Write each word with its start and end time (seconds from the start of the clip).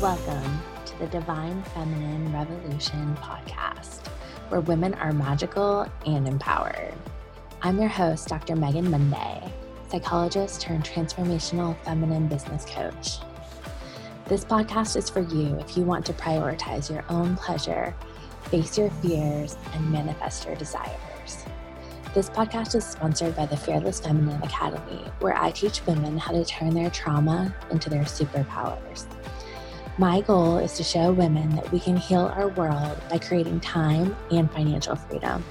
Welcome 0.00 0.60
to 0.84 0.98
the 0.98 1.06
Divine 1.06 1.62
Feminine 1.62 2.30
Revolution 2.30 3.16
podcast, 3.16 4.06
where 4.50 4.60
women 4.60 4.92
are 4.92 5.10
magical 5.10 5.90
and 6.04 6.28
empowered. 6.28 6.92
I'm 7.62 7.80
your 7.80 7.88
host, 7.88 8.28
Dr. 8.28 8.56
Megan 8.56 8.90
Monday, 8.90 9.50
psychologist 9.88 10.60
turned 10.60 10.84
transformational 10.84 11.82
feminine 11.82 12.28
business 12.28 12.66
coach. 12.66 13.20
This 14.26 14.44
podcast 14.44 14.98
is 14.98 15.08
for 15.08 15.20
you 15.20 15.56
if 15.60 15.78
you 15.78 15.84
want 15.84 16.04
to 16.06 16.12
prioritize 16.12 16.90
your 16.90 17.02
own 17.08 17.34
pleasure, 17.34 17.96
face 18.50 18.76
your 18.76 18.90
fears, 19.00 19.56
and 19.72 19.90
manifest 19.90 20.44
your 20.44 20.56
desires. 20.56 21.46
This 22.12 22.28
podcast 22.28 22.74
is 22.74 22.84
sponsored 22.84 23.34
by 23.34 23.46
the 23.46 23.56
Fearless 23.56 24.00
Feminine 24.00 24.42
Academy, 24.42 25.10
where 25.20 25.36
I 25.36 25.52
teach 25.52 25.84
women 25.86 26.18
how 26.18 26.32
to 26.32 26.44
turn 26.44 26.74
their 26.74 26.90
trauma 26.90 27.54
into 27.70 27.88
their 27.88 28.04
superpowers. 28.04 29.06
My 29.98 30.20
goal 30.20 30.58
is 30.58 30.74
to 30.74 30.84
show 30.84 31.10
women 31.10 31.56
that 31.56 31.72
we 31.72 31.80
can 31.80 31.96
heal 31.96 32.30
our 32.36 32.48
world 32.48 33.00
by 33.08 33.18
creating 33.18 33.60
time 33.60 34.14
and 34.30 34.52
financial 34.52 34.94
freedom 34.94 35.42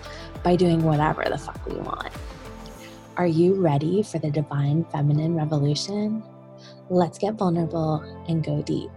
by 0.44 0.56
doing 0.56 0.84
whatever 0.84 1.26
the 1.28 1.38
fuck 1.38 1.66
we 1.66 1.74
want. 1.78 2.14
Are 3.18 3.26
you 3.26 3.56
ready 3.56 4.04
for 4.04 4.20
the 4.20 4.30
divine 4.30 4.86
feminine 4.92 5.36
revolution? 5.36 6.22
Let's 6.92 7.18
get 7.18 7.34
vulnerable 7.34 8.02
and 8.28 8.44
go 8.44 8.62
deep. 8.62 8.92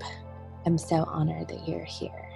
I'm 0.66 0.76
so 0.76 1.04
honored 1.04 1.48
that 1.48 1.66
you're 1.66 1.82
here. 1.82 2.28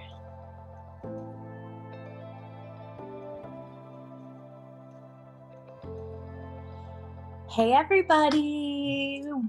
Hey, 7.47 7.73
everybody. 7.73 8.72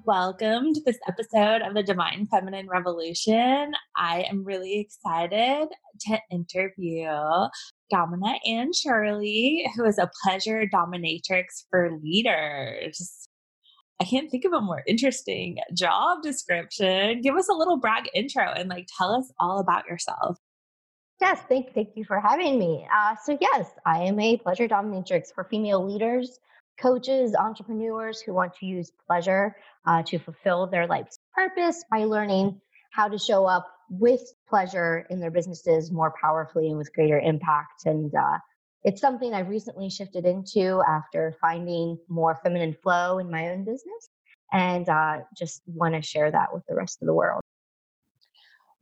Welcome 0.06 0.72
to 0.74 0.80
this 0.84 0.98
episode 1.08 1.62
of 1.62 1.74
the 1.74 1.82
Divine 1.82 2.26
Feminine 2.30 2.68
Revolution. 2.68 3.72
I 3.96 4.26
am 4.30 4.44
really 4.44 4.78
excited 4.78 5.68
to 6.00 6.18
interview 6.30 7.08
Domina 7.90 8.34
and 8.46 8.74
Shirley, 8.74 9.66
who 9.76 9.84
is 9.84 9.98
a 9.98 10.10
pleasure 10.22 10.64
dominatrix 10.72 11.64
for 11.70 11.98
leaders. 12.02 13.28
I 14.00 14.04
can't 14.04 14.30
think 14.30 14.44
of 14.44 14.52
a 14.52 14.60
more 14.60 14.82
interesting 14.86 15.58
job 15.74 16.22
description. 16.22 17.20
Give 17.20 17.36
us 17.36 17.48
a 17.48 17.54
little 17.54 17.78
brag 17.78 18.08
intro 18.14 18.44
and 18.44 18.68
like 18.68 18.88
tell 18.96 19.14
us 19.14 19.32
all 19.38 19.58
about 19.58 19.86
yourself. 19.86 20.38
Yes, 21.20 21.40
thank, 21.48 21.74
thank 21.74 21.90
you 21.96 22.04
for 22.04 22.20
having 22.20 22.58
me. 22.58 22.86
Uh, 22.94 23.14
so, 23.24 23.38
yes, 23.40 23.68
I 23.86 24.00
am 24.00 24.18
a 24.20 24.36
pleasure 24.38 24.68
dominatrix 24.68 25.34
for 25.34 25.44
female 25.44 25.86
leaders 25.86 26.38
coaches, 26.80 27.34
entrepreneurs 27.34 28.20
who 28.20 28.34
want 28.34 28.54
to 28.56 28.66
use 28.66 28.92
pleasure 29.06 29.56
uh, 29.86 30.02
to 30.04 30.18
fulfill 30.18 30.66
their 30.66 30.86
life's 30.86 31.18
purpose 31.34 31.84
by 31.90 32.04
learning 32.04 32.60
how 32.90 33.08
to 33.08 33.18
show 33.18 33.46
up 33.46 33.66
with 33.90 34.22
pleasure 34.48 35.06
in 35.10 35.20
their 35.20 35.30
businesses 35.30 35.90
more 35.90 36.14
powerfully 36.20 36.68
and 36.68 36.78
with 36.78 36.92
greater 36.94 37.18
impact. 37.18 37.86
And 37.86 38.14
uh, 38.14 38.38
it's 38.82 39.00
something 39.00 39.34
I've 39.34 39.48
recently 39.48 39.90
shifted 39.90 40.24
into 40.24 40.82
after 40.88 41.36
finding 41.40 41.98
more 42.08 42.38
feminine 42.42 42.76
flow 42.82 43.18
in 43.18 43.30
my 43.30 43.50
own 43.50 43.64
business 43.64 44.08
and 44.52 44.88
uh, 44.88 45.18
just 45.36 45.62
want 45.66 45.94
to 45.94 46.02
share 46.02 46.30
that 46.30 46.54
with 46.54 46.64
the 46.68 46.74
rest 46.74 47.02
of 47.02 47.06
the 47.06 47.14
world. 47.14 47.42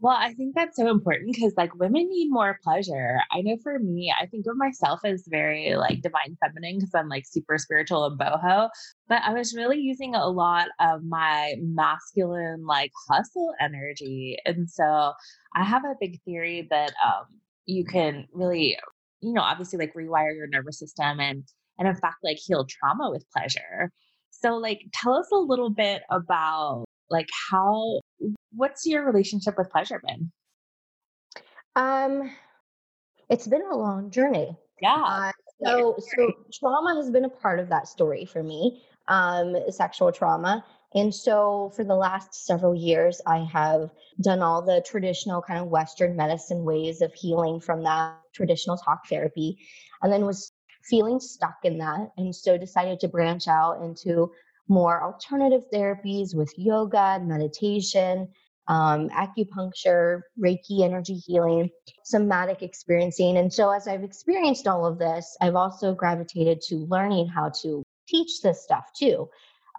Well, 0.03 0.17
I 0.19 0.35
think 0.35 0.57
that's 0.57 0.77
so 0.77 0.91
important 0.91 1.33
because 1.33 1.55
like 1.57 1.77
women 1.77 2.09
need 2.11 2.29
more 2.29 2.59
pleasure. 2.65 3.21
I 3.31 3.41
know 3.43 3.57
for 3.63 3.79
me, 3.79 4.13
I 4.21 4.27
think 4.27 4.47
of 4.49 4.57
myself 4.57 5.01
as 5.05 5.25
very 5.29 5.77
like 5.77 6.03
divine 6.03 6.37
feminine 6.41 6.79
because 6.79 6.93
I'm 6.95 7.09
like 7.09 7.25
super 7.25 7.57
spiritual 7.57 8.07
and 8.07 8.19
boho, 8.19 8.69
but 9.09 9.23
I 9.25 9.33
was 9.33 9.55
really 9.55 9.79
using 9.79 10.17
a 10.17 10.27
lot 10.29 10.69
of 10.81 11.05
my 11.05 11.55
masculine 11.61 12.67
like 12.67 12.91
hustle 13.09 13.55
energy. 13.61 14.39
And 14.45 14.69
so 14.69 15.13
I 15.55 15.63
have 15.65 15.85
a 15.85 15.95
big 16.01 16.21
theory 16.25 16.67
that 16.71 16.93
um 17.07 17.27
you 17.67 17.85
can 17.85 18.27
really, 18.33 18.77
you 19.21 19.33
know, 19.33 19.43
obviously 19.43 19.79
like 19.79 19.95
rewire 19.95 20.35
your 20.37 20.49
nervous 20.49 20.81
system 20.81 21.21
and 21.21 21.45
and 21.79 21.87
in 21.89 21.95
fact 21.95 22.17
like 22.25 22.39
heal 22.45 22.67
trauma 22.69 23.11
with 23.11 23.25
pleasure. 23.37 23.93
So 24.31 24.57
like 24.57 24.81
tell 24.93 25.15
us 25.15 25.29
a 25.33 25.37
little 25.39 25.71
bit 25.71 26.03
about 26.11 26.87
like 27.11 27.29
how 27.53 28.01
what's 28.55 28.87
your 28.87 29.05
relationship 29.05 29.57
with 29.59 29.71
pleasure 29.71 30.01
been? 30.07 30.33
Um, 31.75 32.31
it's 33.29 33.47
been 33.47 33.63
a 33.63 33.77
long 33.77 34.11
journey. 34.11 34.57
Yeah. 34.81 34.95
Uh, 34.95 35.33
so, 35.65 35.97
so 35.99 36.33
trauma 36.53 36.97
has 36.97 37.11
been 37.11 37.25
a 37.25 37.31
part 37.31 37.61
of 37.61 37.69
that 37.69 37.89
story 37.89 38.25
for 38.25 38.43
me. 38.43 38.83
Um, 39.09 39.57
sexual 39.71 40.13
trauma. 40.13 40.65
And 40.95 41.15
so, 41.15 41.73
for 41.75 41.85
the 41.85 41.95
last 41.95 42.47
several 42.47 42.75
years, 42.75 43.21
I 43.27 43.39
have 43.53 43.91
done 44.21 44.43
all 44.43 44.61
the 44.61 44.85
traditional 44.85 45.41
kind 45.41 45.61
of 45.61 45.69
Western 45.69 46.15
medicine 46.17 46.65
ways 46.65 47.01
of 47.01 47.15
healing 47.15 47.61
from 47.61 47.83
that 47.85 48.21
traditional 48.35 48.77
talk 48.77 49.09
therapy, 49.09 49.59
and 50.03 50.13
then 50.13 50.27
was 50.27 50.53
feeling 50.85 51.19
stuck 51.19 51.57
in 51.65 51.79
that. 51.79 52.11
And 52.19 52.35
so, 52.35 52.59
decided 52.59 53.01
to 53.01 53.09
branch 53.09 53.49
out 53.49 53.83
into 53.83 54.31
more 54.69 55.03
alternative 55.03 55.65
therapies 55.73 56.35
with 56.35 56.53
yoga, 56.59 57.21
meditation, 57.23 58.29
um, 58.69 59.09
acupuncture, 59.11 60.23
Reiki 60.39 60.83
energy 60.83 61.15
healing, 61.15 61.71
somatic 62.05 62.63
experiencing. 62.63 63.37
And 63.37 63.53
so, 63.53 63.71
as 63.71 63.89
I've 63.89 64.05
experienced 64.05 64.67
all 64.67 64.87
of 64.87 64.99
this, 64.99 65.37
I've 65.41 65.57
also 65.57 65.95
gravitated 65.95 66.61
to 66.69 66.87
learning 66.89 67.29
how 67.29 67.51
to 67.63 67.83
teach 68.09 68.41
this 68.43 68.63
stuff 68.63 68.91
too. 68.97 69.29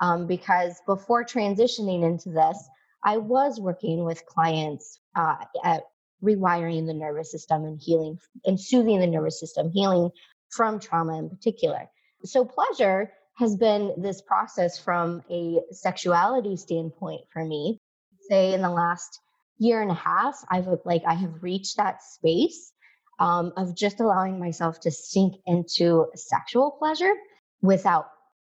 Um, 0.02 0.28
because 0.28 0.82
before 0.86 1.24
transitioning 1.24 2.04
into 2.04 2.30
this, 2.30 2.58
I 3.04 3.18
was 3.18 3.60
working 3.60 4.04
with 4.04 4.26
clients 4.26 5.00
uh, 5.16 5.36
at 5.64 5.84
rewiring 6.24 6.88
the 6.88 6.94
nervous 6.94 7.32
system 7.32 7.64
and 7.66 7.80
healing 7.80 8.18
and 8.46 8.60
soothing 8.60 9.00
the 9.00 9.08
nervous 9.08 9.40
system, 9.40 9.72
healing 9.72 10.10
from 10.50 10.80
trauma 10.80 11.18
in 11.20 11.30
particular. 11.30 11.90
So, 12.26 12.44
pleasure 12.44 13.12
has 13.36 13.56
been 13.56 13.94
this 13.98 14.22
process 14.22 14.78
from 14.78 15.24
a 15.30 15.60
sexuality 15.72 16.56
standpoint 16.56 17.22
for 17.32 17.44
me 17.44 17.80
say 18.30 18.54
in 18.54 18.62
the 18.62 18.70
last 18.70 19.20
year 19.58 19.82
and 19.82 19.92
a 19.92 19.96
half, 19.96 20.44
I've 20.50 20.68
like 20.86 21.04
I 21.08 21.14
have 21.14 21.44
reached 21.44 21.78
that 21.78 22.02
space 22.04 22.72
um, 23.20 23.54
of 23.58 23.76
just 23.76 24.00
allowing 24.00 24.40
myself 24.40 24.80
to 24.82 24.92
sink 24.92 25.36
into 25.46 26.08
sexual 26.16 26.72
pleasure 26.72 27.14
without 27.62 28.08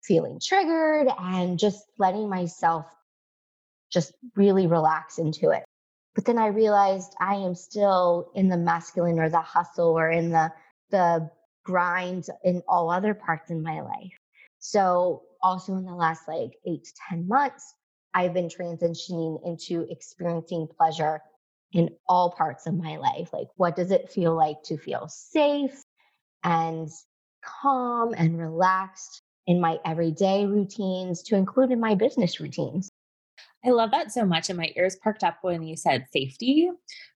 feeling 0.02 0.40
triggered 0.42 1.08
and 1.18 1.58
just 1.58 1.84
letting 1.98 2.28
myself 2.28 2.86
just 3.90 4.12
really 4.34 4.66
relax 4.66 5.18
into 5.18 5.50
it. 5.50 5.64
But 6.14 6.24
then 6.24 6.38
I 6.38 6.46
realized 6.46 7.14
I 7.20 7.34
am 7.34 7.54
still 7.54 8.30
in 8.34 8.48
the 8.48 8.56
masculine 8.56 9.18
or 9.18 9.28
the 9.28 9.40
hustle 9.40 9.98
or 9.98 10.10
in 10.10 10.30
the 10.30 10.52
the 10.90 11.30
grind 11.64 12.26
in 12.44 12.62
all 12.68 12.90
other 12.90 13.12
parts 13.12 13.50
in 13.50 13.62
my 13.62 13.80
life. 13.80 14.18
So 14.58 15.22
also 15.42 15.74
in 15.74 15.84
the 15.84 15.94
last 15.94 16.26
like 16.28 16.52
eight 16.66 16.84
to 16.84 16.92
10 17.10 17.28
months, 17.28 17.74
I've 18.16 18.32
been 18.32 18.48
transitioning 18.48 19.46
into 19.46 19.86
experiencing 19.90 20.68
pleasure 20.78 21.20
in 21.72 21.90
all 22.08 22.30
parts 22.30 22.66
of 22.66 22.74
my 22.74 22.96
life. 22.96 23.28
Like, 23.30 23.48
what 23.56 23.76
does 23.76 23.90
it 23.90 24.10
feel 24.10 24.34
like 24.34 24.62
to 24.64 24.78
feel 24.78 25.06
safe 25.08 25.84
and 26.42 26.88
calm 27.44 28.14
and 28.16 28.38
relaxed 28.38 29.20
in 29.46 29.60
my 29.60 29.78
everyday 29.84 30.46
routines, 30.46 31.22
to 31.24 31.36
include 31.36 31.70
in 31.70 31.78
my 31.78 31.94
business 31.94 32.40
routines? 32.40 32.90
I 33.62 33.70
love 33.70 33.90
that 33.90 34.12
so 34.12 34.24
much. 34.24 34.48
And 34.48 34.56
my 34.56 34.72
ears 34.76 34.96
perked 35.02 35.22
up 35.22 35.36
when 35.42 35.62
you 35.62 35.76
said 35.76 36.06
safety, 36.10 36.70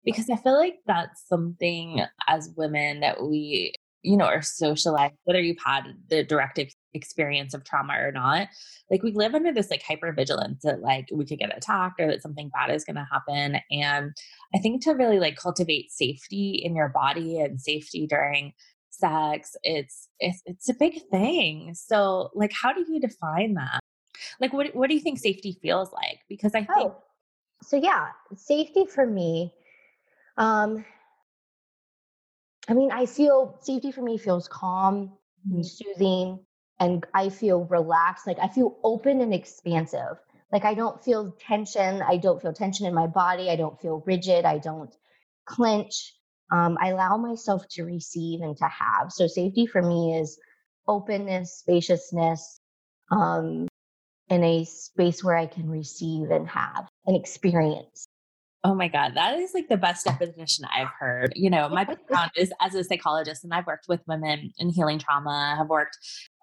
because 0.04 0.28
I 0.28 0.36
feel 0.36 0.58
like 0.58 0.80
that's 0.84 1.26
something 1.26 2.04
as 2.28 2.52
women 2.58 3.00
that 3.00 3.22
we, 3.22 3.72
you 4.02 4.18
know, 4.18 4.26
are 4.26 4.42
socialized, 4.42 5.14
whether 5.24 5.40
you've 5.40 5.64
had 5.64 5.84
the 6.08 6.24
direct 6.24 6.58
experience 6.94 7.54
of 7.54 7.64
trauma 7.64 7.94
or 7.98 8.10
not 8.12 8.48
like 8.90 9.02
we 9.02 9.12
live 9.12 9.34
under 9.34 9.52
this 9.52 9.70
like 9.70 9.82
hyper 9.82 10.12
vigilance 10.12 10.62
that 10.62 10.80
like 10.80 11.08
we 11.12 11.24
could 11.24 11.38
get 11.38 11.56
attacked 11.56 12.00
or 12.00 12.08
that 12.08 12.22
something 12.22 12.50
bad 12.50 12.74
is 12.74 12.84
going 12.84 12.96
to 12.96 13.06
happen 13.10 13.60
and 13.70 14.12
i 14.54 14.58
think 14.58 14.82
to 14.82 14.92
really 14.92 15.20
like 15.20 15.36
cultivate 15.36 15.90
safety 15.90 16.60
in 16.64 16.74
your 16.74 16.88
body 16.88 17.40
and 17.40 17.60
safety 17.60 18.06
during 18.06 18.52
sex 18.90 19.56
it's 19.62 20.08
it's, 20.18 20.42
it's 20.46 20.68
a 20.68 20.74
big 20.74 21.00
thing 21.10 21.74
so 21.74 22.30
like 22.34 22.52
how 22.52 22.72
do 22.72 22.84
you 22.88 23.00
define 23.00 23.54
that 23.54 23.80
like 24.40 24.52
what 24.52 24.74
what 24.74 24.88
do 24.88 24.94
you 24.94 25.00
think 25.00 25.18
safety 25.18 25.56
feels 25.62 25.92
like 25.92 26.20
because 26.28 26.54
i 26.54 26.64
think 26.64 26.70
oh. 26.92 26.96
so 27.62 27.76
yeah 27.76 28.08
safety 28.36 28.84
for 28.84 29.06
me 29.06 29.52
um 30.36 30.84
i 32.68 32.74
mean 32.74 32.90
i 32.90 33.06
feel 33.06 33.56
safety 33.60 33.92
for 33.92 34.02
me 34.02 34.18
feels 34.18 34.48
calm 34.48 35.12
and 35.44 35.60
mm-hmm. 35.60 35.62
soothing 35.62 36.40
and 36.80 37.06
I 37.14 37.28
feel 37.28 37.64
relaxed. 37.64 38.26
Like 38.26 38.38
I 38.40 38.48
feel 38.48 38.76
open 38.82 39.20
and 39.20 39.32
expansive. 39.32 40.16
Like 40.50 40.64
I 40.64 40.74
don't 40.74 41.02
feel 41.04 41.36
tension. 41.38 42.02
I 42.02 42.16
don't 42.16 42.40
feel 42.42 42.52
tension 42.52 42.86
in 42.86 42.94
my 42.94 43.06
body. 43.06 43.50
I 43.50 43.56
don't 43.56 43.80
feel 43.80 44.02
rigid. 44.06 44.44
I 44.44 44.58
don't 44.58 44.92
clench. 45.46 46.14
Um, 46.50 46.76
I 46.80 46.88
allow 46.88 47.16
myself 47.16 47.68
to 47.72 47.84
receive 47.84 48.40
and 48.40 48.56
to 48.56 48.64
have. 48.64 49.12
So 49.12 49.28
safety 49.28 49.66
for 49.66 49.82
me 49.82 50.18
is 50.18 50.38
openness, 50.88 51.58
spaciousness, 51.58 52.58
um, 53.12 53.68
in 54.28 54.42
a 54.42 54.64
space 54.64 55.22
where 55.22 55.36
I 55.36 55.46
can 55.46 55.68
receive 55.68 56.30
and 56.30 56.48
have 56.48 56.88
an 57.06 57.14
experience. 57.14 58.06
Oh 58.62 58.74
my 58.74 58.88
God, 58.88 59.12
that 59.14 59.38
is 59.38 59.52
like 59.54 59.68
the 59.68 59.76
best 59.76 60.04
definition 60.04 60.66
I've 60.72 60.90
heard. 60.98 61.32
You 61.34 61.50
know, 61.50 61.68
my 61.68 61.84
background 61.84 62.30
is 62.36 62.52
as 62.60 62.74
a 62.74 62.84
psychologist, 62.84 63.42
and 63.42 63.54
I've 63.54 63.66
worked 63.66 63.86
with 63.88 64.00
women 64.06 64.52
in 64.58 64.70
healing 64.70 64.98
trauma, 64.98 65.56
have 65.58 65.68
worked 65.68 65.96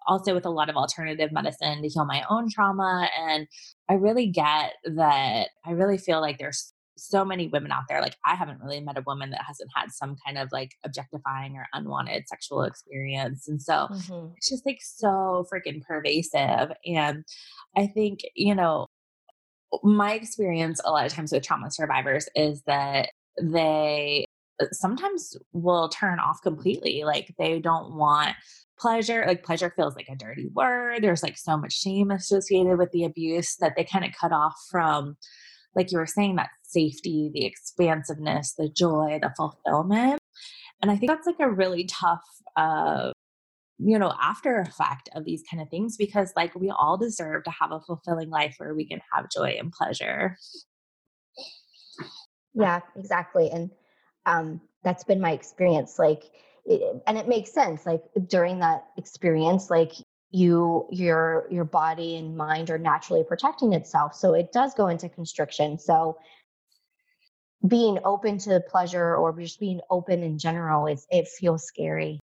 also 0.06 0.34
with 0.34 0.46
a 0.46 0.50
lot 0.50 0.68
of 0.68 0.76
alternative 0.76 1.32
medicine 1.32 1.82
to 1.82 1.88
heal 1.88 2.04
my 2.04 2.24
own 2.30 2.48
trauma. 2.50 3.08
And 3.18 3.46
I 3.88 3.94
really 3.94 4.26
get 4.26 4.74
that 4.84 5.48
I 5.64 5.72
really 5.72 5.98
feel 5.98 6.20
like 6.20 6.38
there's 6.38 6.72
so 6.98 7.24
many 7.24 7.48
women 7.48 7.72
out 7.72 7.84
there. 7.88 8.00
Like, 8.00 8.16
I 8.24 8.34
haven't 8.34 8.60
really 8.60 8.80
met 8.80 8.98
a 8.98 9.04
woman 9.06 9.30
that 9.30 9.42
hasn't 9.46 9.70
had 9.74 9.92
some 9.92 10.16
kind 10.24 10.36
of 10.36 10.48
like 10.52 10.72
objectifying 10.84 11.56
or 11.56 11.66
unwanted 11.72 12.28
sexual 12.28 12.62
experience. 12.62 13.48
And 13.48 13.62
so 13.62 13.88
mm-hmm. 13.90 14.32
it's 14.36 14.48
just 14.48 14.66
like 14.66 14.78
so 14.82 15.46
freaking 15.52 15.82
pervasive. 15.82 16.72
And 16.84 17.24
I 17.76 17.86
think, 17.86 18.20
you 18.34 18.54
know, 18.54 18.88
my 19.82 20.14
experience 20.14 20.80
a 20.84 20.90
lot 20.90 21.06
of 21.06 21.12
times 21.12 21.32
with 21.32 21.42
trauma 21.42 21.70
survivors 21.70 22.28
is 22.34 22.62
that 22.66 23.10
they 23.40 24.24
sometimes 24.72 25.36
will 25.52 25.88
turn 25.88 26.18
off 26.18 26.42
completely. 26.42 27.04
Like 27.04 27.34
they 27.38 27.58
don't 27.58 27.94
want 27.94 28.34
pleasure. 28.78 29.24
Like 29.26 29.44
pleasure 29.44 29.72
feels 29.74 29.96
like 29.96 30.08
a 30.08 30.16
dirty 30.16 30.48
word. 30.52 31.02
There's 31.02 31.22
like 31.22 31.36
so 31.36 31.56
much 31.56 31.72
shame 31.72 32.10
associated 32.10 32.78
with 32.78 32.90
the 32.92 33.04
abuse 33.04 33.56
that 33.56 33.74
they 33.76 33.84
kind 33.84 34.04
of 34.04 34.12
cut 34.18 34.32
off 34.32 34.54
from, 34.70 35.16
like 35.74 35.92
you 35.92 35.98
were 35.98 36.06
saying, 36.06 36.36
that 36.36 36.50
safety, 36.64 37.30
the 37.32 37.44
expansiveness, 37.44 38.54
the 38.56 38.68
joy, 38.68 39.18
the 39.20 39.32
fulfillment. 39.36 40.20
And 40.80 40.90
I 40.90 40.96
think 40.96 41.10
that's 41.10 41.26
like 41.26 41.40
a 41.40 41.50
really 41.50 41.84
tough 41.84 42.22
uh, 42.56 43.12
you 43.78 43.98
know 43.98 44.12
after 44.20 44.58
effect 44.58 45.08
of 45.14 45.24
these 45.24 45.42
kind 45.48 45.62
of 45.62 45.68
things 45.68 45.96
because 45.96 46.32
like 46.36 46.54
we 46.54 46.70
all 46.70 46.96
deserve 46.96 47.44
to 47.44 47.50
have 47.50 47.70
a 47.70 47.80
fulfilling 47.80 48.28
life 48.28 48.54
where 48.58 48.74
we 48.74 48.86
can 48.86 49.00
have 49.12 49.30
joy 49.30 49.56
and 49.58 49.72
pleasure 49.72 50.36
yeah 52.54 52.80
exactly 52.96 53.48
and 53.50 53.70
um 54.28 54.60
that's 54.84 55.04
been 55.04 55.20
my 55.20 55.32
experience 55.32 55.98
like 55.98 56.22
it, 56.64 57.02
and 57.06 57.18
it 57.18 57.28
makes 57.28 57.52
sense 57.52 57.86
like 57.86 58.02
during 58.26 58.60
that 58.60 58.84
experience 58.96 59.70
like 59.70 59.92
you 60.30 60.86
your 60.90 61.46
your 61.50 61.64
body 61.64 62.16
and 62.16 62.36
mind 62.36 62.70
are 62.70 62.78
naturally 62.78 63.24
protecting 63.24 63.72
itself 63.72 64.14
so 64.14 64.34
it 64.34 64.52
does 64.52 64.74
go 64.74 64.88
into 64.88 65.08
constriction 65.08 65.78
so 65.78 66.16
being 67.66 67.98
open 68.04 68.38
to 68.38 68.60
pleasure 68.68 69.16
or 69.16 69.32
just 69.40 69.58
being 69.58 69.80
open 69.90 70.22
in 70.22 70.38
general 70.38 70.86
is 70.86 71.06
it 71.10 71.26
feels 71.26 71.64
scary 71.64 72.20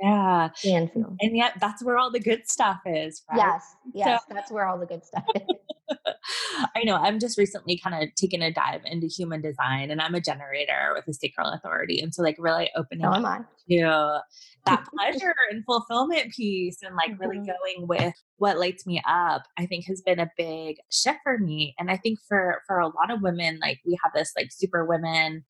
yeah. 0.00 0.48
And, 0.64 0.90
and 0.94 1.36
yet 1.36 1.54
that's 1.60 1.82
where 1.84 1.98
all 1.98 2.10
the 2.10 2.20
good 2.20 2.48
stuff 2.48 2.80
is. 2.86 3.22
Right? 3.30 3.38
Yes. 3.38 3.76
Yes. 3.94 4.22
So, 4.28 4.34
that's 4.34 4.50
where 4.50 4.66
all 4.66 4.78
the 4.78 4.86
good 4.86 5.04
stuff 5.04 5.24
is. 5.34 5.42
I 6.76 6.84
know. 6.84 6.96
I'm 6.96 7.18
just 7.18 7.38
recently 7.38 7.78
kind 7.78 8.02
of 8.02 8.14
taking 8.14 8.42
a 8.42 8.52
dive 8.52 8.82
into 8.84 9.06
human 9.06 9.40
design 9.40 9.90
and 9.90 10.00
I'm 10.00 10.14
a 10.14 10.20
generator 10.20 10.92
with 10.94 11.04
the 11.06 11.14
sacral 11.14 11.50
authority. 11.50 12.00
And 12.00 12.14
so 12.14 12.22
like 12.22 12.36
really 12.38 12.70
opening 12.76 13.06
oh, 13.06 13.10
up 13.12 13.44
to 13.68 14.20
that 14.66 14.86
pleasure 14.94 15.34
and 15.50 15.64
fulfillment 15.64 16.32
piece 16.32 16.78
and 16.82 16.96
like 16.96 17.12
mm-hmm. 17.12 17.22
really 17.22 17.46
going 17.46 17.86
with 17.86 18.14
what 18.36 18.58
lights 18.58 18.86
me 18.86 19.02
up, 19.06 19.42
I 19.58 19.66
think 19.66 19.86
has 19.86 20.02
been 20.02 20.20
a 20.20 20.30
big 20.36 20.76
shift 20.90 21.18
for 21.22 21.38
me. 21.38 21.74
And 21.78 21.90
I 21.90 21.96
think 21.96 22.18
for 22.28 22.62
for 22.66 22.78
a 22.78 22.86
lot 22.86 23.10
of 23.10 23.22
women, 23.22 23.58
like 23.60 23.80
we 23.86 23.98
have 24.02 24.12
this 24.14 24.32
like 24.36 24.48
super 24.50 24.84
women 24.84 25.44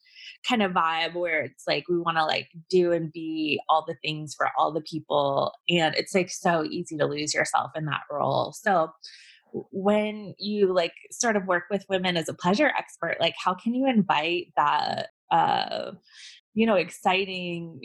kind 0.49 0.63
of 0.63 0.73
vibe 0.73 1.15
where 1.15 1.43
it's 1.43 1.65
like 1.67 1.85
we 1.89 1.99
want 1.99 2.17
to 2.17 2.25
like 2.25 2.49
do 2.69 2.93
and 2.93 3.13
be 3.13 3.61
all 3.69 3.85
the 3.87 3.97
things 4.03 4.35
for 4.35 4.49
all 4.59 4.73
the 4.73 4.81
people. 4.81 5.53
And 5.69 5.95
it's 5.95 6.15
like 6.15 6.31
so 6.31 6.65
easy 6.65 6.97
to 6.97 7.07
lose 7.07 7.35
yourself 7.35 7.73
in 7.77 7.87
that 7.87 8.03
role. 8.11 8.53
So 8.53 8.91
when 9.71 10.35
you 10.39 10.73
like 10.73 10.95
sort 11.11 11.37
of 11.37 11.47
work 11.47 11.65
with 11.71 11.85
women 11.89 12.17
as 12.17 12.29
a 12.29 12.35
pleasure 12.35 12.73
expert, 12.79 13.17
like 13.21 13.35
how 13.43 13.55
can 13.55 13.75
you 13.75 13.89
invite 13.89 14.53
that 14.57 15.09
uh 15.31 15.93
you 16.55 16.67
know 16.67 16.75
exciting 16.75 17.81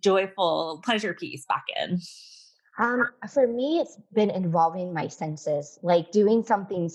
joyful 0.00 0.80
pleasure 0.84 1.14
piece 1.14 1.44
back 1.46 1.64
in? 1.76 2.00
Um, 2.78 3.08
for 3.32 3.46
me, 3.46 3.80
it's 3.80 3.98
been 4.14 4.30
involving 4.30 4.92
my 4.92 5.08
senses, 5.08 5.78
like 5.82 6.10
doing 6.12 6.42
something. 6.42 6.90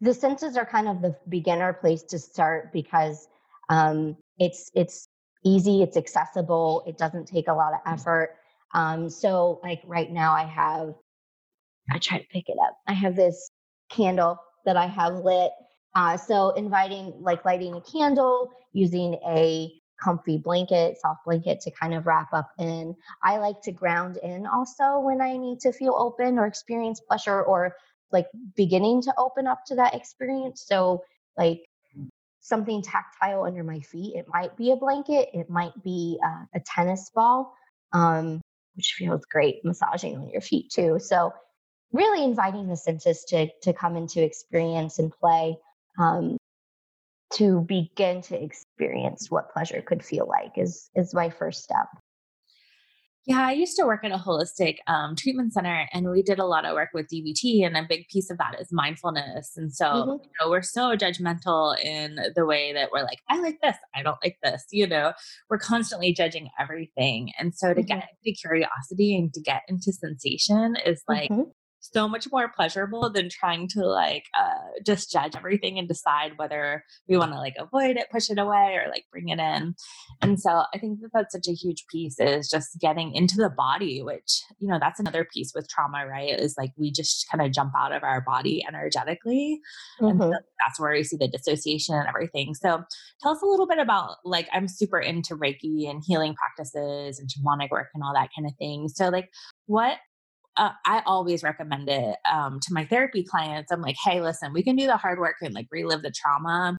The 0.00 0.12
senses 0.12 0.56
are 0.56 0.66
kind 0.66 0.88
of 0.88 1.00
the 1.00 1.16
beginner 1.28 1.72
place 1.72 2.02
to 2.04 2.18
start 2.18 2.72
because 2.72 3.28
um, 3.68 4.16
it's 4.38 4.70
it's 4.74 5.08
easy, 5.44 5.82
it's 5.82 5.96
accessible, 5.96 6.82
it 6.86 6.98
doesn't 6.98 7.26
take 7.26 7.48
a 7.48 7.52
lot 7.52 7.72
of 7.72 7.80
effort. 7.86 8.36
Um, 8.74 9.08
so, 9.08 9.60
like 9.62 9.82
right 9.86 10.10
now, 10.10 10.32
I 10.32 10.44
have. 10.44 10.94
I 11.90 11.98
try 11.98 12.18
to 12.18 12.26
pick 12.28 12.48
it 12.48 12.56
up. 12.62 12.76
I 12.86 12.92
have 12.92 13.16
this 13.16 13.50
candle 13.90 14.38
that 14.64 14.76
I 14.76 14.86
have 14.86 15.14
lit. 15.16 15.50
Uh, 15.94 16.16
so, 16.16 16.50
inviting, 16.50 17.12
like 17.20 17.44
lighting 17.44 17.74
a 17.74 17.80
candle, 17.80 18.50
using 18.72 19.14
a 19.26 19.70
comfy 20.02 20.38
blanket, 20.38 20.98
soft 21.00 21.24
blanket 21.24 21.60
to 21.60 21.70
kind 21.70 21.94
of 21.94 22.06
wrap 22.06 22.32
up 22.32 22.50
in. 22.58 22.94
I 23.22 23.38
like 23.38 23.60
to 23.62 23.72
ground 23.72 24.16
in 24.22 24.46
also 24.46 25.00
when 25.00 25.20
I 25.20 25.36
need 25.36 25.60
to 25.60 25.72
feel 25.72 25.94
open 25.96 26.38
or 26.38 26.46
experience 26.46 27.00
pleasure 27.00 27.42
or 27.42 27.76
like 28.10 28.26
beginning 28.56 29.02
to 29.02 29.14
open 29.18 29.46
up 29.46 29.64
to 29.66 29.74
that 29.76 29.94
experience. 29.94 30.64
So, 30.66 31.02
like 31.36 31.62
something 32.40 32.82
tactile 32.82 33.44
under 33.44 33.62
my 33.62 33.80
feet. 33.80 34.16
It 34.16 34.26
might 34.28 34.56
be 34.56 34.72
a 34.72 34.76
blanket, 34.76 35.28
it 35.32 35.48
might 35.48 35.80
be 35.82 36.18
uh, 36.24 36.44
a 36.54 36.60
tennis 36.60 37.10
ball, 37.14 37.54
um, 37.92 38.40
which 38.74 38.94
feels 38.98 39.24
great 39.30 39.64
massaging 39.64 40.16
on 40.16 40.28
your 40.30 40.40
feet 40.40 40.70
too. 40.70 40.98
So, 40.98 41.32
really 41.92 42.24
inviting 42.24 42.68
the 42.68 42.76
senses 42.76 43.24
to 43.28 43.48
to 43.62 43.72
come 43.72 43.96
into 43.96 44.22
experience 44.22 44.98
and 44.98 45.12
play. 45.12 45.56
Um, 45.98 46.36
to 47.34 47.62
begin 47.62 48.20
to 48.22 48.42
experience 48.42 49.30
what 49.30 49.52
pleasure 49.52 49.82
could 49.82 50.04
feel 50.04 50.28
like 50.28 50.52
is 50.56 50.90
is 50.94 51.14
my 51.14 51.30
first 51.30 51.62
step. 51.62 51.86
Yeah, 53.24 53.46
I 53.46 53.52
used 53.52 53.76
to 53.76 53.86
work 53.86 54.04
at 54.04 54.10
a 54.10 54.16
holistic 54.16 54.78
um, 54.88 55.14
treatment 55.14 55.52
center, 55.52 55.86
and 55.92 56.10
we 56.10 56.22
did 56.22 56.40
a 56.40 56.44
lot 56.44 56.64
of 56.64 56.74
work 56.74 56.88
with 56.92 57.06
DBT, 57.06 57.64
and 57.64 57.76
a 57.76 57.86
big 57.88 58.08
piece 58.08 58.30
of 58.30 58.38
that 58.38 58.60
is 58.60 58.72
mindfulness. 58.72 59.52
And 59.56 59.72
so, 59.72 59.84
mm-hmm. 59.84 60.10
you 60.10 60.30
know, 60.40 60.50
we're 60.50 60.62
so 60.62 60.96
judgmental 60.96 61.78
in 61.78 62.18
the 62.34 62.44
way 62.44 62.72
that 62.72 62.90
we're 62.90 63.04
like, 63.04 63.20
I 63.30 63.38
like 63.38 63.60
this, 63.62 63.76
I 63.94 64.02
don't 64.02 64.18
like 64.24 64.38
this. 64.42 64.64
You 64.72 64.88
know, 64.88 65.12
we're 65.48 65.58
constantly 65.58 66.12
judging 66.12 66.48
everything, 66.58 67.30
and 67.38 67.54
so 67.54 67.68
to 67.68 67.80
mm-hmm. 67.80 67.86
get 67.86 68.08
into 68.24 68.36
curiosity 68.36 69.16
and 69.16 69.32
to 69.34 69.40
get 69.40 69.62
into 69.68 69.92
sensation 69.92 70.76
is 70.84 71.02
like 71.08 71.30
mm-hmm 71.30 71.50
so 71.82 72.08
much 72.08 72.28
more 72.30 72.50
pleasurable 72.54 73.10
than 73.10 73.28
trying 73.28 73.68
to 73.68 73.80
like 73.84 74.24
uh, 74.38 74.80
just 74.86 75.10
judge 75.10 75.36
everything 75.36 75.78
and 75.78 75.88
decide 75.88 76.32
whether 76.36 76.84
we 77.08 77.16
want 77.16 77.32
to 77.32 77.38
like 77.38 77.54
avoid 77.58 77.96
it, 77.96 78.10
push 78.10 78.30
it 78.30 78.38
away, 78.38 78.78
or 78.82 78.88
like 78.88 79.04
bring 79.10 79.28
it 79.28 79.38
in. 79.38 79.74
And 80.22 80.40
so 80.40 80.62
I 80.72 80.78
think 80.78 81.00
that 81.00 81.10
that's 81.12 81.34
such 81.34 81.48
a 81.48 81.54
huge 81.54 81.84
piece 81.90 82.18
is 82.18 82.48
just 82.48 82.78
getting 82.80 83.14
into 83.14 83.36
the 83.36 83.50
body, 83.50 84.02
which, 84.02 84.42
you 84.58 84.68
know, 84.68 84.78
that's 84.80 85.00
another 85.00 85.26
piece 85.32 85.52
with 85.54 85.68
trauma, 85.68 86.06
right? 86.06 86.38
Is 86.38 86.54
like 86.56 86.70
we 86.76 86.92
just 86.92 87.26
kind 87.30 87.44
of 87.44 87.52
jump 87.52 87.72
out 87.76 87.92
of 87.92 88.02
our 88.02 88.20
body 88.20 88.64
energetically. 88.66 89.60
Mm-hmm. 90.00 90.22
And 90.22 90.32
that's 90.32 90.78
where 90.78 90.94
you 90.94 91.04
see 91.04 91.16
the 91.16 91.28
dissociation 91.28 91.94
and 91.94 92.08
everything. 92.08 92.54
So 92.54 92.82
tell 93.20 93.32
us 93.32 93.42
a 93.42 93.46
little 93.46 93.66
bit 93.66 93.78
about 93.78 94.16
like, 94.24 94.48
I'm 94.52 94.68
super 94.68 94.98
into 94.98 95.36
Reiki 95.36 95.90
and 95.90 96.02
healing 96.06 96.34
practices 96.34 97.18
and 97.18 97.28
shamanic 97.28 97.70
work 97.70 97.88
and 97.94 98.02
all 98.04 98.14
that 98.14 98.30
kind 98.36 98.46
of 98.46 98.54
thing. 98.56 98.88
So, 98.88 99.08
like, 99.08 99.28
what 99.66 99.98
uh, 100.56 100.70
I 100.84 101.02
always 101.06 101.42
recommend 101.42 101.88
it 101.88 102.16
um, 102.30 102.60
to 102.60 102.74
my 102.74 102.84
therapy 102.84 103.24
clients. 103.24 103.72
I'm 103.72 103.80
like, 103.80 103.96
hey, 104.04 104.20
listen, 104.20 104.52
we 104.52 104.62
can 104.62 104.76
do 104.76 104.86
the 104.86 104.96
hard 104.96 105.18
work 105.18 105.36
and 105.40 105.54
like 105.54 105.66
relive 105.70 106.02
the 106.02 106.10
trauma 106.12 106.76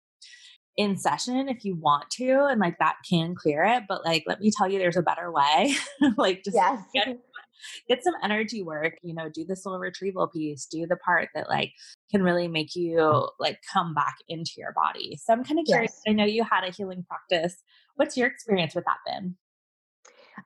in 0.78 0.98
session 0.98 1.50
if 1.50 1.64
you 1.66 1.76
want 1.76 2.10
to, 2.12 2.46
and 2.46 2.60
like 2.60 2.78
that 2.80 2.98
can 3.08 3.36
clear 3.36 3.64
it. 3.64 3.84
But 3.88 4.06
like, 4.06 4.24
let 4.28 4.40
me 4.40 4.52
tell 4.56 4.70
you, 4.70 4.80
there's 4.80 4.98
a 4.98 5.02
better 5.02 5.32
way. 5.32 5.76
like, 6.18 6.44
just 6.44 6.56
yes. 6.56 6.84
get, 6.94 7.18
get 7.88 8.04
some 8.04 8.14
energy 8.24 8.62
work. 8.62 8.94
You 9.02 9.16
know, 9.16 9.30
do 9.30 9.44
the 9.44 9.56
soul 9.56 9.80
retrieval 9.80 10.28
piece. 10.28 10.68
Do 10.68 10.86
the 10.86 10.98
part 10.98 11.30
that 11.34 11.50
like 11.50 11.72
can 12.12 12.22
really 12.22 12.48
make 12.48 12.76
you 12.76 13.28
like 13.40 13.60
come 13.72 13.94
back 13.94 14.16
into 14.28 14.54
your 14.58 14.74
body. 14.74 15.18
So 15.24 15.34
I'm 15.34 15.44
kind 15.44 15.60
of 15.60 15.66
curious. 15.66 16.02
Yes. 16.06 16.12
I 16.12 16.16
know 16.16 16.26
you 16.26 16.44
had 16.44 16.64
a 16.64 16.72
healing 16.72 17.06
practice. 17.08 17.56
What's 17.96 18.18
your 18.18 18.28
experience 18.28 18.76
with 18.76 18.86
that 18.86 18.98
been? 19.06 19.36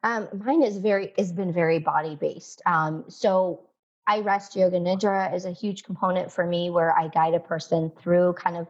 Um, 0.03 0.27
mine 0.33 0.63
is 0.63 0.77
very 0.77 1.13
has 1.17 1.31
been 1.31 1.53
very 1.53 1.79
body 1.79 2.15
based. 2.15 2.61
Um, 2.65 3.05
so 3.07 3.67
iRest 4.09 4.55
yoga 4.55 4.79
nidra 4.79 5.33
is 5.33 5.45
a 5.45 5.51
huge 5.51 5.83
component 5.83 6.31
for 6.31 6.45
me 6.45 6.69
where 6.69 6.97
I 6.97 7.09
guide 7.09 7.33
a 7.33 7.39
person 7.39 7.91
through 8.01 8.33
kind 8.33 8.55
of 8.57 8.67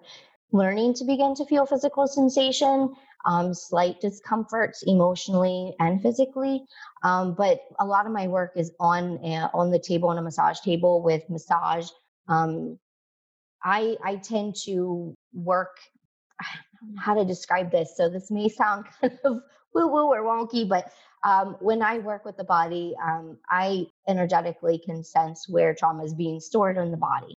learning 0.52 0.94
to 0.96 1.06
begin 1.06 1.36
to 1.36 1.46
feel 1.46 1.66
physical 1.66 2.08
sensation, 2.08 2.94
um, 3.26 3.54
slight 3.54 4.00
discomforts 4.02 4.84
emotionally 4.88 5.76
and 5.80 6.02
physically. 6.02 6.64
Um, 7.04 7.36
but 7.36 7.60
a 7.80 7.86
lot 7.86 8.06
of 8.06 8.12
my 8.12 8.28
work 8.28 8.54
is 8.56 8.72
on 8.80 9.24
uh, 9.24 9.50
on 9.54 9.70
the 9.72 9.80
table 9.80 10.10
on 10.10 10.18
a 10.18 10.22
massage 10.22 10.60
table 10.62 11.04
with 11.04 11.30
massage. 11.30 11.90
Um, 12.28 12.80
I 13.64 13.98
I 14.04 14.16
tend 14.18 14.56
to 14.66 15.14
work. 15.34 15.78
How 16.98 17.14
to 17.14 17.26
describe 17.26 17.72
this. 17.72 17.96
So 17.96 18.10
this 18.10 18.32
may 18.32 18.50
sound 18.50 18.86
kind 19.02 19.18
of 19.24 19.42
woo 19.74 19.88
woo 19.88 20.08
or 20.08 20.24
wonky, 20.24 20.68
but 20.68 20.92
um, 21.24 21.58
when 21.60 21.82
I 21.82 22.00
work 22.00 22.26
with 22.26 22.38
the 22.38 22.44
body, 22.44 22.96
um, 23.04 23.38
I 23.50 23.88
energetically 24.08 24.78
can 24.78 25.04
sense 25.04 25.48
where 25.50 25.74
trauma 25.74 26.04
is 26.04 26.14
being 26.14 26.40
stored 26.40 26.78
in 26.78 26.92
the 26.92 26.98
body. 26.98 27.34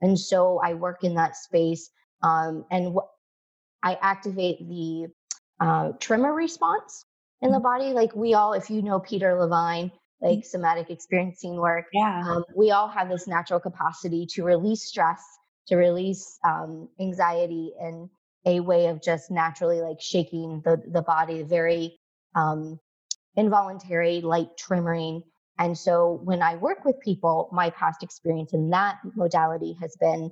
And 0.00 0.18
so 0.18 0.60
I 0.62 0.74
work 0.74 1.04
in 1.04 1.14
that 1.14 1.36
space. 1.36 1.90
Um, 2.22 2.64
and 2.70 2.96
I 3.82 3.98
activate 4.00 4.66
the 4.66 5.08
uh, 5.60 5.92
tremor 6.00 6.32
response 6.32 7.04
in 7.42 7.50
the 7.50 7.58
mm-hmm. 7.58 7.62
body. 7.62 7.92
Like 7.92 8.14
we 8.14 8.34
all, 8.34 8.54
if 8.54 8.70
you 8.70 8.82
know 8.82 8.98
Peter 9.00 9.38
Levine, 9.38 9.92
like 10.20 10.38
mm-hmm. 10.38 10.46
somatic 10.46 10.90
experiencing 10.90 11.56
work, 11.56 11.86
yeah, 11.92 12.24
um, 12.26 12.44
we 12.56 12.70
all 12.70 12.88
have 12.88 13.08
this 13.08 13.26
natural 13.26 13.60
capacity 13.60 14.26
to 14.30 14.42
release 14.42 14.84
stress, 14.84 15.22
to 15.66 15.76
release 15.76 16.38
um, 16.44 16.88
anxiety, 16.98 17.72
and 17.80 18.08
a 18.46 18.60
way 18.60 18.86
of 18.86 19.02
just 19.02 19.30
naturally 19.30 19.80
like 19.80 20.00
shaking 20.00 20.60
the 20.64 20.82
the 20.88 21.02
body, 21.02 21.42
very 21.42 21.98
um, 22.34 22.78
involuntary, 23.36 24.20
light 24.20 24.50
tremoring. 24.58 25.22
And 25.58 25.76
so 25.78 26.20
when 26.24 26.42
I 26.42 26.56
work 26.56 26.84
with 26.84 27.00
people, 27.00 27.48
my 27.52 27.70
past 27.70 28.02
experience 28.02 28.52
in 28.52 28.70
that 28.70 28.98
modality 29.14 29.76
has 29.80 29.96
been 30.00 30.30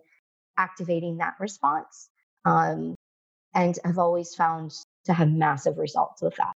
activating 0.59 1.19
that 1.19 1.35
response. 1.39 2.11
Um, 2.45 2.97
and 3.55 3.79
I've 3.85 3.99
always 3.99 4.35
found 4.35 4.73
to 5.05 5.13
have 5.13 5.31
massive 5.31 5.79
results 5.79 6.23
with 6.23 6.35
that 6.37 6.53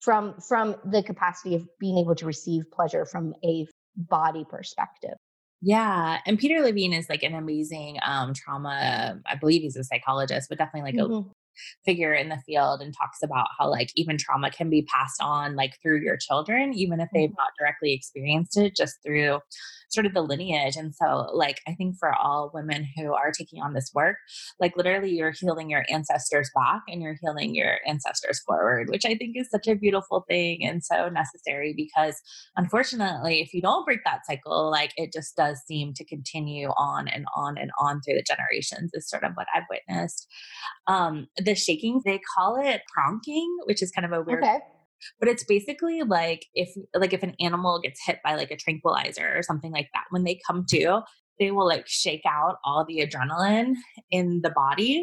from 0.00 0.34
from 0.40 0.76
the 0.84 1.02
capacity 1.02 1.54
of 1.54 1.66
being 1.78 1.98
able 1.98 2.14
to 2.16 2.26
receive 2.26 2.70
pleasure 2.70 3.04
from 3.04 3.34
a 3.44 3.66
body 3.96 4.44
perspective. 4.48 5.16
Yeah. 5.62 6.18
And 6.26 6.38
Peter 6.38 6.60
Levine 6.60 6.94
is 6.94 7.08
like 7.08 7.22
an 7.22 7.34
amazing 7.34 7.98
um, 8.04 8.32
trauma, 8.34 9.20
I 9.26 9.34
believe 9.36 9.62
he's 9.62 9.76
a 9.76 9.84
psychologist, 9.84 10.48
but 10.48 10.58
definitely 10.58 10.92
like 10.92 11.00
mm-hmm. 11.00 11.28
a 11.28 11.32
figure 11.84 12.14
in 12.14 12.30
the 12.30 12.38
field 12.46 12.80
and 12.80 12.94
talks 12.96 13.22
about 13.22 13.48
how 13.58 13.68
like 13.68 13.90
even 13.94 14.16
trauma 14.16 14.50
can 14.50 14.70
be 14.70 14.82
passed 14.82 15.20
on 15.20 15.56
like 15.56 15.74
through 15.82 16.00
your 16.00 16.16
children, 16.16 16.72
even 16.72 17.00
if 17.00 17.08
they've 17.12 17.28
mm-hmm. 17.28 17.36
not 17.36 17.52
directly 17.58 17.92
experienced 17.92 18.56
it, 18.56 18.74
just 18.74 18.96
through 19.04 19.38
sort 19.90 20.06
of 20.06 20.14
the 20.14 20.22
lineage. 20.22 20.76
And 20.76 20.94
so, 20.94 21.30
like, 21.32 21.60
I 21.68 21.74
think 21.74 21.96
for 21.98 22.14
all 22.14 22.50
women 22.54 22.86
who 22.96 23.12
are 23.12 23.32
taking 23.32 23.60
on 23.60 23.74
this 23.74 23.90
work, 23.94 24.16
like, 24.58 24.76
literally, 24.76 25.10
you're 25.10 25.32
healing 25.32 25.68
your 25.68 25.84
ancestors 25.90 26.50
back 26.54 26.82
and 26.88 27.02
you're 27.02 27.16
healing 27.20 27.54
your 27.54 27.78
ancestors 27.86 28.40
forward, 28.40 28.88
which 28.88 29.04
I 29.04 29.14
think 29.14 29.36
is 29.36 29.50
such 29.50 29.66
a 29.68 29.74
beautiful 29.74 30.24
thing 30.28 30.64
and 30.64 30.82
so 30.84 31.08
necessary 31.08 31.74
because, 31.76 32.20
unfortunately, 32.56 33.40
if 33.40 33.52
you 33.52 33.60
don't 33.60 33.84
break 33.84 34.00
that 34.04 34.26
cycle, 34.26 34.70
like, 34.70 34.92
it 34.96 35.12
just 35.12 35.36
does 35.36 35.60
seem 35.66 35.92
to 35.94 36.04
continue 36.04 36.68
on 36.68 37.08
and 37.08 37.26
on 37.36 37.58
and 37.58 37.70
on 37.78 38.00
through 38.00 38.14
the 38.14 38.24
generations, 38.26 38.90
is 38.94 39.08
sort 39.08 39.24
of 39.24 39.32
what 39.34 39.46
I've 39.54 39.64
witnessed. 39.68 40.26
Um, 40.86 41.26
the 41.36 41.54
shaking, 41.54 42.00
they 42.04 42.20
call 42.36 42.60
it 42.60 42.82
pronking, 42.96 43.48
which 43.64 43.82
is 43.82 43.90
kind 43.90 44.04
of 44.04 44.12
a 44.12 44.22
weird. 44.22 44.44
Okay 44.44 44.58
but 45.18 45.28
it's 45.28 45.44
basically 45.44 46.02
like 46.02 46.46
if 46.54 46.70
like 46.94 47.12
if 47.12 47.22
an 47.22 47.34
animal 47.40 47.80
gets 47.80 48.00
hit 48.04 48.20
by 48.24 48.34
like 48.34 48.50
a 48.50 48.56
tranquilizer 48.56 49.36
or 49.36 49.42
something 49.42 49.72
like 49.72 49.88
that 49.94 50.04
when 50.10 50.24
they 50.24 50.40
come 50.46 50.64
to 50.70 51.00
they 51.38 51.50
will 51.50 51.66
like 51.66 51.88
shake 51.88 52.22
out 52.28 52.56
all 52.64 52.84
the 52.84 52.98
adrenaline 52.98 53.74
in 54.10 54.42
the 54.42 54.50
body. 54.50 55.02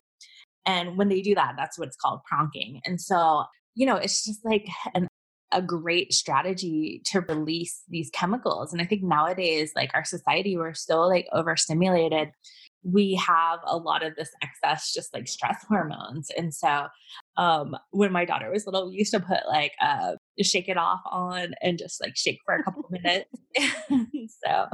And 0.68 0.98
when 0.98 1.10
they 1.10 1.22
do 1.22 1.36
that 1.36 1.56
that's 1.58 1.80
what's 1.80 1.98
called 1.98 2.22
pronking. 2.32 2.80
And 2.86 3.02
so 3.02 3.46
you 3.76 3.86
know 3.86 3.96
it's 3.96 4.26
just 4.26 4.44
like 4.46 4.68
an 4.94 5.08
a 5.54 5.62
great 5.62 6.14
strategy 6.14 7.02
to 7.06 7.22
release 7.22 7.82
these 7.88 8.10
chemicals. 8.14 8.74
And 8.74 8.82
i 8.82 8.86
think 8.86 9.04
nowadays 9.04 9.72
like 9.76 9.92
our 9.94 10.04
society 10.04 10.58
we're 10.58 10.74
so 10.74 11.02
like 11.02 11.28
overstimulated 11.34 12.30
we 12.92 13.16
have 13.16 13.60
a 13.66 13.78
lot 13.78 14.06
of 14.06 14.16
this 14.16 14.32
excess 14.42 14.94
just 14.94 15.14
like 15.14 15.28
stress 15.28 15.64
hormones 15.68 16.30
and 16.38 16.54
so 16.54 16.88
um 17.38 17.76
when 17.92 18.12
my 18.12 18.26
daughter 18.26 18.50
was 18.52 18.66
little 18.66 18.90
we 18.90 18.96
used 18.96 19.14
to 19.14 19.20
put 19.20 19.40
like 19.48 19.74
uh 19.82 20.14
shake 20.44 20.70
it 20.70 20.78
off 20.78 21.02
on 21.12 21.54
and 21.62 21.78
just 21.78 22.02
like 22.02 22.16
shake 22.16 22.40
for 22.46 22.56
a 22.56 22.64
couple 22.64 22.84
minutes. 22.90 23.30
So 24.46 24.68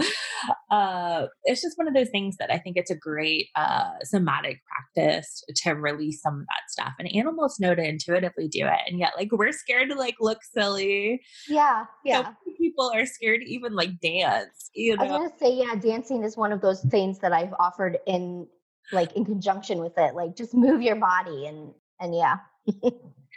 uh 0.71 1.27
it's 1.43 1.61
just 1.61 1.77
one 1.77 1.87
of 1.87 1.93
those 1.93 2.09
things 2.09 2.35
that 2.37 2.51
i 2.51 2.57
think 2.57 2.75
it's 2.75 2.91
a 2.91 2.95
great 2.95 3.47
uh 3.55 3.91
somatic 4.03 4.61
practice 4.65 5.43
to 5.57 5.71
release 5.71 6.21
some 6.21 6.39
of 6.39 6.41
that 6.41 6.69
stuff 6.69 6.93
and 6.99 7.13
animals 7.13 7.59
know 7.59 7.75
to 7.75 7.83
intuitively 7.83 8.47
do 8.47 8.65
it 8.65 8.79
and 8.87 8.99
yet 8.99 9.13
like 9.15 9.29
we're 9.31 9.51
scared 9.51 9.89
to 9.89 9.95
like 9.95 10.15
look 10.19 10.39
silly. 10.43 11.21
Yeah 11.47 11.85
yeah. 12.03 12.23
so 12.23 12.51
people 12.57 12.91
are 12.93 13.05
scared 13.05 13.41
to 13.41 13.49
even 13.49 13.75
like 13.75 13.99
dance 14.01 14.69
you 14.73 14.97
know 14.97 15.03
i 15.03 15.07
was 15.07 15.11
gonna 15.11 15.39
say 15.39 15.55
yeah 15.55 15.75
dancing 15.75 16.23
is 16.23 16.35
one 16.35 16.51
of 16.51 16.61
those 16.61 16.81
things 16.85 17.19
that 17.19 17.31
i've 17.31 17.53
offered 17.59 17.99
in 18.07 18.47
like 18.91 19.13
in 19.13 19.23
conjunction 19.23 19.79
with 19.79 19.97
it 19.97 20.15
like 20.15 20.35
just 20.35 20.53
move 20.53 20.81
your 20.81 20.95
body 20.95 21.45
and 21.45 21.73
and 21.99 22.15
yeah. 22.15 22.37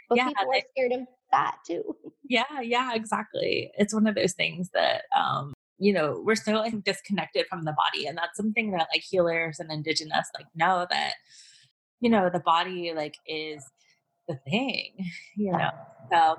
But 0.09 0.17
yeah, 0.17 0.27
people 0.27 0.47
are 0.53 0.61
scared 0.71 0.91
of 0.93 0.99
that 1.31 1.57
too. 1.65 1.83
Yeah, 2.29 2.59
yeah, 2.61 2.93
exactly. 2.93 3.71
It's 3.77 3.93
one 3.93 4.05
of 4.05 4.15
those 4.15 4.33
things 4.33 4.69
that 4.73 5.03
um, 5.17 5.53
you 5.79 5.93
know, 5.93 6.21
we're 6.25 6.35
so 6.35 6.61
think 6.63 6.83
disconnected 6.83 7.45
from 7.49 7.63
the 7.63 7.73
body. 7.73 8.05
And 8.05 8.17
that's 8.17 8.35
something 8.35 8.71
that 8.71 8.87
like 8.93 9.03
healers 9.03 9.59
and 9.59 9.71
indigenous 9.71 10.27
like 10.35 10.47
know 10.55 10.87
that, 10.89 11.13
you 11.99 12.09
know, 12.09 12.29
the 12.31 12.39
body 12.39 12.93
like 12.95 13.15
is 13.25 13.63
the 14.27 14.35
thing, 14.49 14.93
you 15.37 15.51
know. 15.51 15.71
So 16.11 16.35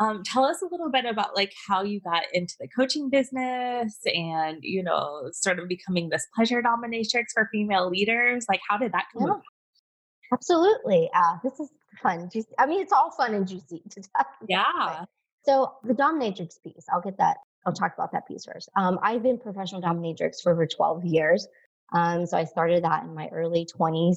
um, 0.00 0.22
tell 0.22 0.44
us 0.44 0.62
a 0.62 0.68
little 0.70 0.90
bit 0.90 1.04
about 1.04 1.34
like 1.34 1.52
how 1.66 1.82
you 1.82 2.00
got 2.00 2.22
into 2.32 2.54
the 2.60 2.68
coaching 2.68 3.10
business 3.10 3.98
and 4.06 4.58
you 4.62 4.82
know 4.82 5.30
sort 5.32 5.58
of 5.58 5.68
becoming 5.68 6.08
this 6.08 6.26
pleasure 6.36 6.62
dominatrix 6.62 7.24
for 7.34 7.48
female 7.50 7.90
leaders 7.90 8.46
like 8.48 8.60
how 8.68 8.78
did 8.78 8.92
that 8.92 9.06
come 9.12 9.26
yeah. 9.26 10.32
absolutely 10.32 11.10
uh, 11.14 11.36
this 11.42 11.58
is 11.58 11.70
fun, 12.02 12.28
juicy. 12.32 12.50
I 12.58 12.66
mean, 12.66 12.80
it's 12.80 12.92
all 12.92 13.10
fun 13.10 13.34
and 13.34 13.46
juicy 13.46 13.82
to 13.90 14.02
talk 14.02 14.26
Yeah. 14.46 15.04
So 15.44 15.72
the 15.84 15.94
dominatrix 15.94 16.62
piece, 16.62 16.86
I'll 16.92 17.00
get 17.00 17.18
that. 17.18 17.38
I'll 17.66 17.72
talk 17.72 17.94
about 17.94 18.12
that 18.12 18.26
piece 18.26 18.44
first. 18.44 18.68
Um, 18.76 18.98
I've 19.02 19.22
been 19.22 19.38
professional 19.38 19.82
dominatrix 19.82 20.42
for 20.42 20.52
over 20.52 20.66
12 20.66 21.04
years. 21.04 21.46
Um, 21.92 22.26
so 22.26 22.36
I 22.36 22.44
started 22.44 22.84
that 22.84 23.04
in 23.04 23.14
my 23.14 23.28
early 23.28 23.66
20s 23.66 24.16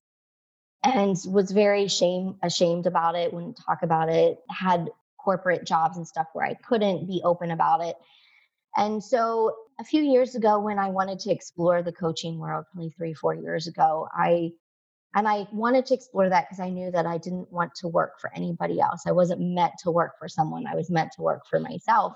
and 0.84 1.16
was 1.28 1.52
very 1.52 1.88
shame 1.88 2.36
ashamed 2.42 2.88
about 2.88 3.16
it, 3.16 3.34
wouldn't 3.34 3.60
talk 3.66 3.84
about 3.84 4.10
it, 4.10 4.40
had 4.50 4.90
corporate 5.18 5.66
jobs 5.66 5.98
and 5.98 6.08
stuff 6.08 6.28
where 6.34 6.46
I 6.46 6.56
couldn't 6.56 7.08
be 7.08 7.22
open 7.24 7.52
about 7.52 7.82
it. 7.82 7.96
And 8.76 9.04
so 9.04 9.56
a 9.80 9.84
few 9.84 10.02
years 10.02 10.36
ago, 10.36 10.60
when 10.60 10.80
I 10.80 10.90
wanted 10.90 11.20
to 11.20 11.32
explore 11.32 11.84
the 11.84 11.92
coaching 11.92 12.40
world, 12.40 12.66
probably 12.72 12.90
three, 12.92 13.14
four 13.14 13.36
years 13.36 13.68
ago, 13.68 14.08
I 14.14 14.52
and 15.16 15.28
I 15.28 15.48
wanted 15.52 15.86
to 15.88 15.94
explore 15.94 16.30
that 16.30 16.46
because 16.48 16.60
I 16.60 16.70
knew 16.70 16.92
that 16.92 17.06
I 17.06 17.18
didn't 17.18 17.52
want 17.52 17.76
to 17.76 17.88
work 17.88 18.20
for 18.20 18.32
anybody 18.34 18.80
else. 18.80 19.04
I 19.06 19.12
wasn't 19.12 19.42
meant 19.42 19.74
to 19.84 19.92
work 19.92 20.14
for 20.20 20.28
someone, 20.28 20.66
I 20.68 20.76
was 20.76 20.90
meant 20.90 21.12
to 21.14 21.22
work 21.22 21.42
for 21.50 21.60
myself. 21.60 22.14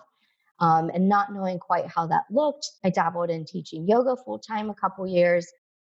Um, 0.60 0.90
and 0.94 1.10
not 1.10 1.34
knowing 1.34 1.60
quite 1.60 1.86
how 1.88 2.08
that 2.08 2.24
looked, 2.32 2.72
I 2.82 2.90
dabbled 2.90 3.30
in 3.30 3.44
teaching 3.44 3.90
yoga 3.90 4.16
full 4.16 4.40
time 4.40 4.70
a 4.70 4.74
couple 4.74 5.06
years. 5.06 5.46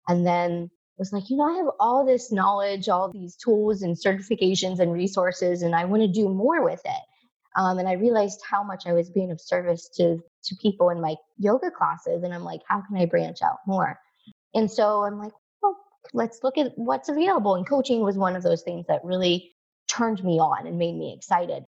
And 0.09 0.27
then 0.27 0.71
was 0.99 1.13
like, 1.13 1.31
you 1.31 1.37
know, 1.37 1.45
I 1.45 1.57
have 1.59 1.71
all 1.79 2.05
this 2.05 2.33
knowledge, 2.33 2.89
all 2.89 3.11
these 3.11 3.37
tools 3.37 3.83
and 3.83 3.97
certifications 3.97 4.81
and 4.81 4.93
resources, 4.93 5.63
and 5.63 5.75
I 5.75 5.85
want 5.85 6.03
to 6.03 6.09
do 6.09 6.29
more 6.29 6.63
with 6.65 6.81
it. 6.85 7.03
Um, 7.57 7.79
and 7.79 7.89
I 7.89 7.93
realized 7.93 8.41
how 8.49 8.63
much 8.63 8.87
I 8.87 8.93
was 8.93 9.11
being 9.11 9.31
of 9.31 9.41
service 9.41 9.89
to 9.97 10.19
to 10.45 10.57
people 10.61 10.91
in 10.91 11.01
my 11.01 11.17
yoga 11.39 11.71
classes, 11.71 12.23
and 12.23 12.35
I'm 12.35 12.45
like, 12.45 12.61
how 12.69 12.83
can 12.83 12.97
I 12.97 13.07
branch 13.07 13.43
out 13.43 13.59
more? 13.67 13.99
And 14.55 14.71
so 14.71 15.03
I'm 15.05 15.19
like, 15.19 15.33
let's 16.13 16.41
look 16.43 16.59
at 16.59 16.73
what's 16.77 17.09
available. 17.09 17.55
And 17.55 17.67
coaching 17.67 18.03
was 18.03 18.17
one 18.17 18.37
of 18.37 18.43
those 18.43 18.63
things 18.63 18.87
that 18.89 19.05
really 19.05 19.53
turned 19.89 20.23
me 20.23 20.39
on 20.39 20.67
and 20.67 20.79
made 20.79 20.97
me 20.97 21.15
excited. 21.15 21.65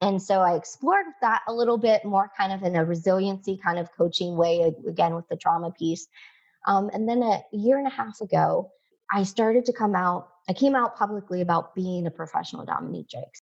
And 0.00 0.22
so 0.22 0.40
I 0.40 0.54
explored 0.54 1.06
that 1.20 1.42
a 1.46 1.52
little 1.52 1.76
bit 1.76 2.04
more 2.04 2.30
kind 2.36 2.52
of 2.52 2.62
in 2.62 2.76
a 2.76 2.84
resiliency 2.84 3.60
kind 3.62 3.78
of 3.78 3.90
coaching 3.96 4.36
way, 4.36 4.72
again, 4.88 5.14
with 5.14 5.28
the 5.28 5.36
trauma 5.36 5.72
piece. 5.72 6.06
Um, 6.66 6.90
and 6.92 7.08
then 7.08 7.22
a 7.22 7.42
year 7.52 7.78
and 7.78 7.86
a 7.86 7.90
half 7.90 8.20
ago, 8.20 8.70
I 9.12 9.24
started 9.24 9.66
to 9.66 9.72
come 9.72 9.94
out, 9.94 10.28
I 10.48 10.52
came 10.52 10.74
out 10.74 10.96
publicly 10.96 11.40
about 11.42 11.74
being 11.74 12.06
a 12.06 12.10
professional 12.10 12.64
dominatrix, 12.64 13.42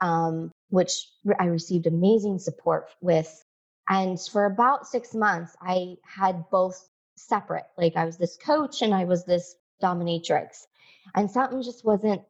um, 0.00 0.50
which 0.68 1.08
I 1.38 1.46
received 1.46 1.86
amazing 1.86 2.38
support 2.38 2.88
with. 3.00 3.42
And 3.88 4.18
for 4.20 4.44
about 4.46 4.86
six 4.86 5.14
months, 5.14 5.54
I 5.60 5.96
had 6.04 6.44
both 6.50 6.88
separate. 7.16 7.66
Like 7.76 7.96
I 7.96 8.04
was 8.04 8.16
this 8.16 8.36
coach 8.36 8.82
and 8.82 8.94
I 8.94 9.04
was 9.04 9.24
this 9.24 9.56
dominatrix. 9.82 10.66
And 11.14 11.30
something 11.30 11.62
just 11.62 11.84
wasn't 11.84 12.22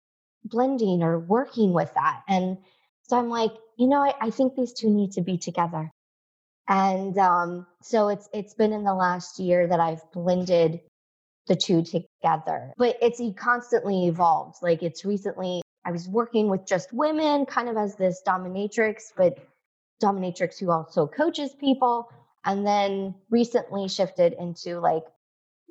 blending 0.44 1.02
or 1.02 1.18
working 1.18 1.72
with 1.72 1.92
that. 1.94 2.22
And 2.28 2.58
so 3.02 3.18
I'm 3.18 3.28
like, 3.28 3.52
you 3.76 3.86
know, 3.88 4.02
I, 4.02 4.14
I 4.20 4.30
think 4.30 4.54
these 4.54 4.72
two 4.72 4.90
need 4.90 5.12
to 5.12 5.22
be 5.22 5.38
together. 5.38 5.90
And 6.68 7.16
um, 7.18 7.66
so 7.82 8.08
it's 8.08 8.28
it's 8.32 8.54
been 8.54 8.72
in 8.72 8.84
the 8.84 8.94
last 8.94 9.38
year 9.38 9.66
that 9.66 9.80
I've 9.80 10.00
blended 10.12 10.80
the 11.46 11.56
two 11.56 11.82
together. 11.82 12.72
But 12.78 12.96
it's 13.02 13.20
constantly 13.36 14.06
evolved. 14.06 14.56
Like 14.62 14.82
it's 14.82 15.04
recently 15.04 15.60
I 15.84 15.90
was 15.90 16.08
working 16.08 16.48
with 16.48 16.66
just 16.66 16.92
women, 16.92 17.44
kind 17.44 17.68
of 17.68 17.76
as 17.76 17.96
this 17.96 18.22
dominatrix, 18.26 19.12
but 19.14 19.38
dominatrix 20.02 20.58
who 20.58 20.70
also 20.70 21.06
coaches 21.06 21.54
people 21.60 22.10
and 22.44 22.66
then 22.66 23.14
recently 23.30 23.88
shifted 23.88 24.34
into 24.38 24.78
like 24.80 25.04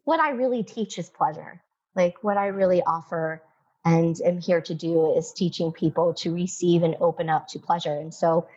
what 0.03 0.19
I 0.19 0.31
really 0.31 0.63
teach 0.63 0.97
is 0.97 1.09
pleasure. 1.09 1.61
Like 1.95 2.23
what 2.23 2.37
I 2.37 2.47
really 2.47 2.81
offer 2.81 3.41
and 3.85 4.19
am 4.21 4.39
here 4.39 4.61
to 4.61 4.73
do 4.73 5.13
is 5.15 5.31
teaching 5.33 5.71
people 5.71 6.13
to 6.15 6.33
receive 6.33 6.83
and 6.83 6.95
open 6.99 7.29
up 7.29 7.47
to 7.49 7.59
pleasure. 7.59 7.93
And 7.93 8.13
so 8.13 8.47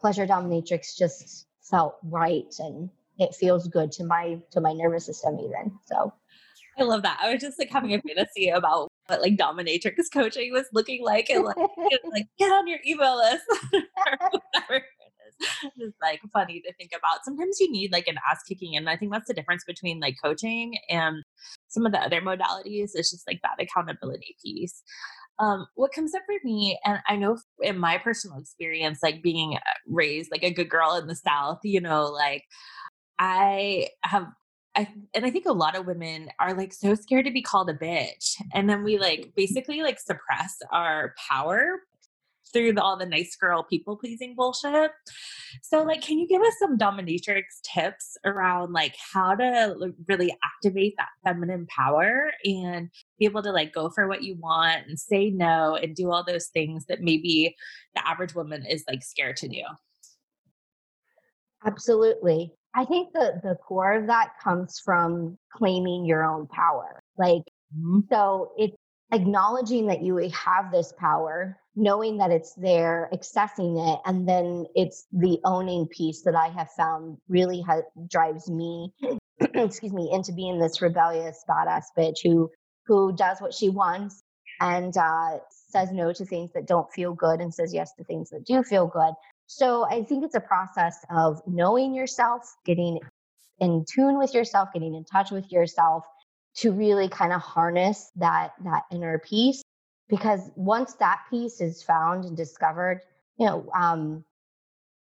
pleasure 0.00 0.26
dominatrix 0.26 0.96
just 0.96 1.46
felt 1.62 1.96
right 2.02 2.54
and 2.58 2.90
it 3.18 3.34
feels 3.34 3.68
good 3.68 3.92
to 3.92 4.04
my 4.04 4.38
to 4.50 4.60
my 4.60 4.72
nervous 4.72 5.06
system 5.06 5.38
even. 5.40 5.78
So 5.86 6.12
I 6.78 6.82
love 6.82 7.02
that. 7.02 7.18
I 7.22 7.32
was 7.32 7.40
just 7.40 7.58
like 7.58 7.70
having 7.70 7.94
a 7.94 8.00
fantasy 8.00 8.48
about 8.48 8.88
what 9.06 9.20
like 9.20 9.36
dominatrix 9.36 10.10
coaching 10.12 10.52
was 10.52 10.66
looking 10.72 11.02
like 11.02 11.30
and 11.30 11.44
like, 11.44 11.56
like 12.12 12.26
get 12.38 12.50
on 12.50 12.66
your 12.66 12.80
email 12.86 13.16
list 13.16 13.44
It's 15.76 15.96
like 16.00 16.20
funny 16.32 16.60
to 16.60 16.72
think 16.74 16.90
about. 16.96 17.24
Sometimes 17.24 17.58
you 17.60 17.70
need 17.70 17.92
like 17.92 18.06
an 18.06 18.18
ass 18.30 18.42
kicking, 18.48 18.76
and 18.76 18.88
I 18.88 18.96
think 18.96 19.12
that's 19.12 19.28
the 19.28 19.34
difference 19.34 19.64
between 19.64 20.00
like 20.00 20.16
coaching 20.22 20.78
and 20.88 21.22
some 21.68 21.86
of 21.86 21.92
the 21.92 22.00
other 22.00 22.20
modalities. 22.20 22.90
It's 22.94 23.10
just 23.10 23.26
like 23.26 23.40
that 23.42 23.62
accountability 23.62 24.36
piece. 24.42 24.82
Um, 25.38 25.66
what 25.74 25.92
comes 25.92 26.14
up 26.14 26.22
for 26.26 26.36
me, 26.44 26.78
and 26.84 26.98
I 27.08 27.16
know 27.16 27.38
in 27.60 27.78
my 27.78 27.98
personal 27.98 28.38
experience, 28.38 29.00
like 29.02 29.22
being 29.22 29.56
uh, 29.56 29.60
raised 29.88 30.30
like 30.30 30.44
a 30.44 30.52
good 30.52 30.70
girl 30.70 30.94
in 30.96 31.06
the 31.06 31.16
South, 31.16 31.58
you 31.64 31.80
know, 31.80 32.04
like 32.06 32.44
I 33.18 33.88
have 34.04 34.26
I, 34.76 34.88
and 35.14 35.24
I 35.24 35.30
think 35.30 35.46
a 35.46 35.52
lot 35.52 35.76
of 35.76 35.86
women 35.86 36.30
are 36.40 36.54
like 36.54 36.72
so 36.72 36.94
scared 36.94 37.26
to 37.26 37.30
be 37.30 37.42
called 37.42 37.70
a 37.70 37.74
bitch. 37.74 38.34
And 38.52 38.68
then 38.68 38.82
we 38.82 38.98
like 38.98 39.32
basically 39.36 39.82
like 39.82 40.00
suppress 40.00 40.56
our 40.72 41.14
power 41.30 41.80
through 42.54 42.72
the, 42.72 42.82
all 42.82 42.96
the 42.96 43.04
nice 43.04 43.36
girl 43.36 43.62
people 43.62 43.96
pleasing 43.96 44.34
bullshit. 44.34 44.92
So, 45.62 45.82
like, 45.82 46.00
can 46.00 46.18
you 46.18 46.26
give 46.26 46.40
us 46.40 46.54
some 46.58 46.78
dominatrix 46.78 47.42
tips 47.62 48.16
around 48.24 48.72
like 48.72 48.94
how 49.12 49.34
to 49.34 49.92
really 50.08 50.34
activate 50.42 50.94
that 50.96 51.08
feminine 51.24 51.66
power 51.66 52.30
and 52.44 52.88
be 53.18 53.26
able 53.26 53.42
to 53.42 53.52
like 53.52 53.74
go 53.74 53.90
for 53.90 54.08
what 54.08 54.22
you 54.22 54.36
want 54.36 54.86
and 54.88 54.98
say 54.98 55.30
no 55.30 55.76
and 55.76 55.94
do 55.94 56.10
all 56.10 56.24
those 56.24 56.46
things 56.46 56.86
that 56.86 57.02
maybe 57.02 57.54
the 57.94 58.08
average 58.08 58.34
woman 58.34 58.64
is 58.64 58.84
like 58.88 59.02
scared 59.02 59.36
to 59.38 59.48
do? 59.48 59.62
Absolutely. 61.66 62.52
I 62.74 62.84
think 62.84 63.12
the 63.12 63.40
the 63.42 63.56
core 63.56 63.92
of 63.92 64.06
that 64.08 64.32
comes 64.42 64.80
from 64.84 65.38
claiming 65.52 66.04
your 66.04 66.24
own 66.24 66.46
power. 66.48 67.02
Like 67.16 67.42
mm-hmm. 67.76 68.00
so 68.10 68.52
it's 68.56 68.76
acknowledging 69.14 69.86
that 69.86 70.02
you 70.02 70.16
have 70.30 70.72
this 70.72 70.92
power, 70.98 71.58
knowing 71.76 72.18
that 72.18 72.32
it's 72.32 72.54
there, 72.54 73.08
accessing 73.14 73.94
it, 73.94 74.00
and 74.06 74.28
then 74.28 74.66
it's 74.74 75.06
the 75.12 75.38
owning 75.44 75.86
piece 75.88 76.22
that 76.22 76.34
I 76.34 76.48
have 76.48 76.70
found 76.72 77.18
really 77.28 77.62
ha- 77.62 77.82
drives 78.10 78.50
me, 78.50 78.92
excuse 79.40 79.92
me, 79.92 80.10
into 80.12 80.32
being 80.32 80.58
this 80.58 80.82
rebellious 80.82 81.44
badass 81.48 81.84
bitch 81.96 82.18
who 82.24 82.50
who 82.86 83.14
does 83.16 83.40
what 83.40 83.54
she 83.54 83.70
wants 83.70 84.22
and 84.60 84.96
uh, 84.96 85.38
says 85.50 85.90
no 85.92 86.12
to 86.12 86.24
things 86.26 86.52
that 86.54 86.66
don't 86.66 86.92
feel 86.92 87.14
good 87.14 87.40
and 87.40 87.54
says 87.54 87.72
yes 87.74 87.94
to 87.94 88.04
things 88.04 88.30
that 88.30 88.44
do 88.44 88.62
feel 88.62 88.86
good. 88.86 89.14
So 89.46 89.86
I 89.86 90.04
think 90.04 90.24
it's 90.24 90.34
a 90.34 90.40
process 90.40 90.98
of 91.10 91.40
knowing 91.46 91.94
yourself, 91.94 92.42
getting 92.66 93.00
in 93.60 93.84
tune 93.92 94.18
with 94.18 94.34
yourself, 94.34 94.70
getting 94.74 94.94
in 94.94 95.04
touch 95.04 95.30
with 95.30 95.50
yourself, 95.52 96.04
to 96.56 96.72
really 96.72 97.08
kind 97.08 97.32
of 97.32 97.40
harness 97.40 98.10
that 98.16 98.52
that 98.64 98.82
inner 98.90 99.18
peace 99.18 99.62
because 100.08 100.40
once 100.56 100.94
that 100.94 101.20
piece 101.30 101.60
is 101.60 101.82
found 101.82 102.24
and 102.24 102.36
discovered 102.36 103.00
you 103.38 103.46
know 103.46 103.68
um 103.74 104.24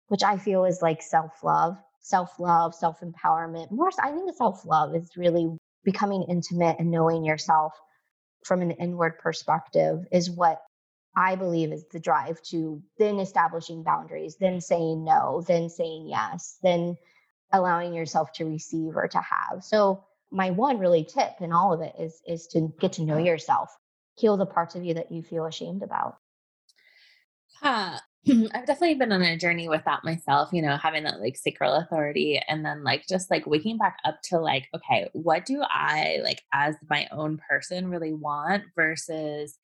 which 0.07 0.23
i 0.23 0.37
feel 0.37 0.65
is 0.65 0.81
like 0.81 1.01
self-love 1.01 1.77
self-love 2.01 2.73
self-empowerment 2.73 3.71
more 3.71 3.89
i 4.01 4.11
think 4.11 4.33
self-love 4.35 4.95
is 4.95 5.17
really 5.17 5.49
becoming 5.83 6.25
intimate 6.29 6.77
and 6.79 6.91
knowing 6.91 7.25
yourself 7.25 7.73
from 8.43 8.61
an 8.61 8.71
inward 8.71 9.17
perspective 9.19 10.05
is 10.11 10.29
what 10.29 10.61
i 11.15 11.35
believe 11.35 11.71
is 11.71 11.85
the 11.91 11.99
drive 11.99 12.41
to 12.41 12.81
then 12.97 13.19
establishing 13.19 13.83
boundaries 13.83 14.37
then 14.39 14.59
saying 14.61 15.03
no 15.03 15.43
then 15.47 15.69
saying 15.69 16.07
yes 16.07 16.57
then 16.63 16.95
allowing 17.51 17.93
yourself 17.93 18.31
to 18.33 18.45
receive 18.45 18.95
or 18.95 19.07
to 19.07 19.19
have. 19.19 19.63
So 19.63 20.03
my 20.36 20.51
one 20.51 20.77
really 20.77 21.06
tip 21.06 21.32
in 21.39 21.54
all 21.54 21.74
of 21.74 21.82
it 21.82 21.94
is 21.98 22.22
is 22.27 22.48
to 22.48 22.74
get 22.80 22.94
to 22.94 23.04
know 23.04 23.18
yourself. 23.18 23.70
Heal 24.18 24.38
the 24.38 24.46
parts 24.46 24.75
of 24.75 24.84
you 24.84 24.94
that 24.96 25.12
you 25.12 25.24
feel 25.24 25.46
ashamed 25.46 25.82
about. 25.82 26.18
Yeah. 27.63 28.00
I've 28.28 28.65
definitely 28.65 28.95
been 28.95 29.12
on 29.12 29.21
a 29.21 29.38
journey 29.38 29.69
with 29.69 29.84
that 29.86 30.04
myself 30.04 30.50
you 30.52 30.62
know 30.62 30.78
having 30.78 31.04
that 31.04 31.19
like 31.19 31.38
sacral 31.38 31.76
authority 31.76 32.41
and 32.48 32.65
then 32.65 32.84
like 32.84 33.06
just 33.08 33.30
like 33.30 33.45
waking 33.45 33.78
back 33.78 33.98
up 34.04 34.19
to 34.30 34.39
like 34.39 34.67
okay 34.76 35.08
what 35.13 35.45
do 35.45 35.62
i 35.62 36.19
like 36.24 36.41
as 36.52 36.76
my 36.89 37.08
own 37.12 37.39
person 37.48 37.88
really 37.88 38.13
want 38.13 38.63
versus 38.76 39.60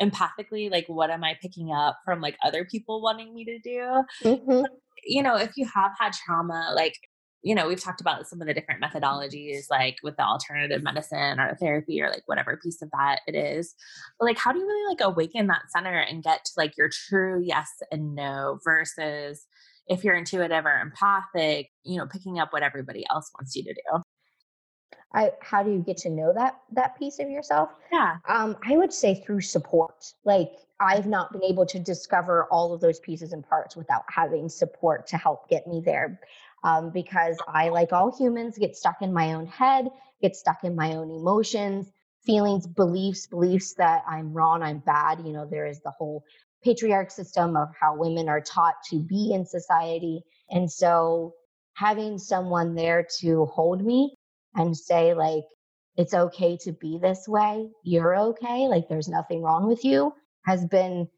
empathically 0.00 0.70
like 0.70 0.86
what 0.86 1.10
am 1.10 1.24
i 1.24 1.36
picking 1.42 1.72
up 1.72 1.98
from 2.06 2.22
like 2.22 2.36
other 2.42 2.64
people 2.64 3.02
wanting 3.02 3.34
me 3.34 3.44
to 3.44 3.58
do? 3.58 4.02
Mm-hmm. 4.24 4.64
you 5.04 5.22
know 5.22 5.36
if 5.36 5.52
you 5.56 5.66
have 5.66 5.92
had 6.00 6.14
trauma 6.14 6.72
like 6.74 6.96
you 7.46 7.54
know, 7.54 7.68
we've 7.68 7.80
talked 7.80 8.00
about 8.00 8.26
some 8.26 8.40
of 8.40 8.48
the 8.48 8.54
different 8.54 8.82
methodologies, 8.82 9.70
like 9.70 9.98
with 10.02 10.16
the 10.16 10.24
alternative 10.24 10.82
medicine 10.82 11.38
or 11.38 11.56
therapy 11.60 12.02
or 12.02 12.10
like 12.10 12.24
whatever 12.26 12.58
piece 12.60 12.82
of 12.82 12.90
that 12.90 13.20
it 13.28 13.36
is. 13.36 13.76
But 14.18 14.24
like, 14.24 14.36
how 14.36 14.50
do 14.50 14.58
you 14.58 14.66
really 14.66 14.92
like 14.92 15.00
awaken 15.00 15.46
that 15.46 15.70
center 15.70 15.96
and 15.96 16.24
get 16.24 16.44
to 16.44 16.52
like 16.56 16.76
your 16.76 16.90
true 16.90 17.40
yes 17.40 17.70
and 17.92 18.16
no 18.16 18.58
versus 18.64 19.46
if 19.86 20.02
you're 20.02 20.16
intuitive 20.16 20.66
or 20.66 20.76
empathic, 20.76 21.70
you 21.84 21.98
know, 21.98 22.06
picking 22.06 22.40
up 22.40 22.52
what 22.52 22.64
everybody 22.64 23.06
else 23.10 23.30
wants 23.38 23.54
you 23.54 23.62
to 23.62 23.74
do? 23.74 24.02
I, 25.14 25.30
how 25.40 25.62
do 25.62 25.70
you 25.70 25.78
get 25.78 25.98
to 25.98 26.10
know 26.10 26.32
that 26.34 26.58
that 26.72 26.98
piece 26.98 27.20
of 27.20 27.30
yourself? 27.30 27.70
Yeah. 27.92 28.16
Um, 28.28 28.56
I 28.68 28.76
would 28.76 28.92
say 28.92 29.22
through 29.24 29.42
support. 29.42 30.12
Like 30.24 30.50
I've 30.80 31.06
not 31.06 31.32
been 31.32 31.44
able 31.44 31.64
to 31.66 31.78
discover 31.78 32.48
all 32.50 32.74
of 32.74 32.80
those 32.80 32.98
pieces 32.98 33.32
and 33.32 33.48
parts 33.48 33.76
without 33.76 34.02
having 34.08 34.48
support 34.48 35.06
to 35.06 35.16
help 35.16 35.48
get 35.48 35.66
me 35.68 35.80
there 35.80 36.20
um, 36.64 36.90
because 36.92 37.36
I, 37.46 37.68
like 37.68 37.92
all 37.92 38.16
humans, 38.16 38.58
get 38.58 38.76
stuck 38.76 39.02
in 39.02 39.12
my 39.12 39.34
own 39.34 39.46
head, 39.46 39.88
get 40.20 40.36
stuck 40.36 40.64
in 40.64 40.74
my 40.74 40.94
own 40.94 41.10
emotions, 41.10 41.90
feelings, 42.24 42.66
beliefs, 42.66 43.26
beliefs 43.26 43.74
that 43.74 44.02
I'm 44.08 44.32
wrong, 44.32 44.62
I'm 44.62 44.78
bad. 44.78 45.20
You 45.24 45.32
know, 45.32 45.46
there 45.48 45.66
is 45.66 45.80
the 45.80 45.92
whole 45.92 46.24
patriarch 46.64 47.10
system 47.10 47.56
of 47.56 47.68
how 47.80 47.96
women 47.96 48.28
are 48.28 48.40
taught 48.40 48.74
to 48.90 48.98
be 48.98 49.32
in 49.32 49.46
society. 49.46 50.22
And 50.50 50.70
so 50.70 51.34
having 51.74 52.18
someone 52.18 52.74
there 52.74 53.06
to 53.20 53.46
hold 53.46 53.84
me 53.84 54.16
and 54.54 54.76
say, 54.76 55.14
like, 55.14 55.44
it's 55.96 56.14
okay 56.14 56.58
to 56.62 56.72
be 56.72 56.98
this 57.00 57.26
way, 57.28 57.70
you're 57.82 58.16
okay, 58.16 58.66
like, 58.68 58.88
there's 58.88 59.08
nothing 59.08 59.42
wrong 59.42 59.66
with 59.66 59.84
you, 59.84 60.12
has 60.44 60.64
been 60.66 61.08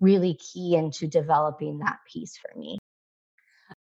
really 0.00 0.34
key 0.34 0.76
into 0.76 1.06
developing 1.06 1.78
that 1.78 1.98
piece 2.12 2.36
for 2.36 2.56
me. 2.58 2.78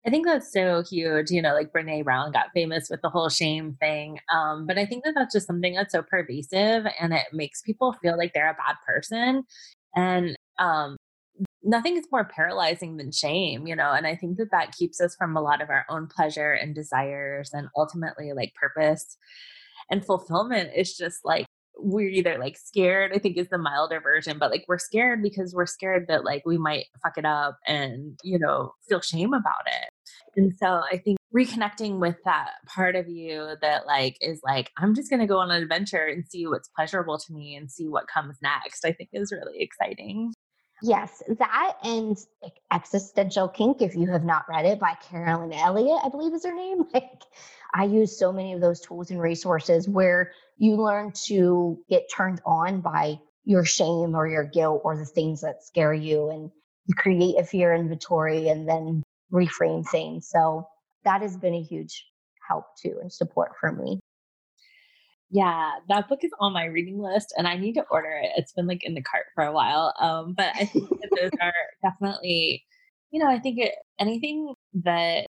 I 0.06 0.10
think 0.12 0.26
that's 0.26 0.52
so 0.52 0.84
huge. 0.90 1.32
You 1.32 1.42
know, 1.42 1.54
like 1.54 1.74
Brene 1.74 2.04
Brown 2.04 2.32
got 2.32 2.52
famous 2.54 2.90
with 2.90 3.02
the 3.02 3.10
whole 3.10 3.30
shame 3.30 3.76
thing. 3.80 4.20
Um, 4.32 4.68
but 4.68 4.78
I 4.78 4.86
think 4.86 5.04
that 5.04 5.14
that's 5.16 5.34
just 5.34 5.48
something 5.48 5.74
that's 5.74 5.94
so 5.94 6.04
pervasive 6.04 6.86
and 7.00 7.14
it 7.14 7.26
makes 7.34 7.62
people 7.62 7.94
feel 7.94 8.18
like 8.18 8.34
they're 8.34 8.50
a 8.50 8.54
bad 8.54 8.76
person. 8.86 9.44
And 9.96 10.36
um, 10.60 10.96
nothing 11.64 11.98
is 11.98 12.06
more 12.12 12.26
paralyzing 12.26 12.98
than 12.98 13.12
shame, 13.12 13.68
you 13.68 13.76
know. 13.76 13.92
And 13.92 14.06
I 14.06 14.16
think 14.16 14.38
that 14.38 14.52
that 14.52 14.74
keeps 14.74 15.02
us 15.02 15.16
from 15.16 15.36
a 15.36 15.42
lot 15.42 15.62
of 15.62 15.70
our 15.70 15.86
own 15.90 16.08
pleasure 16.08 16.54
and 16.54 16.76
desires 16.76 17.50
and 17.54 17.68
ultimately 17.76 18.34
like 18.34 18.54
purpose 18.54 19.18
and 19.90 20.06
fulfillment 20.06 20.72
is 20.76 20.96
just 20.96 21.20
like 21.26 21.46
we're 21.78 22.10
either 22.10 22.38
like 22.38 22.58
scared, 22.58 23.12
I 23.14 23.20
think 23.20 23.38
is 23.38 23.50
the 23.50 23.58
milder 23.58 24.00
version, 24.00 24.38
but 24.40 24.52
like 24.52 24.66
we're 24.68 24.78
scared 24.78 25.22
because 25.22 25.54
we're 25.54 25.66
scared 25.66 26.08
that 26.08 26.24
like 26.24 26.44
we 26.46 26.58
might 26.58 26.86
fuck 27.04 27.18
it 27.18 27.26
up 27.26 27.58
and, 27.68 28.18
you 28.24 28.40
know, 28.40 28.74
feel 28.88 29.02
shame 29.02 29.34
about 29.34 29.68
it. 29.68 29.90
And 30.36 30.54
so 30.56 30.82
I 30.92 30.98
think 30.98 31.18
reconnecting 31.36 32.00
with 32.00 32.18
that 32.26 32.52
part 32.66 32.96
of 32.96 33.08
you 33.08 33.56
that 33.62 33.86
like 33.86 34.18
is 34.22 34.42
like, 34.44 34.72
I'm 34.78 34.96
just 34.96 35.10
going 35.10 35.20
to 35.20 35.28
go 35.28 35.38
on 35.40 35.52
an 35.52 35.62
adventure 35.62 36.06
and 36.06 36.26
see 36.26 36.48
what's 36.48 36.70
pleasurable 36.70 37.18
to 37.18 37.34
me 37.34 37.56
and 37.56 37.70
see 37.72 37.88
what 37.88 38.08
comes 38.08 38.38
next, 38.42 38.86
I 38.86 38.92
think 38.92 39.10
is 39.14 39.32
really 39.32 39.62
exciting. 39.62 40.34
Yes, 40.82 41.24
that 41.40 41.78
and 41.84 42.18
Existential 42.72 43.48
Kink, 43.48 43.82
if 43.82 43.96
you 43.96 44.08
have 44.12 44.26
not 44.26 44.46
read 44.50 44.66
it 44.66 44.80
by 44.80 44.96
Carolyn 45.10 45.54
Elliott, 45.54 46.02
I 46.04 46.10
believe 46.10 46.34
is 46.34 46.46
her 46.46 46.54
name. 46.54 46.84
Like, 46.94 47.24
I 47.74 47.86
use 47.86 48.18
so 48.18 48.32
many 48.32 48.54
of 48.54 48.62
those 48.62 48.80
tools 48.80 49.12
and 49.12 49.22
resources 49.22 49.88
where 49.88 50.32
you 50.58 50.76
learn 50.76 51.12
to 51.26 51.78
get 51.90 52.10
turned 52.14 52.42
on 52.46 52.82
by 52.82 53.20
your 53.44 53.66
shame 53.66 54.16
or 54.16 54.28
your 54.28 54.46
guilt 54.46 54.82
or 54.86 54.96
the 54.98 55.06
things 55.06 55.42
that 55.42 55.64
scare 55.64 55.94
you. 55.94 56.30
And 56.30 56.52
you 56.86 56.96
create 56.96 57.36
a 57.38 57.44
fear 57.44 57.74
inventory 57.74 58.48
and 58.48 58.68
then 58.68 59.04
reframe 59.36 59.86
things. 59.88 60.30
So 60.30 60.68
that 61.04 61.22
has 61.22 61.38
been 61.38 61.54
a 61.54 61.62
huge 61.62 62.06
help 62.48 62.66
too 62.82 62.98
and 63.02 63.12
support 63.12 63.52
for 63.60 63.72
me. 63.72 64.00
Yeah, 65.30 65.72
that 65.90 66.08
book 66.08 66.20
is 66.24 66.32
on 66.40 66.54
my 66.54 66.66
reading 66.66 67.02
list 67.02 67.34
and 67.38 67.48
I 67.48 67.58
need 67.58 67.74
to 67.74 67.86
order 67.90 68.20
it. 68.24 68.32
It's 68.38 68.54
been 68.54 68.68
like 68.68 68.84
in 68.84 68.94
the 68.94 69.02
cart 69.02 69.26
for 69.34 69.44
a 69.44 69.52
while. 69.52 69.94
Um, 70.00 70.34
but 70.36 70.52
I 70.56 70.66
think 70.66 70.90
that 70.90 71.10
those 71.20 71.32
are 71.42 71.54
definitely, 71.84 72.64
you 73.12 73.20
know, 73.20 73.30
I 73.30 73.40
think 73.40 73.60
it, 73.60 73.74
anything 74.00 74.54
that 74.84 75.26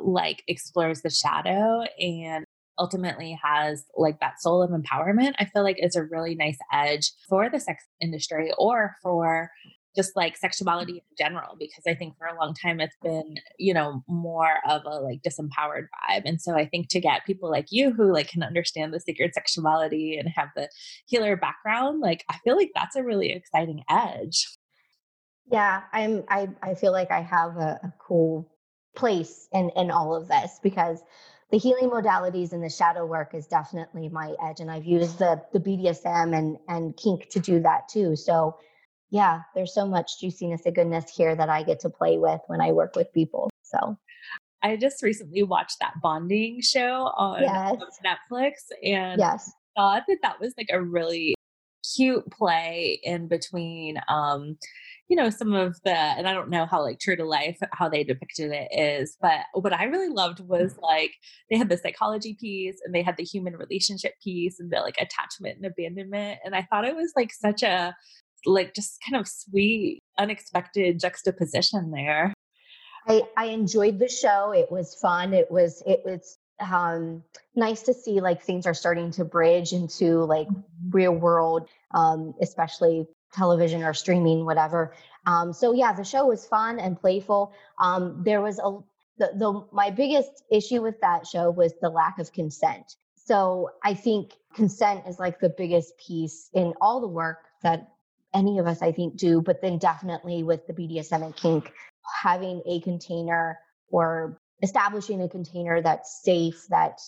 like 0.00 0.42
explores 0.48 1.02
the 1.02 1.10
shadow 1.10 1.82
and 1.98 2.44
ultimately 2.78 3.38
has 3.42 3.84
like 3.96 4.20
that 4.20 4.40
soul 4.40 4.62
of 4.62 4.70
empowerment, 4.70 5.32
I 5.38 5.46
feel 5.46 5.62
like 5.62 5.76
is 5.78 5.96
a 5.96 6.04
really 6.04 6.34
nice 6.34 6.58
edge 6.72 7.12
for 7.28 7.48
the 7.50 7.60
sex 7.60 7.84
industry 8.00 8.52
or 8.58 8.96
for 9.02 9.50
just 9.94 10.16
like 10.16 10.36
sexuality 10.36 10.94
mm. 10.94 10.96
in 10.96 11.16
general 11.18 11.56
because 11.58 11.84
i 11.86 11.94
think 11.94 12.16
for 12.16 12.26
a 12.26 12.38
long 12.38 12.54
time 12.54 12.80
it's 12.80 12.96
been 13.02 13.34
you 13.58 13.74
know 13.74 14.02
more 14.08 14.58
of 14.68 14.82
a 14.84 15.00
like 15.00 15.20
disempowered 15.22 15.86
vibe 16.08 16.22
and 16.24 16.40
so 16.40 16.54
i 16.54 16.66
think 16.66 16.88
to 16.88 17.00
get 17.00 17.24
people 17.26 17.50
like 17.50 17.66
you 17.70 17.92
who 17.92 18.12
like 18.12 18.28
can 18.28 18.42
understand 18.42 18.92
the 18.92 19.00
sacred 19.00 19.32
sexuality 19.34 20.16
and 20.16 20.28
have 20.34 20.48
the 20.56 20.68
healer 21.06 21.36
background 21.36 22.00
like 22.00 22.24
i 22.28 22.36
feel 22.44 22.56
like 22.56 22.70
that's 22.74 22.96
a 22.96 23.02
really 23.02 23.30
exciting 23.30 23.82
edge. 23.88 24.46
Yeah 25.50 25.82
i'm 25.92 26.24
i 26.28 26.48
i 26.62 26.74
feel 26.74 26.92
like 26.92 27.10
i 27.10 27.20
have 27.20 27.56
a, 27.56 27.80
a 27.82 27.92
cool 27.98 28.48
place 28.94 29.48
in 29.52 29.70
in 29.76 29.90
all 29.90 30.14
of 30.14 30.28
this 30.28 30.58
because 30.62 31.02
the 31.50 31.58
healing 31.58 31.90
modalities 31.90 32.52
and 32.52 32.64
the 32.64 32.70
shadow 32.70 33.04
work 33.04 33.34
is 33.34 33.46
definitely 33.46 34.08
my 34.08 34.34
edge 34.42 34.60
and 34.60 34.70
i've 34.70 34.84
used 34.84 35.18
the 35.18 35.40
the 35.52 35.60
bdsm 35.60 36.36
and 36.36 36.56
and 36.68 36.96
kink 36.96 37.28
to 37.30 37.40
do 37.40 37.60
that 37.60 37.88
too 37.88 38.16
so 38.16 38.56
yeah, 39.12 39.42
there's 39.54 39.74
so 39.74 39.86
much 39.86 40.18
juiciness 40.18 40.62
and 40.64 40.74
goodness 40.74 41.04
here 41.14 41.36
that 41.36 41.50
I 41.50 41.62
get 41.62 41.80
to 41.80 41.90
play 41.90 42.16
with 42.16 42.40
when 42.46 42.62
I 42.62 42.72
work 42.72 42.96
with 42.96 43.12
people. 43.12 43.50
So 43.62 43.98
I 44.62 44.76
just 44.76 45.02
recently 45.02 45.42
watched 45.42 45.76
that 45.80 45.92
bonding 46.02 46.62
show 46.62 47.12
on 47.14 47.42
yes. 47.42 47.76
Netflix 48.02 48.52
and 48.82 49.20
yes. 49.20 49.52
thought 49.76 50.04
that 50.08 50.18
that 50.22 50.40
was 50.40 50.54
like 50.56 50.70
a 50.72 50.80
really 50.80 51.34
cute 51.94 52.24
play 52.30 53.00
in 53.02 53.26
between 53.26 54.00
um 54.06 54.56
you 55.08 55.16
know 55.16 55.28
some 55.30 55.52
of 55.52 55.76
the 55.84 55.90
and 55.90 56.28
i 56.28 56.32
don't 56.32 56.48
know 56.48 56.64
how 56.64 56.80
like 56.80 57.00
true 57.00 57.16
to 57.16 57.24
life 57.24 57.58
how 57.72 57.88
they 57.88 58.04
depicted 58.04 58.52
it 58.52 58.68
is 58.70 59.16
but 59.20 59.40
what 59.54 59.72
i 59.72 59.82
really 59.84 60.08
loved 60.08 60.38
was 60.46 60.76
like 60.80 61.10
they 61.50 61.58
had 61.58 61.68
the 61.68 61.76
psychology 61.76 62.36
piece 62.38 62.76
and 62.84 62.94
they 62.94 63.02
had 63.02 63.16
the 63.16 63.24
human 63.24 63.56
relationship 63.56 64.12
piece 64.22 64.60
and 64.60 64.70
the 64.70 64.78
like 64.78 64.94
attachment 65.00 65.56
and 65.56 65.66
abandonment 65.66 66.38
and 66.44 66.54
i 66.54 66.62
thought 66.70 66.84
it 66.84 66.94
was 66.94 67.12
like 67.16 67.32
such 67.32 67.64
a 67.64 67.92
like 68.46 68.74
just 68.74 68.98
kind 69.08 69.20
of 69.20 69.28
sweet, 69.28 70.00
unexpected 70.18 71.00
juxtaposition 71.00 71.90
there. 71.90 72.34
I, 73.06 73.22
I 73.36 73.46
enjoyed 73.46 73.98
the 73.98 74.08
show. 74.08 74.52
It 74.52 74.70
was 74.70 74.94
fun. 74.94 75.34
It 75.34 75.50
was 75.50 75.82
it 75.86 76.02
was 76.04 76.38
um, 76.60 77.24
nice 77.54 77.82
to 77.82 77.94
see 77.94 78.20
like 78.20 78.42
things 78.42 78.66
are 78.66 78.74
starting 78.74 79.10
to 79.12 79.24
bridge 79.24 79.72
into 79.72 80.24
like 80.24 80.48
mm-hmm. 80.48 80.90
real 80.90 81.12
world, 81.12 81.68
um, 81.92 82.34
especially 82.40 83.06
television 83.32 83.82
or 83.82 83.94
streaming, 83.94 84.44
whatever. 84.44 84.94
Um, 85.26 85.52
so 85.52 85.72
yeah, 85.72 85.92
the 85.92 86.04
show 86.04 86.26
was 86.26 86.46
fun 86.46 86.78
and 86.78 87.00
playful. 87.00 87.52
Um, 87.78 88.22
there 88.24 88.40
was 88.40 88.58
a 88.58 88.78
the, 89.18 89.30
the 89.36 89.66
my 89.72 89.90
biggest 89.90 90.44
issue 90.50 90.82
with 90.82 91.00
that 91.00 91.26
show 91.26 91.50
was 91.50 91.74
the 91.80 91.90
lack 91.90 92.18
of 92.18 92.32
consent. 92.32 92.96
So 93.24 93.70
I 93.84 93.94
think 93.94 94.32
consent 94.54 95.04
is 95.08 95.18
like 95.18 95.40
the 95.40 95.48
biggest 95.48 95.96
piece 95.98 96.50
in 96.54 96.74
all 96.80 97.00
the 97.00 97.08
work 97.08 97.38
that 97.62 97.91
any 98.34 98.58
of 98.58 98.66
us, 98.66 98.82
I 98.82 98.92
think, 98.92 99.16
do, 99.16 99.42
but 99.42 99.60
then 99.60 99.78
definitely 99.78 100.42
with 100.42 100.66
the 100.66 100.72
BDSM 100.72 101.24
and 101.24 101.36
kink, 101.36 101.72
having 102.22 102.62
a 102.66 102.80
container 102.80 103.58
or 103.88 104.38
establishing 104.62 105.20
a 105.22 105.28
container 105.28 105.82
that's 105.82 106.22
safe, 106.22 106.66
that 106.70 106.98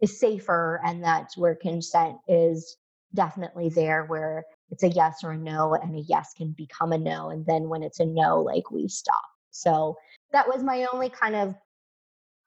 is 0.00 0.18
safer, 0.18 0.80
and 0.84 1.04
that 1.04 1.30
where 1.36 1.54
consent 1.54 2.16
is 2.28 2.76
definitely 3.14 3.68
there, 3.68 4.04
where 4.04 4.44
it's 4.70 4.82
a 4.82 4.88
yes 4.88 5.24
or 5.24 5.32
a 5.32 5.36
no, 5.36 5.74
and 5.74 5.94
a 5.96 6.00
yes 6.00 6.32
can 6.36 6.52
become 6.52 6.92
a 6.92 6.98
no. 6.98 7.30
And 7.30 7.44
then 7.44 7.68
when 7.68 7.82
it's 7.82 8.00
a 8.00 8.06
no, 8.06 8.40
like 8.40 8.70
we 8.70 8.88
stop. 8.88 9.22
So 9.50 9.96
that 10.32 10.48
was 10.48 10.62
my 10.62 10.86
only 10.92 11.10
kind 11.10 11.34
of 11.34 11.54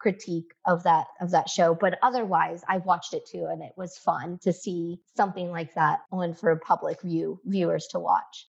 critique 0.04 0.54
of 0.66 0.84
that 0.84 1.08
of 1.22 1.32
that 1.32 1.50
show 1.50 1.74
but 1.74 1.98
otherwise 2.04 2.62
i 2.68 2.78
watched 2.80 3.14
it 3.14 3.26
too 3.26 3.48
and 3.50 3.64
it 3.64 3.72
was 3.78 3.98
fun 3.98 4.38
to 4.42 4.52
see 4.52 5.00
something 5.16 5.50
like 5.50 5.74
that 5.76 6.00
on 6.12 6.34
for 6.34 6.54
public 6.58 7.02
view 7.02 7.40
viewers 7.46 7.88
to 7.90 8.00
watch. 8.00 8.50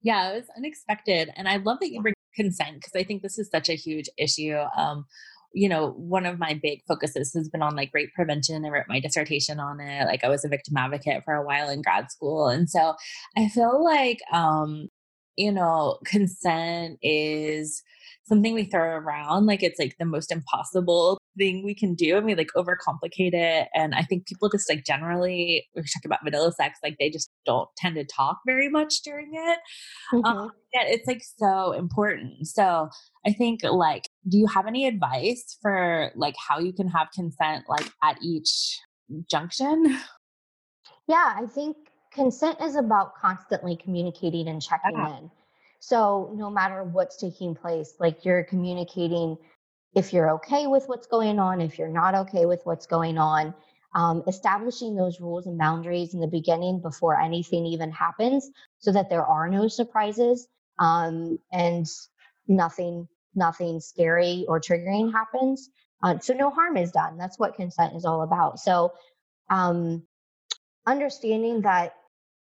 Yeah 0.00 0.30
it 0.30 0.36
was 0.36 0.48
unexpected 0.56 1.28
and 1.36 1.48
i 1.48 1.58
love 1.58 1.80
that 1.80 1.92
you 1.92 2.00
bring 2.00 2.14
consent 2.34 2.76
because 2.76 2.96
i 2.96 3.04
think 3.04 3.20
this 3.20 3.38
is 3.38 3.50
such 3.50 3.68
a 3.68 3.74
huge 3.74 4.08
issue 4.16 4.56
um 4.74 5.04
you 5.52 5.68
know 5.68 5.90
one 5.92 6.24
of 6.24 6.38
my 6.38 6.58
big 6.62 6.80
focuses 6.88 7.32
has 7.34 7.48
been 7.50 7.62
on 7.62 7.76
like 7.76 7.90
rape 7.92 8.12
prevention 8.14 8.64
i 8.64 8.68
wrote 8.70 8.84
my 8.88 9.00
dissertation 9.00 9.60
on 9.60 9.80
it 9.80 10.06
like 10.06 10.24
i 10.24 10.28
was 10.28 10.44
a 10.44 10.48
victim 10.48 10.76
advocate 10.78 11.22
for 11.24 11.34
a 11.34 11.44
while 11.44 11.68
in 11.68 11.82
grad 11.82 12.10
school 12.10 12.48
and 12.48 12.70
so 12.70 12.94
i 13.36 13.48
feel 13.48 13.84
like 13.84 14.18
um 14.32 14.88
you 15.36 15.52
know 15.52 15.98
consent 16.04 16.98
is 17.02 17.82
something 18.28 18.54
we 18.54 18.64
throw 18.64 18.82
around 18.82 19.46
like 19.46 19.62
it's 19.62 19.78
like 19.78 19.96
the 19.98 20.04
most 20.04 20.32
impossible 20.32 21.18
thing 21.38 21.64
we 21.64 21.74
can 21.74 21.94
do 21.94 22.16
and 22.16 22.26
we 22.26 22.34
like 22.34 22.50
overcomplicate 22.56 23.34
it 23.34 23.68
and 23.74 23.94
i 23.94 24.02
think 24.02 24.26
people 24.26 24.48
just 24.48 24.68
like 24.68 24.84
generally 24.84 25.66
we 25.74 25.82
talk 25.82 26.04
about 26.04 26.18
vanilla 26.24 26.50
sex 26.52 26.78
like 26.82 26.96
they 26.98 27.10
just 27.10 27.30
don't 27.44 27.68
tend 27.76 27.94
to 27.94 28.04
talk 28.04 28.38
very 28.46 28.68
much 28.68 29.02
during 29.02 29.30
it 29.32 29.58
um, 30.12 30.22
mm-hmm. 30.22 30.38
um, 30.38 30.50
yeah 30.72 30.82
it's 30.84 31.06
like 31.06 31.22
so 31.36 31.72
important 31.72 32.46
so 32.46 32.88
i 33.26 33.32
think 33.32 33.60
like 33.62 34.08
do 34.28 34.38
you 34.38 34.46
have 34.46 34.66
any 34.66 34.86
advice 34.86 35.56
for 35.62 36.10
like 36.16 36.34
how 36.48 36.58
you 36.58 36.72
can 36.72 36.88
have 36.88 37.08
consent 37.14 37.64
like 37.68 37.90
at 38.02 38.16
each 38.22 38.80
junction 39.30 39.84
yeah 41.06 41.34
i 41.36 41.46
think 41.46 41.76
consent 42.16 42.60
is 42.60 42.74
about 42.74 43.14
constantly 43.14 43.76
communicating 43.76 44.48
and 44.48 44.60
checking 44.60 44.96
yeah. 44.96 45.18
in. 45.18 45.30
So 45.78 46.32
no 46.34 46.50
matter 46.50 46.82
what's 46.82 47.16
taking 47.16 47.54
place, 47.54 47.94
like 48.00 48.24
you're 48.24 48.42
communicating 48.42 49.38
if 49.94 50.12
you're 50.12 50.30
okay 50.30 50.66
with 50.66 50.88
what's 50.88 51.06
going 51.06 51.38
on, 51.38 51.60
if 51.60 51.78
you're 51.78 51.88
not 51.88 52.14
okay 52.14 52.44
with 52.44 52.60
what's 52.64 52.86
going 52.86 53.16
on, 53.16 53.54
um, 53.94 54.24
establishing 54.26 54.96
those 54.96 55.20
rules 55.20 55.46
and 55.46 55.56
boundaries 55.56 56.12
in 56.12 56.20
the 56.20 56.26
beginning 56.26 56.80
before 56.80 57.18
anything 57.18 57.64
even 57.64 57.92
happens 57.92 58.50
so 58.78 58.90
that 58.92 59.08
there 59.08 59.24
are 59.24 59.48
no 59.48 59.68
surprises 59.68 60.48
um, 60.80 61.38
and 61.52 61.86
nothing 62.48 63.08
nothing 63.34 63.80
scary 63.80 64.44
or 64.48 64.60
triggering 64.60 65.12
happens 65.12 65.70
uh, 66.02 66.18
so 66.18 66.34
no 66.34 66.50
harm 66.50 66.76
is 66.76 66.90
done. 66.90 67.16
That's 67.16 67.38
what 67.38 67.54
consent 67.54 67.94
is 67.96 68.04
all 68.04 68.22
about. 68.22 68.58
So 68.60 68.92
um, 69.50 70.02
understanding 70.86 71.62
that 71.62 71.94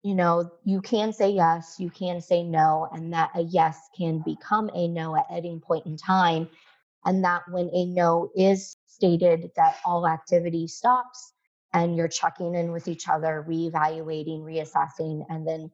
you 0.04 0.16
know, 0.16 0.52
you 0.64 0.82
can 0.82 1.12
say 1.12 1.30
yes, 1.30 1.76
you 1.80 1.90
can 1.90 2.22
say 2.22 2.44
no, 2.44 2.88
and 2.92 3.14
that 3.14 3.32
a 3.36 3.42
yes 3.42 3.78
can 3.98 4.20
become 4.20 4.70
a 4.74 4.88
no 4.88 5.16
at 5.16 5.26
any 5.30 5.60
point 5.60 5.86
in 5.86 5.98
time. 5.98 6.50
And 7.06 7.24
that 7.24 7.44
when 7.50 7.70
a 7.74 7.86
no 7.86 8.30
is 8.36 8.78
stated, 8.88 9.52
that 9.56 9.78
all 9.86 10.08
activity 10.08 10.68
stops 10.68 11.34
and 11.74 11.96
you're 11.96 12.08
checking 12.08 12.56
in 12.56 12.72
with 12.72 12.88
each 12.88 13.08
other, 13.08 13.46
reevaluating, 13.48 14.42
reassessing, 14.42 15.26
and 15.30 15.48
then 15.48 15.72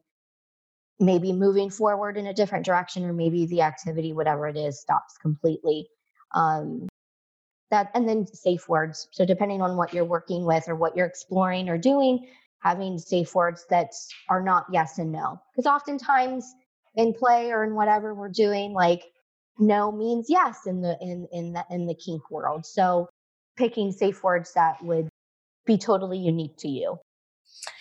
maybe 0.98 1.32
moving 1.32 1.70
forward 1.70 2.16
in 2.16 2.26
a 2.26 2.34
different 2.34 2.64
direction, 2.64 3.04
or 3.04 3.12
maybe 3.12 3.46
the 3.46 3.62
activity, 3.62 4.12
whatever 4.12 4.46
it 4.48 4.56
is, 4.56 4.80
stops 4.80 5.16
completely. 5.18 5.88
Um, 6.32 6.88
that 7.70 7.90
and 7.94 8.08
then 8.08 8.26
safe 8.26 8.68
words. 8.68 9.08
So 9.10 9.24
depending 9.24 9.60
on 9.62 9.76
what 9.76 9.92
you're 9.92 10.04
working 10.04 10.44
with 10.44 10.68
or 10.68 10.76
what 10.76 10.96
you're 10.96 11.06
exploring 11.06 11.68
or 11.68 11.78
doing, 11.78 12.28
having 12.66 12.98
safe 12.98 13.32
words 13.32 13.64
that 13.70 13.92
are 14.28 14.42
not 14.42 14.66
yes 14.72 14.98
and 14.98 15.12
no. 15.12 15.40
Because 15.54 15.66
oftentimes 15.66 16.44
in 16.96 17.14
play 17.14 17.52
or 17.52 17.62
in 17.62 17.76
whatever 17.76 18.12
we're 18.12 18.28
doing, 18.28 18.72
like 18.72 19.04
no 19.58 19.92
means 19.92 20.26
yes 20.28 20.66
in 20.66 20.80
the 20.80 20.98
in 21.00 21.28
in 21.32 21.52
the 21.52 21.64
in 21.70 21.86
the 21.86 21.94
kink 21.94 22.28
world. 22.28 22.66
So 22.66 23.08
picking 23.56 23.92
safe 23.92 24.24
words 24.24 24.52
that 24.54 24.82
would 24.82 25.08
be 25.64 25.78
totally 25.78 26.18
unique 26.18 26.56
to 26.58 26.68
you. 26.68 26.96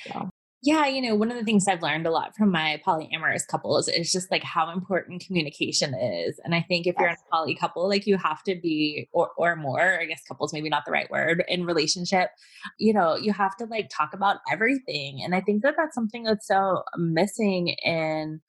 So 0.07 0.29
yeah, 0.65 0.87
you 0.87 0.99
know, 0.99 1.13
one 1.13 1.29
of 1.29 1.37
the 1.37 1.43
things 1.43 1.67
I've 1.67 1.83
learned 1.83 2.07
a 2.07 2.11
lot 2.11 2.35
from 2.35 2.51
my 2.51 2.81
polyamorous 2.83 3.47
couples 3.47 3.87
is 3.87 4.11
just 4.11 4.31
like 4.31 4.41
how 4.41 4.71
important 4.71 5.23
communication 5.23 5.93
is. 5.93 6.39
And 6.43 6.55
I 6.55 6.65
think 6.67 6.87
if 6.87 6.95
yes. 6.95 6.99
you're 6.99 7.09
in 7.09 7.15
a 7.15 7.31
poly 7.31 7.55
couple, 7.55 7.87
like 7.87 8.07
you 8.07 8.17
have 8.17 8.41
to 8.43 8.55
be, 8.55 9.07
or, 9.11 9.29
or 9.37 9.55
more, 9.55 9.99
I 10.01 10.05
guess 10.05 10.23
couples, 10.27 10.53
maybe 10.53 10.67
not 10.67 10.83
the 10.85 10.91
right 10.91 11.09
word, 11.11 11.43
in 11.47 11.67
relationship, 11.67 12.31
you 12.79 12.93
know, 12.93 13.15
you 13.15 13.31
have 13.31 13.55
to 13.57 13.65
like 13.65 13.91
talk 13.95 14.15
about 14.15 14.37
everything. 14.51 15.21
And 15.23 15.35
I 15.35 15.41
think 15.41 15.61
that 15.61 15.75
that's 15.77 15.93
something 15.93 16.23
that's 16.23 16.47
so 16.47 16.81
missing 16.97 17.67
in 17.83 18.41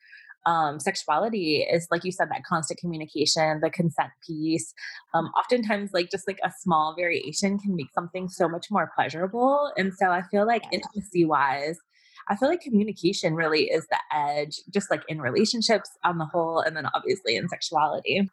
um, 0.46 0.80
sexuality 0.80 1.66
is 1.70 1.88
like 1.90 2.04
you 2.04 2.12
said 2.12 2.30
that 2.30 2.44
constant 2.44 2.78
communication 2.78 3.58
the 3.60 3.68
consent 3.68 4.10
piece 4.24 4.72
um, 5.12 5.24
oftentimes 5.36 5.90
like 5.92 6.08
just 6.08 6.28
like 6.28 6.38
a 6.44 6.52
small 6.60 6.94
variation 6.94 7.58
can 7.58 7.74
make 7.74 7.88
something 7.92 8.28
so 8.28 8.48
much 8.48 8.70
more 8.70 8.88
pleasurable 8.94 9.72
and 9.76 9.92
so 9.92 10.12
i 10.12 10.22
feel 10.30 10.46
like 10.46 10.62
intimacy 10.70 11.24
wise 11.24 11.80
I 12.28 12.36
feel 12.36 12.48
like 12.48 12.60
communication 12.60 13.34
really 13.34 13.64
is 13.64 13.86
the 13.88 13.98
edge, 14.12 14.60
just 14.70 14.90
like 14.90 15.02
in 15.08 15.20
relationships 15.20 15.90
on 16.04 16.18
the 16.18 16.24
whole, 16.24 16.60
and 16.60 16.76
then 16.76 16.86
obviously 16.94 17.36
in 17.36 17.48
sexuality. 17.48 18.28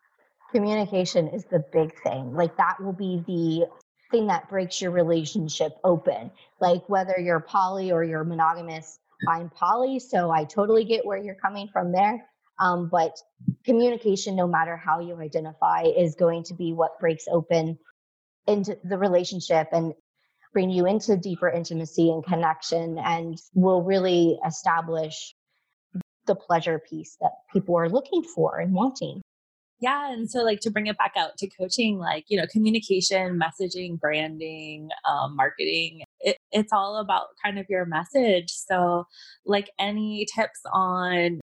Communication 0.51 1.27
is 1.27 1.45
the 1.45 1.63
big 1.71 1.93
thing. 2.03 2.33
Like 2.33 2.57
that 2.57 2.81
will 2.81 2.93
be 2.93 3.23
the 3.27 3.67
thing 4.11 4.27
that 4.27 4.49
breaks 4.49 4.81
your 4.81 4.91
relationship 4.91 5.73
open. 5.83 6.31
Like 6.59 6.87
whether 6.87 7.19
you're 7.19 7.39
poly 7.39 7.91
or 7.91 8.03
you're 8.03 8.23
monogamous, 8.23 8.99
I'm 9.27 9.49
poly, 9.49 9.99
so 9.99 10.31
I 10.31 10.43
totally 10.43 10.85
get 10.85 11.05
where 11.05 11.17
you're 11.17 11.35
coming 11.35 11.67
from 11.71 11.91
there. 11.91 12.25
Um, 12.59 12.89
but 12.89 13.17
communication, 13.65 14.35
no 14.35 14.47
matter 14.47 14.77
how 14.77 14.99
you 14.99 15.19
identify, 15.19 15.83
is 15.83 16.15
going 16.15 16.43
to 16.45 16.53
be 16.53 16.73
what 16.73 16.99
breaks 16.99 17.25
open 17.31 17.77
into 18.47 18.77
the 18.83 18.97
relationship 18.97 19.69
and 19.71 19.93
bring 20.53 20.69
you 20.69 20.85
into 20.85 21.17
deeper 21.17 21.49
intimacy 21.49 22.09
and 22.09 22.23
connection 22.23 22.97
and 22.99 23.37
will 23.53 23.81
really 23.81 24.39
establish 24.45 25.35
the 26.25 26.35
pleasure 26.35 26.79
piece 26.79 27.17
that 27.19 27.31
people 27.51 27.75
are 27.75 27.89
looking 27.89 28.23
for 28.23 28.59
and 28.59 28.73
wanting. 28.73 29.21
Yeah. 29.79 30.13
And 30.13 30.29
so, 30.29 30.43
like, 30.43 30.61
to 30.61 30.71
bring 30.71 30.87
it 30.87 30.97
back 30.97 31.13
out 31.17 31.37
to 31.39 31.49
coaching, 31.59 31.97
like, 31.97 32.23
you 32.29 32.37
know, 32.37 32.45
communication, 32.49 33.37
messaging, 33.37 33.99
branding, 33.99 34.87
um, 35.09 35.35
marketing, 35.35 36.03
it, 36.21 36.37
it's 36.53 36.71
all 36.71 37.01
about 37.01 37.27
kind 37.43 37.59
of 37.59 37.65
your 37.67 37.85
message. 37.85 38.49
So, 38.49 39.07
like, 39.45 39.69
any 39.77 40.25
tips 40.33 40.61
on 40.71 41.41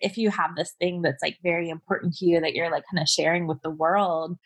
if 0.00 0.16
you 0.16 0.30
have 0.30 0.56
this 0.56 0.72
thing 0.80 1.02
that's 1.02 1.22
like 1.22 1.38
very 1.42 1.68
important 1.68 2.14
to 2.16 2.26
you 2.26 2.40
that 2.40 2.54
you're 2.54 2.70
like 2.70 2.84
kind 2.90 3.02
of 3.02 3.08
sharing 3.08 3.46
with 3.46 3.60
the 3.62 3.70
world, 3.70 4.36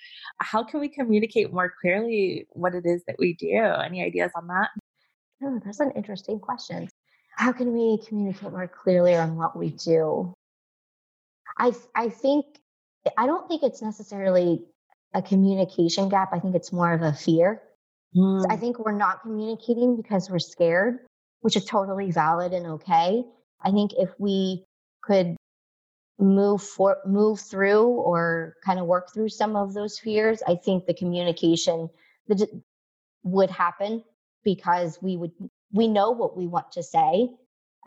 how 0.40 0.62
can 0.62 0.80
we 0.80 0.88
communicate 0.88 1.52
more 1.52 1.72
clearly 1.80 2.46
what 2.50 2.74
it 2.74 2.84
is 2.84 3.02
that 3.06 3.16
we 3.18 3.34
do? 3.34 3.56
Any 3.56 4.02
ideas 4.02 4.32
on 4.36 4.46
that? 4.48 4.70
Oh, 5.42 5.60
that's 5.64 5.80
an 5.80 5.92
interesting 5.92 6.38
question. 6.38 6.88
How 7.36 7.52
can 7.52 7.72
we 7.72 7.98
communicate 8.06 8.50
more 8.50 8.68
clearly 8.68 9.14
on 9.14 9.36
what 9.36 9.56
we 9.56 9.70
do? 9.70 10.32
I 11.58 11.72
I 11.94 12.08
think 12.08 12.46
I 13.16 13.26
don't 13.26 13.48
think 13.48 13.62
it's 13.62 13.82
necessarily 13.82 14.64
a 15.14 15.22
communication 15.22 16.08
gap. 16.08 16.30
I 16.32 16.40
think 16.40 16.54
it's 16.54 16.72
more 16.72 16.92
of 16.92 17.02
a 17.02 17.12
fear. 17.12 17.62
Mm. 18.16 18.42
So 18.42 18.46
I 18.50 18.56
mm. 18.56 18.60
think 18.60 18.78
we're 18.78 18.92
not 18.92 19.22
communicating 19.22 19.96
because 19.96 20.30
we're 20.30 20.38
scared, 20.38 21.00
which 21.40 21.56
is 21.56 21.64
totally 21.64 22.10
valid 22.10 22.52
and 22.52 22.66
okay. 22.66 23.24
I 23.62 23.70
think 23.70 23.92
if 23.94 24.10
we 24.18 24.64
could 25.02 25.36
move 26.18 26.62
for 26.62 26.98
move 27.06 27.40
through 27.40 27.86
or 27.86 28.54
kind 28.64 28.78
of 28.78 28.86
work 28.86 29.12
through 29.12 29.28
some 29.28 29.56
of 29.56 29.74
those 29.74 29.98
fears 29.98 30.42
i 30.46 30.54
think 30.54 30.86
the 30.86 30.94
communication 30.94 31.88
would 33.24 33.50
happen 33.50 34.04
because 34.44 34.98
we 35.02 35.16
would 35.16 35.32
we 35.72 35.88
know 35.88 36.12
what 36.12 36.36
we 36.36 36.46
want 36.46 36.70
to 36.72 36.82
say. 36.82 37.28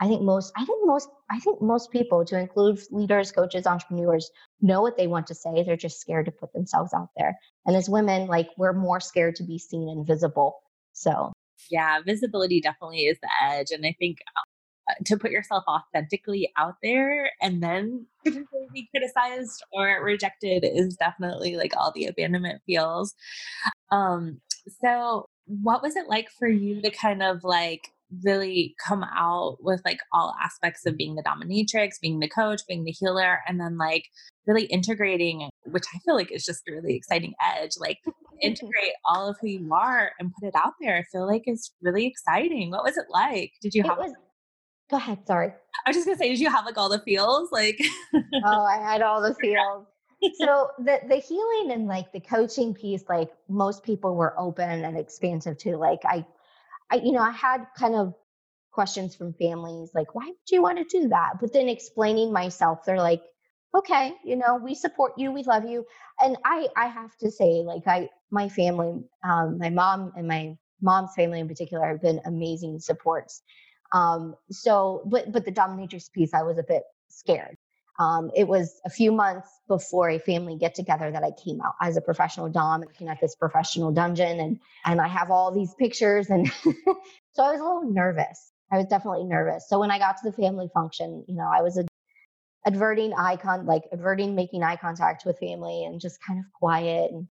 I 0.00 0.06
think 0.06 0.22
most 0.22 0.52
i 0.56 0.64
think 0.64 0.86
most 0.86 1.08
i 1.30 1.40
think 1.40 1.60
most 1.60 1.90
people 1.90 2.24
to 2.26 2.38
include 2.38 2.78
leaders 2.90 3.32
coaches 3.32 3.66
entrepreneurs 3.66 4.30
know 4.60 4.80
what 4.82 4.96
they 4.96 5.06
want 5.06 5.26
to 5.28 5.34
say. 5.34 5.62
They're 5.62 5.76
just 5.76 6.00
scared 6.00 6.26
to 6.26 6.32
put 6.32 6.52
themselves 6.52 6.92
out 6.94 7.08
there. 7.16 7.36
And 7.66 7.74
as 7.74 7.88
women 7.88 8.28
like 8.28 8.48
we're 8.56 8.72
more 8.72 9.00
scared 9.00 9.36
to 9.36 9.44
be 9.44 9.58
seen 9.58 9.88
and 9.88 10.06
visible. 10.06 10.60
So 10.92 11.32
yeah 11.70 12.00
visibility 12.06 12.60
definitely 12.60 13.06
is 13.06 13.18
the 13.20 13.28
edge 13.42 13.72
and 13.72 13.84
i 13.84 13.94
think 13.98 14.18
to 15.06 15.16
put 15.16 15.30
yourself 15.30 15.64
authentically 15.68 16.50
out 16.56 16.76
there 16.82 17.30
and 17.40 17.62
then 17.62 18.06
be 18.24 18.88
criticized 18.90 19.62
or 19.72 20.02
rejected 20.02 20.64
is 20.64 20.96
definitely 20.96 21.56
like 21.56 21.72
all 21.76 21.92
the 21.94 22.06
abandonment 22.06 22.62
feels. 22.66 23.14
Um, 23.90 24.40
so 24.82 25.26
what 25.46 25.82
was 25.82 25.96
it 25.96 26.08
like 26.08 26.28
for 26.38 26.48
you 26.48 26.82
to 26.82 26.90
kind 26.90 27.22
of 27.22 27.42
like 27.42 27.88
really 28.24 28.74
come 28.86 29.04
out 29.04 29.58
with 29.60 29.80
like 29.84 30.00
all 30.12 30.34
aspects 30.42 30.86
of 30.86 30.96
being 30.96 31.14
the 31.14 31.22
dominatrix, 31.22 32.00
being 32.00 32.20
the 32.20 32.28
coach, 32.28 32.62
being 32.66 32.84
the 32.84 32.92
healer, 32.92 33.40
and 33.46 33.60
then 33.60 33.76
like 33.76 34.04
really 34.46 34.64
integrating, 34.64 35.48
which 35.64 35.84
I 35.94 35.98
feel 35.98 36.14
like 36.14 36.32
is 36.32 36.44
just 36.44 36.62
a 36.68 36.72
really 36.72 36.94
exciting 36.94 37.34
edge, 37.42 37.72
like 37.78 37.98
integrate 38.42 38.94
all 39.04 39.28
of 39.28 39.36
who 39.40 39.48
you 39.48 39.74
are 39.74 40.12
and 40.18 40.32
put 40.32 40.48
it 40.48 40.54
out 40.56 40.74
there. 40.80 40.96
I 40.96 41.02
feel 41.12 41.26
like 41.26 41.42
it's 41.46 41.72
really 41.82 42.06
exciting. 42.06 42.70
What 42.70 42.84
was 42.84 42.96
it 42.96 43.06
like? 43.10 43.52
Did 43.60 43.74
you 43.74 43.82
have 43.82 43.98
was 43.98 44.12
Go 44.90 44.96
ahead. 44.96 45.26
Sorry. 45.26 45.52
I 45.86 45.90
was 45.90 45.96
just 45.96 46.06
gonna 46.06 46.18
say, 46.18 46.30
did 46.30 46.40
you 46.40 46.50
have 46.50 46.64
like 46.64 46.78
all 46.78 46.88
the 46.88 47.00
feels? 47.00 47.52
Like, 47.52 47.80
oh, 48.14 48.64
I 48.64 48.76
had 48.78 49.02
all 49.02 49.20
the 49.20 49.34
feels. 49.34 49.86
so 50.38 50.68
the 50.78 51.00
the 51.08 51.16
healing 51.16 51.72
and 51.72 51.86
like 51.86 52.12
the 52.12 52.20
coaching 52.20 52.74
piece, 52.74 53.04
like 53.08 53.30
most 53.48 53.82
people 53.82 54.16
were 54.16 54.38
open 54.38 54.84
and 54.84 54.96
expansive 54.98 55.58
to. 55.58 55.76
Like 55.76 56.00
I, 56.04 56.26
I 56.90 56.96
you 56.96 57.12
know, 57.12 57.20
I 57.20 57.30
had 57.30 57.66
kind 57.76 57.94
of 57.94 58.14
questions 58.72 59.14
from 59.14 59.32
families 59.34 59.90
like, 59.94 60.14
why 60.14 60.26
would 60.26 60.50
you 60.50 60.62
want 60.62 60.78
to 60.78 60.84
do 60.84 61.08
that? 61.08 61.34
But 61.40 61.52
then 61.52 61.68
explaining 61.68 62.32
myself, 62.32 62.84
they're 62.84 62.98
like, 62.98 63.22
okay, 63.74 64.14
you 64.24 64.36
know, 64.36 64.56
we 64.56 64.74
support 64.74 65.12
you, 65.16 65.32
we 65.32 65.42
love 65.42 65.64
you, 65.64 65.84
and 66.20 66.36
I 66.44 66.68
I 66.76 66.86
have 66.86 67.16
to 67.18 67.30
say, 67.30 67.62
like 67.62 67.86
I 67.86 68.08
my 68.30 68.48
family, 68.48 69.04
um, 69.22 69.58
my 69.58 69.70
mom 69.70 70.12
and 70.16 70.26
my 70.26 70.56
mom's 70.80 71.14
family 71.14 71.40
in 71.40 71.48
particular 71.48 71.86
have 71.86 72.00
been 72.00 72.20
amazing 72.24 72.78
supports 72.80 73.42
um, 73.92 74.34
so, 74.50 75.02
but 75.06 75.32
but 75.32 75.44
the 75.44 75.52
dominatrix 75.52 76.12
piece, 76.12 76.34
I 76.34 76.42
was 76.42 76.58
a 76.58 76.62
bit 76.62 76.82
scared. 77.08 77.56
Um, 77.98 78.30
it 78.36 78.46
was 78.46 78.80
a 78.86 78.90
few 78.90 79.10
months 79.10 79.48
before 79.66 80.08
a 80.08 80.18
family 80.20 80.56
get 80.56 80.74
together 80.74 81.10
that 81.10 81.24
I 81.24 81.32
came 81.32 81.60
out 81.60 81.74
as 81.80 81.96
a 81.96 82.00
professional 82.00 82.48
dom, 82.48 82.82
and 82.82 82.90
looking 82.90 83.08
at 83.08 83.20
this 83.20 83.34
professional 83.34 83.90
dungeon, 83.90 84.40
and 84.40 84.60
and 84.84 85.00
I 85.00 85.08
have 85.08 85.30
all 85.30 85.52
these 85.52 85.74
pictures, 85.74 86.30
and 86.30 86.48
so 87.32 87.42
I 87.42 87.52
was 87.52 87.60
a 87.60 87.64
little 87.64 87.90
nervous. 87.90 88.52
I 88.70 88.76
was 88.76 88.86
definitely 88.86 89.24
nervous. 89.24 89.68
So 89.68 89.80
when 89.80 89.90
I 89.90 89.98
got 89.98 90.18
to 90.18 90.30
the 90.30 90.36
family 90.36 90.68
function, 90.74 91.24
you 91.26 91.34
know, 91.34 91.50
I 91.50 91.62
was 91.62 91.78
a, 91.78 91.86
averting 92.66 93.14
icon, 93.14 93.64
like 93.64 93.84
averting 93.90 94.34
making 94.34 94.62
eye 94.62 94.76
contact 94.76 95.24
with 95.24 95.38
family, 95.38 95.84
and 95.84 96.00
just 96.00 96.22
kind 96.22 96.38
of 96.38 96.44
quiet. 96.52 97.10
And 97.10 97.26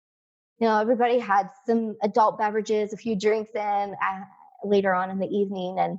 you 0.58 0.66
know, 0.66 0.80
everybody 0.80 1.18
had 1.18 1.50
some 1.66 1.96
adult 2.02 2.38
beverages, 2.38 2.92
a 2.92 2.96
few 2.96 3.16
drinks 3.16 3.52
in 3.54 3.60
uh, 4.02 4.20
later 4.64 4.94
on 4.94 5.10
in 5.10 5.18
the 5.18 5.28
evening, 5.28 5.76
and 5.78 5.98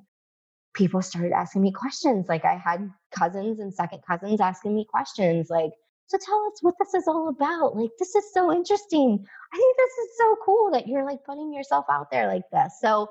people 0.77 1.01
started 1.01 1.33
asking 1.33 1.63
me 1.63 1.71
questions. 1.71 2.27
Like 2.29 2.45
I 2.45 2.55
had 2.55 2.89
cousins 3.11 3.59
and 3.59 3.73
second 3.73 4.01
cousins 4.07 4.39
asking 4.39 4.75
me 4.75 4.85
questions 4.89 5.49
like, 5.49 5.71
so 6.05 6.17
tell 6.23 6.49
us 6.53 6.59
what 6.61 6.75
this 6.79 6.93
is 6.93 7.07
all 7.07 7.27
about. 7.27 7.75
Like, 7.75 7.89
this 7.99 8.15
is 8.15 8.23
so 8.33 8.53
interesting. 8.53 9.25
I 9.53 9.57
think 9.57 9.77
this 9.77 10.05
is 10.05 10.17
so 10.17 10.35
cool 10.45 10.69
that 10.71 10.87
you're 10.87 11.03
like 11.03 11.25
putting 11.25 11.53
yourself 11.53 11.85
out 11.91 12.09
there 12.11 12.27
like 12.27 12.43
this. 12.51 12.77
So 12.79 13.09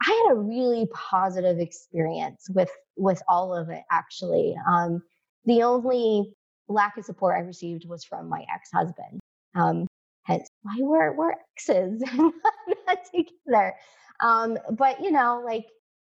I 0.00 0.24
had 0.26 0.32
a 0.36 0.40
really 0.40 0.86
positive 0.92 1.58
experience 1.58 2.46
with 2.50 2.70
with 2.96 3.20
all 3.26 3.56
of 3.56 3.70
it 3.70 3.82
actually. 3.90 4.54
Um, 4.68 5.02
the 5.46 5.62
only 5.64 6.32
lack 6.68 6.96
of 6.96 7.04
support 7.04 7.36
I 7.36 7.40
received 7.40 7.88
was 7.88 8.04
from 8.04 8.28
my 8.28 8.44
ex-husband. 8.54 9.18
Um, 9.56 9.88
hence 10.24 10.46
why 10.62 10.76
we're 10.78 11.16
we're 11.16 11.34
exes 11.56 12.00
not 12.16 12.98
together. 13.12 13.74
Um, 14.20 14.58
but 14.70 15.02
you 15.02 15.10
know, 15.10 15.42
like 15.44 15.66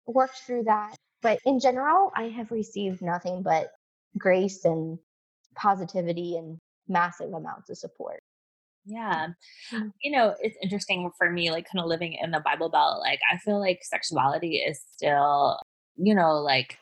worked 0.09 0.39
through 0.47 0.65
that. 0.65 0.97
But 1.23 1.39
in 1.45 1.61
general, 1.61 2.13
I 2.17 2.25
have 2.25 2.51
received 2.51 3.03
nothing 3.03 3.43
but 3.43 3.71
grace 4.17 4.65
and 4.65 4.99
positivity 5.55 6.37
and 6.37 6.59
massive 6.89 7.33
amounts 7.33 7.71
of 7.71 7.79
support. 7.79 8.21
Yeah. 8.85 9.29
Mm. 9.73 9.93
You 10.03 10.13
know, 10.13 10.35
it's 10.41 10.57
interesting 10.63 11.11
for 11.19 11.31
me, 11.31 11.51
like 11.51 11.67
kind 11.71 11.83
of 11.83 11.89
living 11.89 12.15
in 12.15 12.31
the 12.31 12.41
Bible 12.41 12.71
Belt. 12.71 13.01
Like, 13.01 13.21
I 13.31 13.37
feel 13.39 13.61
like 13.61 13.81
sexuality 13.83 14.57
is 14.57 14.81
still, 14.95 15.61
you 15.97 16.15
know, 16.15 16.41
like 16.41 16.79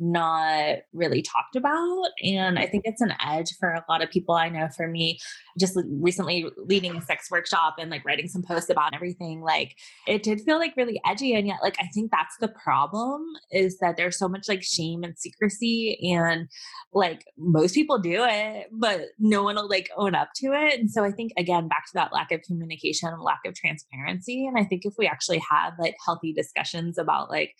not 0.00 0.78
really 0.92 1.22
talked 1.22 1.56
about. 1.56 2.08
And 2.24 2.58
I 2.58 2.66
think 2.66 2.84
mm-hmm. 2.84 2.92
it's 2.92 3.00
an 3.02 3.12
edge 3.24 3.50
for 3.58 3.70
a 3.70 3.84
lot 3.88 4.02
of 4.02 4.10
people. 4.10 4.34
I 4.34 4.48
know 4.48 4.68
for 4.76 4.88
me, 4.88 5.18
just 5.58 5.78
recently 5.86 6.46
leading 6.56 6.96
a 6.96 7.02
sex 7.02 7.30
workshop 7.30 7.76
and 7.78 7.90
like 7.90 8.04
writing 8.04 8.26
some 8.28 8.42
posts 8.42 8.70
about 8.70 8.94
everything, 8.94 9.42
like 9.42 9.76
it 10.06 10.22
did 10.22 10.40
feel 10.40 10.58
like 10.58 10.76
really 10.76 11.00
edgy. 11.06 11.34
And 11.34 11.46
yet, 11.46 11.58
like, 11.62 11.76
I 11.78 11.88
think 11.94 12.10
that's 12.10 12.36
the 12.40 12.48
problem 12.48 13.22
is 13.52 13.78
that 13.78 13.96
there's 13.96 14.18
so 14.18 14.28
much 14.28 14.48
like 14.48 14.62
shame 14.62 15.04
and 15.04 15.18
secrecy. 15.18 15.98
And 16.12 16.48
like 16.92 17.24
most 17.36 17.74
people 17.74 17.98
do 17.98 18.24
it, 18.26 18.68
but 18.72 19.02
no 19.18 19.42
one 19.42 19.56
will 19.56 19.68
like 19.68 19.90
own 19.96 20.14
up 20.14 20.30
to 20.36 20.52
it. 20.52 20.80
And 20.80 20.90
so 20.90 21.04
I 21.04 21.10
think, 21.10 21.32
again, 21.36 21.68
back 21.68 21.86
to 21.86 21.92
that 21.94 22.12
lack 22.12 22.32
of 22.32 22.42
communication 22.42 23.10
and 23.10 23.22
lack 23.22 23.40
of 23.46 23.54
transparency. 23.54 24.46
And 24.46 24.58
I 24.58 24.64
think 24.64 24.84
if 24.84 24.94
we 24.96 25.06
actually 25.06 25.42
had 25.50 25.72
like 25.78 25.96
healthy 26.04 26.32
discussions 26.32 26.96
about 26.96 27.28
like, 27.28 27.54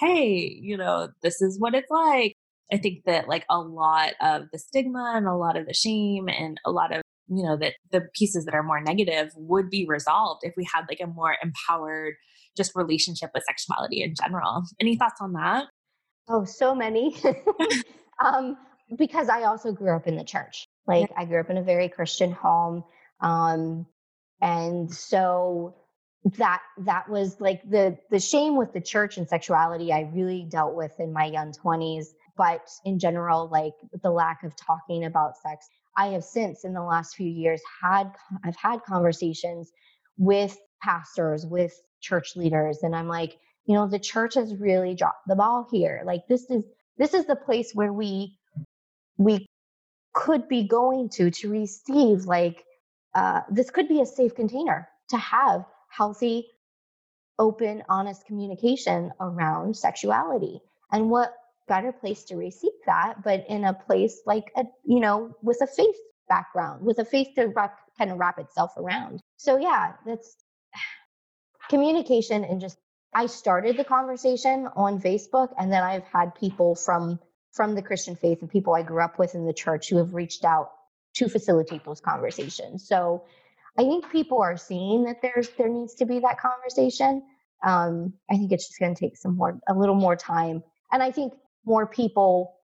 hey, 0.00 0.58
you 0.60 0.76
know, 0.76 1.08
this 1.22 1.40
is 1.42 1.58
what 1.58 1.74
it's 1.74 1.90
like. 1.90 2.34
I 2.72 2.78
think 2.78 3.04
that 3.04 3.28
like 3.28 3.44
a 3.50 3.58
lot 3.58 4.12
of 4.20 4.44
the 4.52 4.58
stigma 4.58 5.12
and 5.16 5.26
a 5.26 5.34
lot 5.34 5.56
of 5.56 5.66
the 5.66 5.74
shame 5.74 6.28
and 6.28 6.58
a 6.64 6.70
lot 6.70 6.94
of, 6.94 7.02
you 7.28 7.42
know, 7.42 7.56
that 7.58 7.74
the 7.90 8.02
pieces 8.14 8.44
that 8.44 8.54
are 8.54 8.62
more 8.62 8.80
negative 8.80 9.30
would 9.36 9.70
be 9.70 9.86
resolved 9.88 10.42
if 10.44 10.54
we 10.56 10.66
had 10.72 10.84
like 10.88 11.00
a 11.02 11.06
more 11.06 11.36
empowered 11.42 12.14
just 12.56 12.74
relationship 12.74 13.30
with 13.34 13.44
sexuality 13.46 14.02
in 14.02 14.14
general. 14.20 14.62
Any 14.80 14.96
thoughts 14.96 15.20
on 15.20 15.32
that? 15.34 15.66
Oh, 16.28 16.44
so 16.44 16.74
many. 16.74 17.16
um, 18.24 18.56
because 18.96 19.28
I 19.28 19.42
also 19.42 19.72
grew 19.72 19.94
up 19.94 20.06
in 20.06 20.16
the 20.16 20.24
church. 20.24 20.66
Like. 20.86 21.10
I 21.16 21.24
grew 21.24 21.40
up 21.40 21.50
in 21.50 21.56
a 21.56 21.62
very 21.62 21.88
Christian 21.88 22.32
home. 22.32 22.84
Um, 23.20 23.86
and 24.40 24.92
so 24.92 25.74
that 26.24 26.60
that 26.78 27.08
was 27.08 27.40
like 27.40 27.62
the 27.68 27.96
the 28.10 28.20
shame 28.20 28.56
with 28.56 28.72
the 28.72 28.80
church 28.80 29.16
and 29.16 29.26
sexuality 29.26 29.90
i 29.90 30.02
really 30.12 30.46
dealt 30.50 30.74
with 30.74 30.92
in 30.98 31.12
my 31.12 31.24
young 31.24 31.50
20s 31.52 32.08
but 32.36 32.68
in 32.84 32.98
general 32.98 33.48
like 33.50 33.72
the 34.02 34.10
lack 34.10 34.42
of 34.44 34.54
talking 34.56 35.04
about 35.04 35.36
sex. 35.36 35.68
I 35.96 36.08
have 36.08 36.24
since 36.24 36.64
in 36.64 36.72
the 36.74 36.82
last 36.82 37.16
few 37.16 37.28
years 37.28 37.62
had 37.82 38.12
i've 38.44 38.56
had 38.56 38.82
conversations 38.84 39.72
with 40.18 40.58
pastors 40.82 41.46
with 41.46 41.72
church 42.02 42.36
leaders 42.36 42.82
and 42.82 42.94
i'm 42.94 43.08
like 43.08 43.38
you 43.70 43.76
know 43.76 43.86
the 43.86 44.00
church 44.00 44.34
has 44.34 44.54
really 44.56 44.94
dropped 44.94 45.28
the 45.28 45.36
ball 45.36 45.68
here. 45.70 46.02
Like 46.04 46.26
this 46.28 46.50
is 46.50 46.64
this 46.98 47.14
is 47.14 47.26
the 47.26 47.36
place 47.36 47.72
where 47.72 47.92
we 47.92 48.36
we 49.16 49.46
could 50.12 50.48
be 50.48 50.66
going 50.66 51.08
to 51.10 51.30
to 51.30 51.48
receive 51.48 52.24
like 52.24 52.64
uh, 53.14 53.42
this 53.48 53.70
could 53.70 53.86
be 53.86 54.00
a 54.00 54.06
safe 54.06 54.34
container 54.34 54.88
to 55.10 55.16
have 55.16 55.64
healthy, 55.90 56.46
open, 57.38 57.82
honest 57.88 58.24
communication 58.26 59.12
around 59.20 59.76
sexuality. 59.76 60.60
And 60.90 61.10
what 61.10 61.34
better 61.68 61.92
place 61.92 62.24
to 62.24 62.36
receive 62.36 62.72
that, 62.86 63.22
but 63.22 63.44
in 63.48 63.64
a 63.64 63.74
place 63.74 64.22
like 64.26 64.50
a, 64.56 64.64
you 64.84 65.00
know, 65.00 65.36
with 65.42 65.58
a 65.62 65.66
faith 65.66 65.96
background, 66.28 66.84
with 66.84 66.98
a 66.98 67.04
faith 67.04 67.28
to 67.36 67.46
wrap, 67.46 67.78
kind 67.98 68.10
of 68.10 68.18
wrap 68.18 68.38
itself 68.38 68.72
around. 68.76 69.20
So 69.36 69.56
yeah, 69.58 69.92
that's 70.06 70.36
communication 71.68 72.44
and 72.44 72.60
just 72.60 72.78
I 73.12 73.26
started 73.26 73.76
the 73.76 73.84
conversation 73.84 74.68
on 74.76 75.00
Facebook 75.00 75.52
and 75.58 75.72
then 75.72 75.82
I've 75.82 76.04
had 76.04 76.34
people 76.34 76.74
from 76.74 77.18
from 77.52 77.74
the 77.74 77.82
Christian 77.82 78.14
faith 78.14 78.40
and 78.40 78.50
people 78.50 78.74
I 78.74 78.82
grew 78.82 79.02
up 79.02 79.18
with 79.18 79.34
in 79.34 79.44
the 79.44 79.52
church 79.52 79.88
who 79.90 79.96
have 79.96 80.14
reached 80.14 80.44
out 80.44 80.70
to 81.14 81.28
facilitate 81.28 81.84
those 81.84 82.00
conversations. 82.00 82.86
So 82.86 83.24
I 83.78 83.82
think 83.82 84.10
people 84.10 84.40
are 84.40 84.56
seeing 84.56 85.04
that 85.04 85.22
there's 85.22 85.50
there 85.50 85.68
needs 85.68 85.94
to 85.96 86.06
be 86.06 86.18
that 86.20 86.38
conversation. 86.38 87.22
Um, 87.64 88.14
I 88.30 88.36
think 88.36 88.52
it's 88.52 88.66
just 88.66 88.80
going 88.80 88.94
to 88.94 89.00
take 89.00 89.16
some 89.16 89.36
more 89.36 89.60
a 89.68 89.74
little 89.74 89.94
more 89.94 90.16
time, 90.16 90.62
and 90.92 91.02
I 91.02 91.10
think 91.10 91.34
more 91.64 91.86
people 91.86 92.56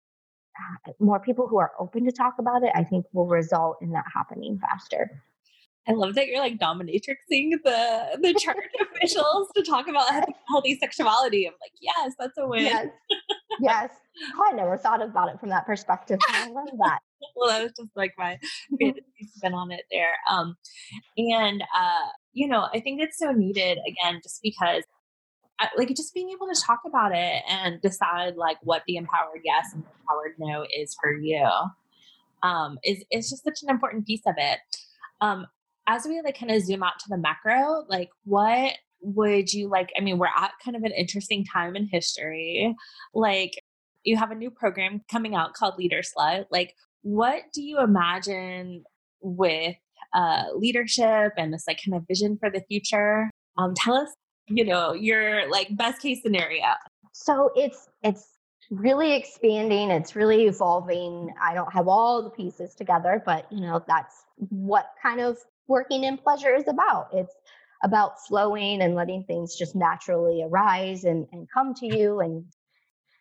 more 1.01 1.19
people 1.19 1.49
who 1.49 1.59
are 1.59 1.73
open 1.81 2.05
to 2.05 2.13
talk 2.13 2.35
about 2.39 2.63
it, 2.63 2.71
I 2.75 2.85
think 2.85 3.07
will 3.13 3.27
result 3.27 3.79
in 3.83 3.91
that 3.91 4.05
happening 4.15 4.59
faster. 4.59 5.23
I 5.87 5.93
love 5.93 6.15
that 6.15 6.29
you're 6.29 6.39
like 6.39 6.59
dominatrixing 6.59 7.63
the 7.63 8.19
the 8.23 8.35
church 8.39 8.57
officials 8.81 9.49
to 9.55 9.63
talk 9.63 9.89
about 9.89 10.25
healthy 10.49 10.79
sexuality. 10.79 11.47
I'm 11.47 11.55
like, 11.61 11.73
yes, 11.81 12.15
that's 12.19 12.39
a 12.39 12.47
win. 12.47 12.63
Yes. 12.63 12.89
yes. 13.61 13.91
Oh, 14.37 14.49
I 14.49 14.55
never 14.55 14.77
thought 14.77 15.03
about 15.03 15.29
it 15.29 15.41
from 15.41 15.49
that 15.49 15.67
perspective. 15.67 16.21
I 16.29 16.49
love 16.49 16.69
that. 16.79 17.01
Well, 17.37 17.49
that 17.49 17.63
was 17.63 17.73
just 17.77 17.91
like 17.97 18.15
my 18.19 18.39
spin 19.37 19.55
on 19.55 19.71
it 19.71 19.85
there. 19.91 20.15
Um, 20.31 20.57
and 21.17 21.63
uh, 21.63 22.09
you 22.33 22.49
know, 22.49 22.69
I 22.73 22.81
think 22.81 23.01
it's 23.01 23.19
so 23.19 23.33
needed 23.33 23.79
again, 23.87 24.21
just 24.23 24.41
because 24.43 24.85
like 25.77 25.89
just 25.95 26.13
being 26.13 26.31
able 26.31 26.53
to 26.53 26.61
talk 26.61 26.81
about 26.85 27.13
it 27.15 27.43
and 27.49 27.81
decide 27.81 28.35
like 28.37 28.59
what 28.63 28.83
the 28.87 28.97
empowered 28.97 29.41
yes 29.45 29.67
and 29.73 29.85
empowered 29.85 30.35
no 30.39 30.67
is 30.77 30.97
for 31.01 31.13
you 31.17 31.49
um, 32.43 32.79
is 32.85 33.05
is 33.11 33.31
just 33.31 33.45
such 33.45 33.63
an 33.63 33.71
important 33.71 34.07
piece 34.07 34.23
of 34.27 34.35
it. 34.37 34.59
Um, 35.21 35.47
as 35.87 36.07
we 36.07 36.21
like 36.23 36.39
kind 36.39 36.53
of 36.53 36.63
zoom 36.63 36.83
out 36.83 36.99
to 37.01 37.07
the 37.09 37.19
macro, 37.19 37.85
like 37.89 38.11
what 38.25 38.73
would 39.01 39.53
you 39.53 39.69
like? 39.69 39.91
I 39.99 40.01
mean, 40.01 40.19
we're 40.19 40.27
at 40.27 40.53
kind 40.65 40.77
of 40.77 40.83
an 40.83 40.93
interesting 40.93 41.45
time 41.45 41.77
in 41.77 41.87
history. 41.87 42.75
Like 43.15 43.53
you 44.05 44.17
have 44.17 44.31
a 44.31 44.35
new 44.35 44.51
program 44.51 45.03
coming 45.11 45.35
out 45.35 45.55
called 45.55 45.79
Leader 45.79 46.03
Slut. 46.03 46.45
Like, 46.51 46.75
what 47.05 47.43
do 47.53 47.63
you 47.63 47.79
imagine 47.81 48.83
with 49.21 49.77
uh, 50.15 50.45
leadership 50.57 51.35
and 51.37 51.53
this 51.53 51.65
like 51.69 51.81
kind 51.85 51.95
of 51.95 52.07
vision 52.09 52.39
for 52.39 52.51
the 52.51 52.63
future? 52.69 53.31
Um, 53.59 53.75
tell 53.77 53.95
us 53.95 54.09
you 54.49 54.65
know 54.65 54.93
your 54.95 55.49
like 55.51 55.69
best 55.77 56.01
case 56.01 56.23
scenario. 56.23 56.65
So 57.13 57.51
it's 57.55 57.89
it's 58.03 58.27
really 58.71 59.15
expanding 59.15 59.91
it's 59.91 60.17
really 60.17 60.47
evolving. 60.47 61.33
I 61.41 61.55
don't 61.55 61.73
have 61.73 61.89
all 61.89 62.23
the 62.23 62.31
pieces 62.31 62.75
together 62.75 63.23
but 63.25 63.47
you 63.53 63.61
know 63.61 63.85
that's 63.87 64.25
what 64.37 64.87
kind 65.01 65.21
of 65.21 65.39
working 65.69 66.05
in 66.05 66.17
pleasure 66.17 66.55
is 66.55 66.69
about. 66.69 67.09
It's 67.13 67.35
about 67.83 68.19
flowing 68.27 68.81
and 68.81 68.95
letting 68.95 69.25
things 69.25 69.57
just 69.57 69.77
naturally 69.77 70.43
arise 70.43 71.05
and, 71.05 71.27
and 71.33 71.47
come 71.53 71.75
to 71.75 71.87
you 71.87 72.21
and 72.21 72.45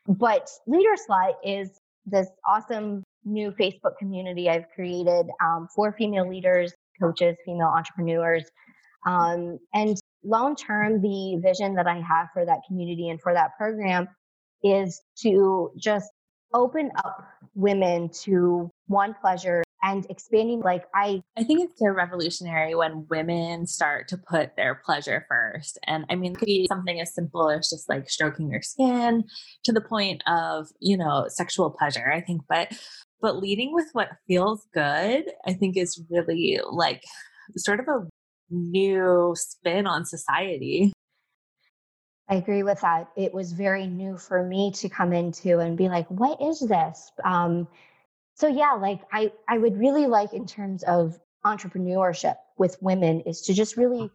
but 0.08 0.50
leader 0.68 0.96
slut 1.10 1.34
is 1.44 1.70
this 2.06 2.28
awesome 2.48 3.04
new 3.26 3.52
facebook 3.52 3.98
community 3.98 4.50
i've 4.50 4.66
created 4.76 5.28
um, 5.44 5.68
for 5.76 5.94
female 5.94 6.28
leaders 6.30 6.74
coaches 7.02 7.36
female 7.46 7.72
entrepreneurs 7.76 8.44
um, 9.06 9.60
and 9.74 9.98
long 10.24 10.56
term, 10.56 11.02
the 11.02 11.40
vision 11.42 11.76
that 11.76 11.88
I 11.88 11.96
have 11.96 12.30
for 12.34 12.46
that 12.46 12.60
community 12.68 13.10
and 13.10 13.22
for 13.22 13.34
that 13.34 13.52
program 13.58 14.08
is 14.64 15.02
to 15.22 15.72
just 15.78 16.10
open 16.54 16.92
up 16.98 17.28
women 17.56 18.10
to 18.10 18.70
one 18.88 19.16
pleasure 19.20 19.64
and 19.82 20.06
expanding 20.10 20.62
like 20.62 20.86
i 20.96 21.22
i 21.36 21.44
think 21.44 21.60
it's 21.62 21.78
so 21.78 21.90
revolutionary 21.90 22.74
when 22.74 23.06
women 23.10 23.68
start 23.68 24.08
to 24.08 24.18
put 24.18 24.56
their 24.56 24.76
pleasure 24.76 25.26
first 25.28 25.78
and 25.86 26.06
i 26.10 26.16
mean 26.16 26.32
it 26.32 26.38
could 26.38 26.46
be 26.46 26.68
something 26.70 27.02
as 27.02 27.14
simple 27.14 27.50
as 27.50 27.70
just 27.70 27.90
like 27.90 28.10
stroking 28.10 28.50
your 28.50 28.62
skin 28.62 29.24
to 29.64 29.72
the 29.74 29.82
point 29.82 30.24
of 30.26 30.68
you 30.80 30.96
know 30.96 31.26
sexual 31.28 31.70
pleasure 31.70 32.12
i 32.12 32.22
think 32.22 32.42
but 32.48 32.72
but 33.24 33.40
leading 33.40 33.74
with 33.74 33.88
what 33.94 34.10
feels 34.28 34.68
good 34.74 35.24
i 35.48 35.54
think 35.54 35.76
is 35.76 36.04
really 36.12 36.60
like 36.72 37.02
sort 37.58 37.80
of 37.80 37.88
a 37.88 38.08
new 38.54 39.34
spin 39.36 39.88
on 39.88 40.06
society. 40.06 40.94
I 42.30 42.36
agree 42.36 42.64
with 42.64 42.82
that. 42.82 43.10
It 43.18 43.34
was 43.34 43.52
very 43.52 43.88
new 43.88 44.18
for 44.18 44.44
me 44.44 44.72
to 44.76 44.90
come 44.90 45.12
into 45.12 45.60
and 45.60 45.78
be 45.78 45.90
like, 45.90 46.08
what 46.08 46.42
is 46.42 46.60
this? 46.60 47.12
Um, 47.24 47.68
so 48.36 48.48
yeah, 48.48 48.74
like 48.74 49.02
I, 49.12 49.32
I 49.48 49.58
would 49.58 49.78
really 49.78 50.08
like 50.08 50.34
in 50.34 50.48
terms 50.48 50.84
of 50.84 51.20
entrepreneurship 51.46 52.36
with 52.58 52.78
women 52.82 53.22
is 53.22 53.42
to 53.42 53.54
just 53.54 53.76
really 53.76 54.10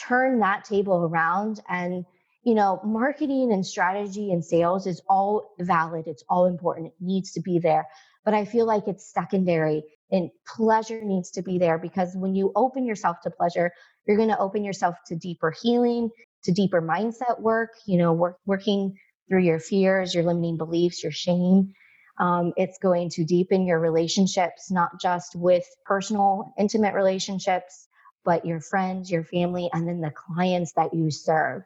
turn 0.00 0.40
that 0.40 0.64
table 0.64 1.04
around 1.04 1.60
and 1.68 2.06
you 2.44 2.54
know 2.54 2.80
marketing 2.82 3.52
and 3.52 3.64
strategy 3.64 4.32
and 4.32 4.42
sales 4.42 4.86
is 4.86 5.02
all 5.06 5.54
valid 5.60 6.06
it's 6.06 6.24
all 6.30 6.46
important 6.46 6.86
it 6.86 6.94
needs 6.98 7.32
to 7.32 7.42
be 7.42 7.58
there 7.58 7.86
but 8.24 8.34
i 8.34 8.44
feel 8.44 8.66
like 8.66 8.86
it's 8.86 9.12
secondary 9.12 9.82
and 10.10 10.30
pleasure 10.46 11.02
needs 11.02 11.30
to 11.30 11.42
be 11.42 11.58
there 11.58 11.78
because 11.78 12.14
when 12.14 12.34
you 12.34 12.52
open 12.54 12.84
yourself 12.84 13.16
to 13.22 13.30
pleasure 13.30 13.72
you're 14.06 14.16
going 14.16 14.28
to 14.28 14.38
open 14.38 14.64
yourself 14.64 14.96
to 15.06 15.16
deeper 15.16 15.52
healing 15.62 16.10
to 16.44 16.52
deeper 16.52 16.82
mindset 16.82 17.40
work 17.40 17.70
you 17.86 17.98
know 17.98 18.12
work, 18.12 18.36
working 18.46 18.96
through 19.28 19.42
your 19.42 19.58
fears 19.58 20.14
your 20.14 20.24
limiting 20.24 20.56
beliefs 20.56 21.02
your 21.02 21.12
shame. 21.12 21.72
Um, 22.18 22.52
it's 22.58 22.78
going 22.78 23.08
to 23.10 23.24
deepen 23.24 23.66
your 23.66 23.80
relationships 23.80 24.70
not 24.70 25.00
just 25.00 25.34
with 25.34 25.64
personal 25.86 26.52
intimate 26.58 26.94
relationships 26.94 27.88
but 28.24 28.44
your 28.44 28.60
friends 28.60 29.10
your 29.10 29.24
family 29.24 29.70
and 29.72 29.88
then 29.88 30.00
the 30.00 30.10
clients 30.10 30.72
that 30.74 30.94
you 30.94 31.10
serve. 31.10 31.62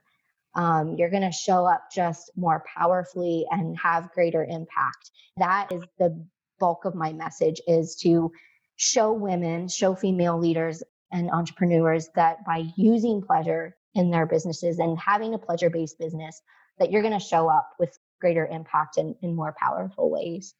Um, 0.55 0.95
you're 0.97 1.11
going 1.11 1.23
to 1.23 1.33
show 1.33 1.66
up 1.66 1.83
just 1.95 2.31
more 2.35 2.64
powerfully 2.75 3.45
and 3.51 3.77
have 3.79 4.11
greater 4.12 4.42
impact. 4.42 5.11
That 5.37 5.71
is 5.71 5.83
the 5.99 6.27
bulk 6.59 6.85
of 6.85 6.95
my 6.95 7.12
message 7.12 7.61
is 7.66 7.97
to 8.03 8.33
show 8.77 9.12
women, 9.12 9.69
show 9.69 9.95
female 9.95 10.38
leaders 10.38 10.83
and 11.12 11.31
entrepreneurs 11.31 12.09
that 12.14 12.45
by 12.45 12.64
using 12.77 13.23
pleasure 13.23 13.77
in 13.95 14.11
their 14.11 14.27
businesses 14.27 14.79
and 14.79 14.99
having 14.99 15.35
a 15.35 15.38
pleasure 15.38 15.71
based 15.71 15.99
business, 15.99 16.40
that 16.79 16.90
you're 16.90 17.03
going 17.03 17.19
to 17.19 17.25
show 17.25 17.49
up 17.49 17.71
with 17.79 17.99
greater 18.21 18.47
impact 18.47 18.99
in, 18.99 19.14
in 19.23 19.35
more 19.35 19.55
powerful 19.59 20.11
ways. 20.11 20.55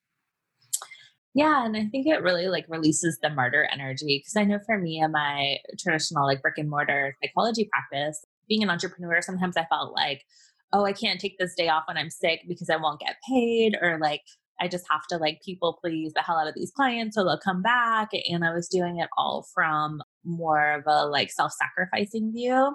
Yeah, 1.35 1.67
and 1.67 1.77
I 1.77 1.85
think 1.85 2.07
it 2.07 2.23
really 2.23 2.49
like 2.49 2.65
releases 2.69 3.19
the 3.21 3.29
martyr 3.29 3.69
energy 3.71 4.21
because 4.21 4.37
I 4.37 4.45
know 4.45 4.59
for 4.65 4.79
me 4.79 5.01
in 5.01 5.13
my 5.13 5.59
traditional 5.79 6.25
like 6.25 6.41
brick 6.41 6.57
and 6.57 6.71
mortar 6.71 7.15
psychology 7.23 7.69
practice, 7.71 8.25
being 8.49 8.63
an 8.63 8.71
entrepreneur, 8.71 9.21
sometimes 9.21 9.57
I 9.59 9.67
felt 9.67 9.93
like, 9.95 10.25
oh, 10.73 10.87
I 10.87 10.95
can't 10.95 11.21
take 11.21 11.37
this 11.39 11.55
day 11.55 11.69
off 11.69 11.85
when 11.89 11.99
I'm 11.99 12.09
sick 12.09 12.41
because 12.49 12.71
I 12.71 12.77
won't 12.77 13.01
get 13.01 13.17
paid, 13.29 13.77
or 13.83 13.99
like 14.01 14.23
I 14.61 14.69
just 14.69 14.87
have 14.91 15.07
to 15.11 15.17
like 15.19 15.41
people 15.45 15.79
please 15.81 16.13
the 16.15 16.23
hell 16.23 16.39
out 16.39 16.49
of 16.49 16.55
these 16.55 16.73
clients 16.73 17.15
so 17.15 17.25
they'll 17.25 17.39
come 17.39 17.63
back. 17.63 18.11
And 18.29 18.45
I 18.45 18.55
was 18.55 18.69
doing 18.69 18.99
it 18.99 19.09
all 19.17 19.47
from 19.55 20.03
more 20.25 20.73
of 20.73 20.85
a 20.87 21.07
like 21.07 21.31
self 21.31 21.53
sacrificing 21.53 22.33
view. 22.33 22.75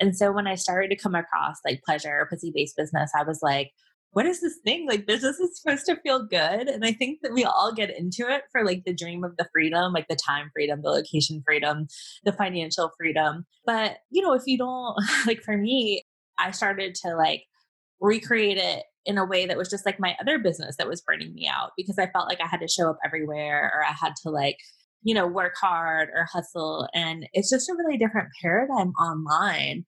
And 0.00 0.16
so 0.16 0.32
when 0.32 0.46
I 0.46 0.54
started 0.54 0.88
to 0.88 0.96
come 0.96 1.14
across 1.14 1.56
like 1.64 1.82
pleasure, 1.84 2.26
pussy 2.30 2.52
based 2.54 2.76
business, 2.76 3.12
I 3.16 3.22
was 3.22 3.40
like, 3.42 3.70
what 4.12 4.26
is 4.26 4.40
this 4.40 4.58
thing? 4.64 4.86
Like 4.88 5.06
business 5.06 5.38
is 5.38 5.60
supposed 5.60 5.86
to 5.86 5.96
feel 5.96 6.24
good. 6.26 6.68
And 6.68 6.84
I 6.84 6.92
think 6.92 7.20
that 7.22 7.32
we 7.32 7.44
all 7.44 7.72
get 7.72 7.96
into 7.96 8.28
it 8.28 8.42
for 8.50 8.64
like 8.64 8.84
the 8.84 8.94
dream 8.94 9.22
of 9.22 9.36
the 9.36 9.48
freedom, 9.52 9.92
like 9.92 10.08
the 10.08 10.16
time 10.16 10.50
freedom, 10.52 10.82
the 10.82 10.90
location 10.90 11.42
freedom, 11.46 11.86
the 12.24 12.32
financial 12.32 12.90
freedom. 12.98 13.46
But, 13.64 13.98
you 14.10 14.22
know, 14.22 14.32
if 14.32 14.42
you 14.46 14.58
don't, 14.58 14.96
like 15.26 15.42
for 15.42 15.56
me, 15.56 16.04
I 16.38 16.50
started 16.50 16.94
to 17.06 17.14
like 17.14 17.44
recreate 18.00 18.58
it 18.58 18.84
in 19.06 19.18
a 19.18 19.24
way 19.24 19.46
that 19.46 19.56
was 19.56 19.70
just 19.70 19.86
like 19.86 19.98
my 19.98 20.14
other 20.20 20.38
business 20.38 20.76
that 20.76 20.88
was 20.88 21.00
burning 21.00 21.32
me 21.34 21.48
out 21.52 21.70
because 21.76 21.98
I 21.98 22.08
felt 22.08 22.28
like 22.28 22.40
I 22.42 22.46
had 22.46 22.60
to 22.60 22.68
show 22.68 22.90
up 22.90 22.98
everywhere 23.04 23.72
or 23.74 23.84
I 23.84 23.92
had 23.92 24.12
to 24.22 24.30
like, 24.30 24.56
you 25.02 25.14
know, 25.14 25.26
work 25.26 25.54
hard 25.60 26.10
or 26.14 26.26
hustle. 26.30 26.88
And 26.94 27.26
it's 27.32 27.50
just 27.50 27.68
a 27.68 27.74
really 27.74 27.96
different 27.96 28.28
paradigm 28.40 28.90
online 29.00 29.84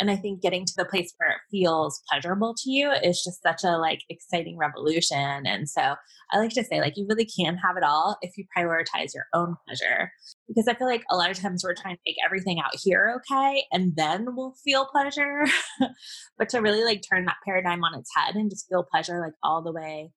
and 0.00 0.10
i 0.10 0.16
think 0.16 0.42
getting 0.42 0.64
to 0.64 0.72
the 0.76 0.84
place 0.84 1.12
where 1.18 1.30
it 1.30 1.40
feels 1.50 2.02
pleasurable 2.10 2.54
to 2.56 2.70
you 2.70 2.90
is 2.90 3.22
just 3.22 3.42
such 3.42 3.62
a 3.62 3.76
like 3.76 4.00
exciting 4.08 4.56
revolution. 4.58 5.46
And 5.46 5.68
so 5.68 5.94
i 6.32 6.38
like 6.38 6.50
to 6.52 6.64
say 6.64 6.80
like 6.80 6.94
you 6.96 7.06
really 7.08 7.26
can 7.26 7.56
have 7.58 7.76
it 7.76 7.84
all 7.84 8.16
if 8.22 8.36
you 8.36 8.44
prioritize 8.56 9.14
your 9.14 9.26
own 9.34 9.56
pleasure. 9.66 10.10
Because 10.48 10.66
i 10.66 10.74
feel 10.74 10.88
like 10.88 11.04
a 11.10 11.16
lot 11.16 11.30
of 11.30 11.38
times 11.38 11.62
we're 11.62 11.74
trying 11.74 11.96
to 11.96 12.02
make 12.06 12.16
everything 12.24 12.58
out 12.58 12.74
here 12.82 13.20
okay 13.20 13.64
and 13.70 13.94
then 13.96 14.34
we'll 14.34 14.54
feel 14.64 14.86
pleasure. 14.86 15.44
But 16.38 16.48
to 16.50 16.60
really 16.60 16.84
like 16.84 17.02
turn 17.02 17.26
that 17.26 17.36
paradigm 17.44 17.84
on 17.84 17.98
its 17.98 18.10
head 18.16 18.34
and 18.34 18.50
just 18.50 18.66
feel 18.68 18.86
pleasure 18.90 19.20
like 19.20 19.34
all 19.42 19.62
the 19.62 19.72
way 19.72 20.10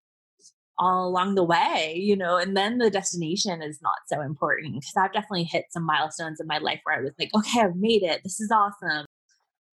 all 0.80 1.08
along 1.08 1.36
the 1.36 1.44
way, 1.44 1.94
you 1.96 2.16
know, 2.16 2.38
and 2.38 2.58
then 2.58 2.80
the 2.80 2.90
destination 2.90 3.62
is 3.62 3.80
not 3.84 3.98
so 4.08 4.22
important. 4.22 4.74
Because 4.74 4.94
I've 4.98 5.14
definitely 5.14 5.44
hit 5.44 5.66
some 5.70 5.86
milestones 5.86 6.40
in 6.40 6.48
my 6.48 6.58
life 6.58 6.80
where 6.84 6.98
I 6.98 7.02
was 7.02 7.12
like, 7.20 7.30
okay, 7.36 7.62
I've 7.62 7.76
made 7.76 8.02
it. 8.02 8.22
This 8.24 8.40
is 8.40 8.52
awesome 8.52 9.06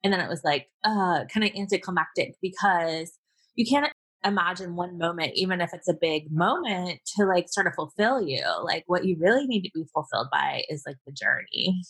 and 0.02 0.12
then 0.12 0.20
it 0.20 0.28
was 0.28 0.42
like 0.44 0.68
uh 0.84 1.24
kind 1.32 1.44
of 1.44 1.50
anticlimactic 1.56 2.34
because 2.42 3.12
you 3.54 3.66
can't 3.66 3.92
imagine 4.24 4.76
one 4.76 4.98
moment, 4.98 5.32
even 5.34 5.60
if 5.60 5.70
it's 5.72 5.88
a 5.88 5.94
big 5.94 6.30
moment, 6.30 7.00
to 7.16 7.24
like 7.24 7.46
sort 7.48 7.66
of 7.66 7.74
fulfill 7.74 8.20
you. 8.20 8.44
Like 8.62 8.84
what 8.86 9.04
you 9.04 9.16
really 9.18 9.46
need 9.46 9.62
to 9.62 9.70
be 9.74 9.84
fulfilled 9.92 10.28
by 10.30 10.62
is 10.68 10.82
like 10.86 10.96
the 11.06 11.12
journey. 11.12 11.82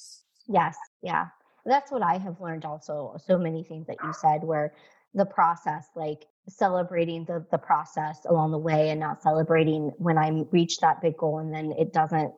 Yes. 0.48 0.76
Yeah. 1.02 1.26
That's 1.66 1.90
what 1.90 2.02
I 2.02 2.18
have 2.18 2.40
learned 2.40 2.64
also. 2.64 3.16
So 3.26 3.38
many 3.38 3.64
things 3.64 3.86
that 3.86 3.98
you 4.02 4.12
said 4.12 4.44
where 4.44 4.72
the 5.14 5.26
process, 5.26 5.86
like 5.96 6.24
celebrating 6.48 7.24
the 7.26 7.44
the 7.50 7.58
process 7.58 8.18
along 8.28 8.52
the 8.52 8.58
way 8.58 8.90
and 8.90 8.98
not 8.98 9.22
celebrating 9.22 9.92
when 9.98 10.18
I 10.18 10.30
reach 10.50 10.78
that 10.78 11.02
big 11.02 11.16
goal 11.16 11.38
and 11.38 11.52
then 11.52 11.72
it 11.78 11.92
doesn't 11.92 12.32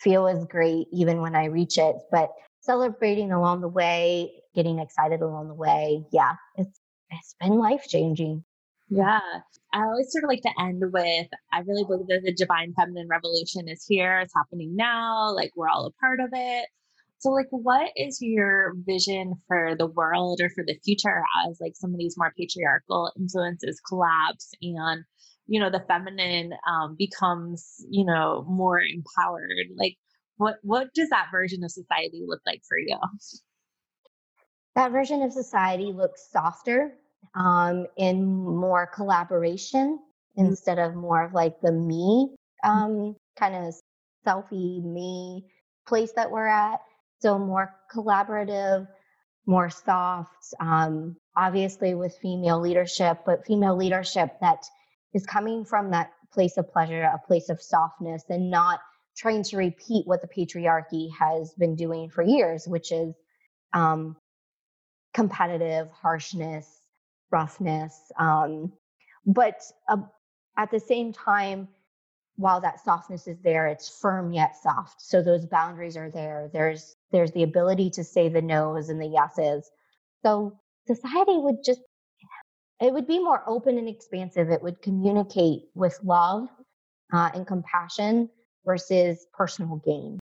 feel 0.00 0.26
as 0.28 0.44
great 0.46 0.86
even 0.92 1.20
when 1.20 1.34
I 1.34 1.46
reach 1.46 1.78
it. 1.78 1.96
But 2.10 2.30
celebrating 2.60 3.32
along 3.32 3.62
the 3.62 3.68
way, 3.68 4.39
getting 4.54 4.78
excited 4.78 5.20
along 5.20 5.48
the 5.48 5.54
way, 5.54 6.04
yeah, 6.12 6.34
it's 6.56 6.80
it's 7.10 7.34
been 7.40 7.58
life 7.58 7.84
changing. 7.88 8.44
Yeah. 8.88 9.20
I 9.72 9.82
always 9.82 10.10
sort 10.10 10.24
of 10.24 10.28
like 10.28 10.42
to 10.42 10.50
end 10.60 10.82
with 10.92 11.28
I 11.52 11.60
really 11.60 11.84
believe 11.84 12.08
that 12.08 12.22
the 12.24 12.34
divine 12.34 12.74
feminine 12.74 13.08
revolution 13.08 13.68
is 13.68 13.84
here. 13.88 14.20
It's 14.20 14.34
happening 14.34 14.74
now. 14.74 15.32
Like 15.34 15.52
we're 15.56 15.68
all 15.68 15.86
a 15.86 15.92
part 16.00 16.20
of 16.20 16.30
it. 16.32 16.66
So, 17.20 17.30
like, 17.32 17.48
what 17.50 17.90
is 17.96 18.22
your 18.22 18.72
vision 18.86 19.34
for 19.46 19.74
the 19.76 19.86
world 19.86 20.40
or 20.40 20.48
for 20.48 20.64
the 20.66 20.78
future 20.82 21.22
as 21.46 21.60
like 21.60 21.76
some 21.76 21.92
of 21.92 21.98
these 21.98 22.16
more 22.16 22.32
patriarchal 22.36 23.12
influences 23.18 23.78
collapse 23.86 24.50
and 24.62 25.04
you 25.46 25.60
know 25.60 25.68
the 25.68 25.84
feminine 25.86 26.52
um, 26.66 26.96
becomes 26.98 27.84
you 27.90 28.06
know 28.06 28.46
more 28.48 28.80
empowered? 28.80 29.68
Like, 29.76 29.98
what 30.38 30.56
what 30.62 30.94
does 30.94 31.10
that 31.10 31.28
version 31.30 31.62
of 31.62 31.70
society 31.70 32.24
look 32.26 32.40
like 32.46 32.62
for 32.66 32.78
you? 32.78 32.98
That 34.74 34.92
version 34.92 35.22
of 35.22 35.32
society 35.32 35.92
looks 35.92 36.28
softer, 36.30 36.94
um, 37.34 37.86
in 37.96 38.24
more 38.24 38.86
collaboration 38.86 39.98
mm-hmm. 40.38 40.46
instead 40.46 40.78
of 40.78 40.94
more 40.94 41.24
of 41.24 41.34
like 41.34 41.60
the 41.60 41.72
me 41.72 42.34
um, 42.64 43.16
kind 43.38 43.54
of 43.54 43.74
selfie 44.26 44.82
me 44.82 45.46
place 45.86 46.12
that 46.16 46.30
we're 46.30 46.46
at. 46.46 46.80
So 47.20 47.38
more 47.38 47.74
collaborative, 47.94 48.88
more 49.46 49.70
soft, 49.70 50.54
um, 50.58 51.16
obviously 51.36 51.94
with 51.94 52.16
female 52.20 52.60
leadership, 52.60 53.20
but 53.26 53.46
female 53.46 53.76
leadership 53.76 54.38
that 54.40 54.64
is 55.12 55.26
coming 55.26 55.64
from 55.64 55.90
that 55.90 56.12
place 56.32 56.56
of 56.56 56.72
pleasure, 56.72 57.02
a 57.02 57.26
place 57.26 57.48
of 57.48 57.60
softness, 57.60 58.22
and 58.28 58.50
not 58.50 58.80
trying 59.16 59.42
to 59.42 59.56
repeat 59.56 60.06
what 60.06 60.22
the 60.22 60.28
patriarchy 60.28 61.08
has 61.18 61.52
been 61.54 61.74
doing 61.74 62.08
for 62.08 62.22
years, 62.22 62.66
which 62.66 62.92
is 62.92 63.14
um, 63.74 64.16
competitive 65.14 65.90
harshness, 65.90 66.82
roughness. 67.30 68.12
Um, 68.18 68.72
but 69.26 69.60
uh, 69.88 69.98
at 70.56 70.70
the 70.70 70.80
same 70.80 71.12
time, 71.12 71.68
while 72.36 72.60
that 72.60 72.82
softness 72.82 73.26
is 73.26 73.38
there, 73.42 73.66
it's 73.66 73.88
firm 74.00 74.32
yet 74.32 74.56
soft. 74.56 75.02
So 75.02 75.22
those 75.22 75.46
boundaries 75.46 75.96
are 75.96 76.10
there. 76.10 76.48
There's 76.52 76.96
there's 77.12 77.32
the 77.32 77.42
ability 77.42 77.90
to 77.90 78.04
say 78.04 78.28
the 78.28 78.40
no's 78.40 78.88
and 78.88 79.00
the 79.00 79.06
yeses. 79.06 79.70
So 80.22 80.58
society 80.86 81.36
would 81.36 81.56
just 81.64 81.80
it 82.80 82.92
would 82.92 83.06
be 83.06 83.18
more 83.18 83.42
open 83.46 83.76
and 83.76 83.88
expansive. 83.88 84.48
It 84.48 84.62
would 84.62 84.80
communicate 84.80 85.64
with 85.74 85.98
love 86.02 86.48
uh, 87.12 87.30
and 87.34 87.46
compassion 87.46 88.30
versus 88.64 89.26
personal 89.34 89.76
gain. 89.84 90.18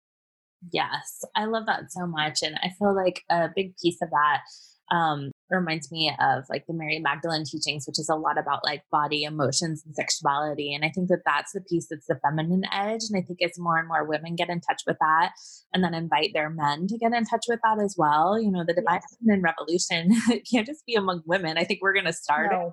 Yes, 0.72 1.24
I 1.36 1.44
love 1.44 1.66
that 1.66 1.92
so 1.92 2.06
much. 2.06 2.42
And 2.42 2.56
I 2.62 2.70
feel 2.78 2.94
like 2.94 3.22
a 3.30 3.48
big 3.54 3.76
piece 3.76 4.02
of 4.02 4.10
that 4.10 4.42
um, 4.90 5.30
reminds 5.50 5.90
me 5.90 6.14
of 6.20 6.44
like 6.48 6.66
the 6.66 6.74
Mary 6.74 6.98
Magdalene 6.98 7.44
teachings, 7.44 7.86
which 7.86 7.98
is 7.98 8.08
a 8.08 8.14
lot 8.14 8.38
about 8.38 8.64
like 8.64 8.82
body, 8.90 9.22
emotions, 9.22 9.82
and 9.84 9.94
sexuality. 9.94 10.74
And 10.74 10.84
I 10.84 10.90
think 10.94 11.08
that 11.08 11.22
that's 11.24 11.52
the 11.52 11.60
piece 11.60 11.88
that's 11.88 12.06
the 12.06 12.18
feminine 12.22 12.64
edge. 12.72 13.02
And 13.08 13.18
I 13.18 13.22
think 13.22 13.40
as 13.42 13.58
more 13.58 13.78
and 13.78 13.88
more 13.88 14.04
women 14.04 14.36
get 14.36 14.50
in 14.50 14.60
touch 14.60 14.82
with 14.86 14.96
that 15.00 15.32
and 15.72 15.82
then 15.82 15.94
invite 15.94 16.30
their 16.34 16.50
men 16.50 16.86
to 16.88 16.98
get 16.98 17.12
in 17.12 17.24
touch 17.24 17.44
with 17.48 17.60
that 17.64 17.82
as 17.82 17.94
well, 17.98 18.40
you 18.40 18.50
know, 18.50 18.64
the 18.66 18.74
divine 18.74 19.00
yes. 19.02 19.16
feminine 19.20 19.42
revolution 19.42 20.42
can't 20.50 20.66
just 20.66 20.84
be 20.86 20.94
among 20.94 21.22
women. 21.26 21.58
I 21.58 21.64
think 21.64 21.80
we're 21.82 21.94
going 21.94 22.04
to 22.06 22.12
start 22.12 22.52
no. 22.52 22.68
it, 22.68 22.72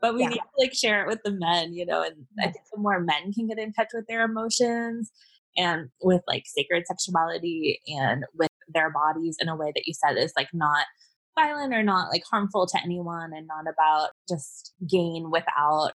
but 0.00 0.14
we 0.14 0.22
yeah. 0.22 0.28
need 0.28 0.38
to 0.38 0.60
like 0.60 0.74
share 0.74 1.02
it 1.02 1.08
with 1.08 1.20
the 1.24 1.32
men, 1.32 1.72
you 1.72 1.86
know, 1.86 2.02
and. 2.02 2.26
I 2.40 2.50
think 2.50 2.64
the 2.72 2.80
more 2.80 3.00
men 3.00 3.32
can 3.32 3.48
get 3.48 3.58
in 3.58 3.72
touch 3.72 3.88
with 3.92 4.06
their 4.08 4.24
emotions 4.24 5.10
and 5.56 5.88
with 6.02 6.22
like 6.28 6.44
sacred 6.46 6.84
sexuality 6.86 7.80
and 7.88 8.24
with 8.38 8.50
their 8.68 8.90
bodies 8.90 9.36
in 9.40 9.48
a 9.48 9.56
way 9.56 9.72
that 9.74 9.86
you 9.86 9.94
said 9.94 10.16
is 10.16 10.32
like 10.36 10.48
not 10.52 10.86
violent 11.38 11.74
or 11.74 11.82
not 11.82 12.10
like 12.10 12.22
harmful 12.30 12.66
to 12.66 12.78
anyone 12.82 13.32
and 13.32 13.46
not 13.46 13.72
about 13.72 14.10
just 14.28 14.72
gain 14.88 15.30
without 15.30 15.92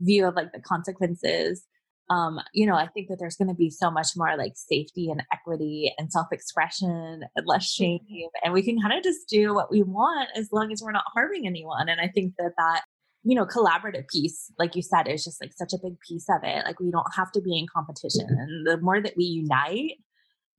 view 0.00 0.26
of 0.26 0.34
like 0.34 0.52
the 0.52 0.60
consequences 0.60 1.64
um, 2.10 2.40
you 2.54 2.66
know, 2.66 2.74
I 2.74 2.86
think 2.86 3.08
that 3.08 3.18
there's 3.18 3.36
going 3.36 3.48
to 3.48 3.54
be 3.54 3.70
so 3.70 3.90
much 3.90 4.08
more 4.16 4.36
like 4.36 4.52
safety 4.54 5.10
and 5.10 5.22
equity 5.32 5.92
and 5.98 6.10
self 6.10 6.28
expression 6.32 7.22
and 7.36 7.46
less 7.46 7.70
shame. 7.70 8.00
And 8.42 8.54
we 8.54 8.62
can 8.62 8.80
kind 8.80 8.96
of 8.96 9.02
just 9.02 9.28
do 9.28 9.54
what 9.54 9.70
we 9.70 9.82
want 9.82 10.30
as 10.34 10.48
long 10.52 10.72
as 10.72 10.80
we're 10.82 10.92
not 10.92 11.04
harming 11.12 11.46
anyone. 11.46 11.88
And 11.88 12.00
I 12.00 12.08
think 12.08 12.34
that 12.38 12.52
that, 12.56 12.82
you 13.24 13.34
know, 13.34 13.44
collaborative 13.44 14.08
piece, 14.08 14.50
like 14.58 14.74
you 14.74 14.82
said, 14.82 15.06
is 15.06 15.24
just 15.24 15.40
like 15.42 15.52
such 15.54 15.72
a 15.74 15.82
big 15.82 16.00
piece 16.00 16.26
of 16.30 16.42
it. 16.42 16.64
Like 16.64 16.80
we 16.80 16.90
don't 16.90 17.14
have 17.14 17.30
to 17.32 17.42
be 17.42 17.58
in 17.58 17.66
competition. 17.66 18.26
And 18.26 18.66
the 18.66 18.78
more 18.78 19.02
that 19.02 19.14
we 19.16 19.24
unite, 19.24 19.98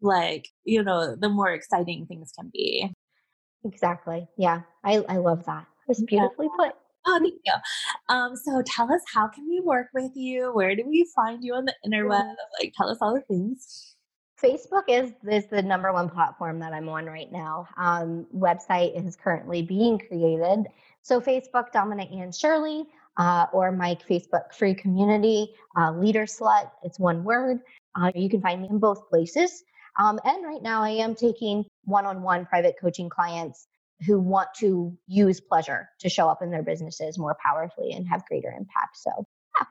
like, 0.01 0.49
you 0.65 0.83
know, 0.83 1.15
the 1.15 1.29
more 1.29 1.51
exciting 1.51 2.05
things 2.05 2.31
can 2.37 2.51
be. 2.53 2.93
Exactly. 3.65 4.27
Yeah. 4.37 4.61
I, 4.83 5.03
I 5.09 5.17
love 5.17 5.45
that. 5.45 5.65
It's 5.87 6.01
beautifully 6.01 6.47
yeah. 6.47 6.65
put. 6.65 6.75
Oh, 7.07 7.19
thank 7.19 7.41
you. 7.45 7.53
Um, 8.09 8.35
so 8.35 8.61
tell 8.65 8.91
us 8.93 9.01
how 9.13 9.27
can 9.27 9.47
we 9.49 9.61
work 9.61 9.87
with 9.93 10.11
you? 10.15 10.51
Where 10.53 10.75
do 10.75 10.83
we 10.87 11.07
find 11.15 11.43
you 11.43 11.55
on 11.55 11.65
the 11.65 11.73
interweb? 11.85 12.35
Like 12.61 12.73
tell 12.75 12.89
us 12.89 12.97
all 13.01 13.15
the 13.15 13.21
things. 13.21 13.95
Facebook 14.41 14.83
is 14.87 15.11
is 15.29 15.47
the 15.47 15.61
number 15.61 15.91
one 15.91 16.09
platform 16.09 16.59
that 16.59 16.73
I'm 16.73 16.87
on 16.87 17.05
right 17.05 17.31
now. 17.31 17.67
Um, 17.77 18.25
website 18.35 18.95
is 19.05 19.15
currently 19.15 19.61
being 19.61 19.99
created. 19.99 20.67
So 21.01 21.19
Facebook, 21.19 21.71
Domina 21.73 22.03
and 22.11 22.33
Shirley, 22.33 22.85
uh, 23.17 23.47
or 23.51 23.71
my 23.71 23.97
Facebook 24.09 24.53
free 24.53 24.73
community, 24.73 25.53
uh, 25.77 25.91
Leader 25.91 26.25
Slut. 26.25 26.71
It's 26.83 26.99
one 26.99 27.23
word. 27.23 27.59
Uh, 27.95 28.11
you 28.15 28.29
can 28.29 28.41
find 28.41 28.61
me 28.61 28.69
in 28.69 28.79
both 28.79 29.09
places. 29.09 29.63
Um, 29.99 30.19
and 30.23 30.45
right 30.45 30.61
now, 30.61 30.81
I 30.81 30.91
am 30.91 31.15
taking 31.15 31.65
one 31.89 32.05
on 32.05 32.21
one 32.21 32.45
private 32.45 32.75
coaching 32.81 33.09
clients 33.09 33.67
who 34.05 34.19
want 34.19 34.49
to 34.59 34.97
use 35.07 35.41
pleasure 35.41 35.89
to 35.99 36.09
show 36.09 36.29
up 36.29 36.41
in 36.41 36.51
their 36.51 36.63
businesses 36.63 37.17
more 37.17 37.35
powerfully 37.43 37.91
and 37.91 38.07
have 38.07 38.25
greater 38.25 38.49
impact. 38.49 38.95
So, 38.95 39.11
yeah. 39.59 39.65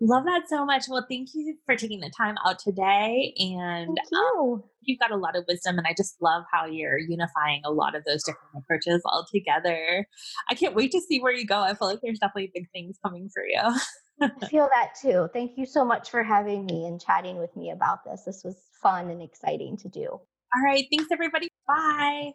Love 0.00 0.24
that 0.24 0.42
so 0.48 0.64
much. 0.64 0.84
Well, 0.88 1.04
thank 1.08 1.28
you 1.34 1.56
for 1.66 1.76
taking 1.76 2.00
the 2.00 2.10
time 2.16 2.36
out 2.46 2.58
today. 2.58 3.34
And 3.38 3.98
you. 4.10 4.18
um, 4.18 4.62
you've 4.82 4.98
got 4.98 5.10
a 5.10 5.16
lot 5.16 5.36
of 5.36 5.44
wisdom, 5.48 5.78
and 5.78 5.86
I 5.86 5.94
just 5.96 6.16
love 6.22 6.44
how 6.52 6.66
you're 6.66 6.98
unifying 6.98 7.62
a 7.64 7.70
lot 7.70 7.94
of 7.94 8.04
those 8.04 8.22
different 8.24 8.50
approaches 8.56 9.02
all 9.04 9.26
together. 9.32 10.06
I 10.50 10.54
can't 10.54 10.74
wait 10.74 10.92
to 10.92 11.00
see 11.00 11.20
where 11.20 11.32
you 11.32 11.46
go. 11.46 11.60
I 11.60 11.74
feel 11.74 11.88
like 11.88 12.00
there's 12.02 12.18
definitely 12.18 12.50
big 12.54 12.70
things 12.72 12.98
coming 13.04 13.28
for 13.32 13.44
you. 13.44 13.78
I 14.20 14.46
feel 14.46 14.68
that 14.72 14.94
too. 15.00 15.28
Thank 15.32 15.58
you 15.58 15.66
so 15.66 15.84
much 15.84 16.10
for 16.10 16.22
having 16.22 16.64
me 16.64 16.86
and 16.86 17.00
chatting 17.00 17.38
with 17.38 17.54
me 17.56 17.70
about 17.70 18.04
this. 18.04 18.22
This 18.24 18.42
was 18.44 18.56
fun 18.82 19.10
and 19.10 19.22
exciting 19.22 19.76
to 19.78 19.88
do. 19.88 20.20
All 20.54 20.62
right. 20.64 20.86
Thanks, 20.90 21.06
everybody. 21.12 21.48
Bye. 21.66 22.32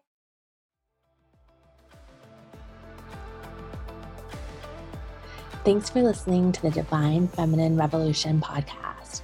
Thanks 5.66 5.90
for 5.90 6.02
listening 6.02 6.52
to 6.52 6.62
the 6.62 6.72
Divine 6.72 7.28
Feminine 7.30 7.78
Revolution 7.78 8.42
podcast. 8.42 9.22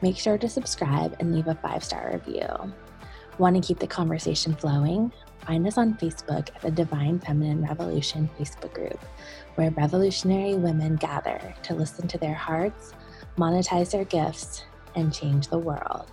Make 0.00 0.16
sure 0.16 0.38
to 0.38 0.48
subscribe 0.48 1.14
and 1.20 1.34
leave 1.34 1.48
a 1.48 1.54
five 1.54 1.84
star 1.84 2.10
review. 2.12 2.48
Want 3.38 3.56
to 3.56 3.66
keep 3.66 3.78
the 3.78 3.86
conversation 3.86 4.54
flowing? 4.54 5.12
Find 5.46 5.66
us 5.66 5.76
on 5.76 5.94
Facebook 5.94 6.48
at 6.54 6.62
the 6.62 6.70
Divine 6.70 7.18
Feminine 7.18 7.62
Revolution 7.62 8.28
Facebook 8.38 8.72
group 8.72 8.98
where 9.54 9.70
revolutionary 9.72 10.54
women 10.54 10.96
gather 10.96 11.54
to 11.62 11.74
listen 11.74 12.08
to 12.08 12.18
their 12.18 12.34
hearts, 12.34 12.92
monetize 13.36 13.90
their 13.90 14.04
gifts, 14.04 14.64
and 14.94 15.12
change 15.12 15.48
the 15.48 15.58
world. 15.58 16.10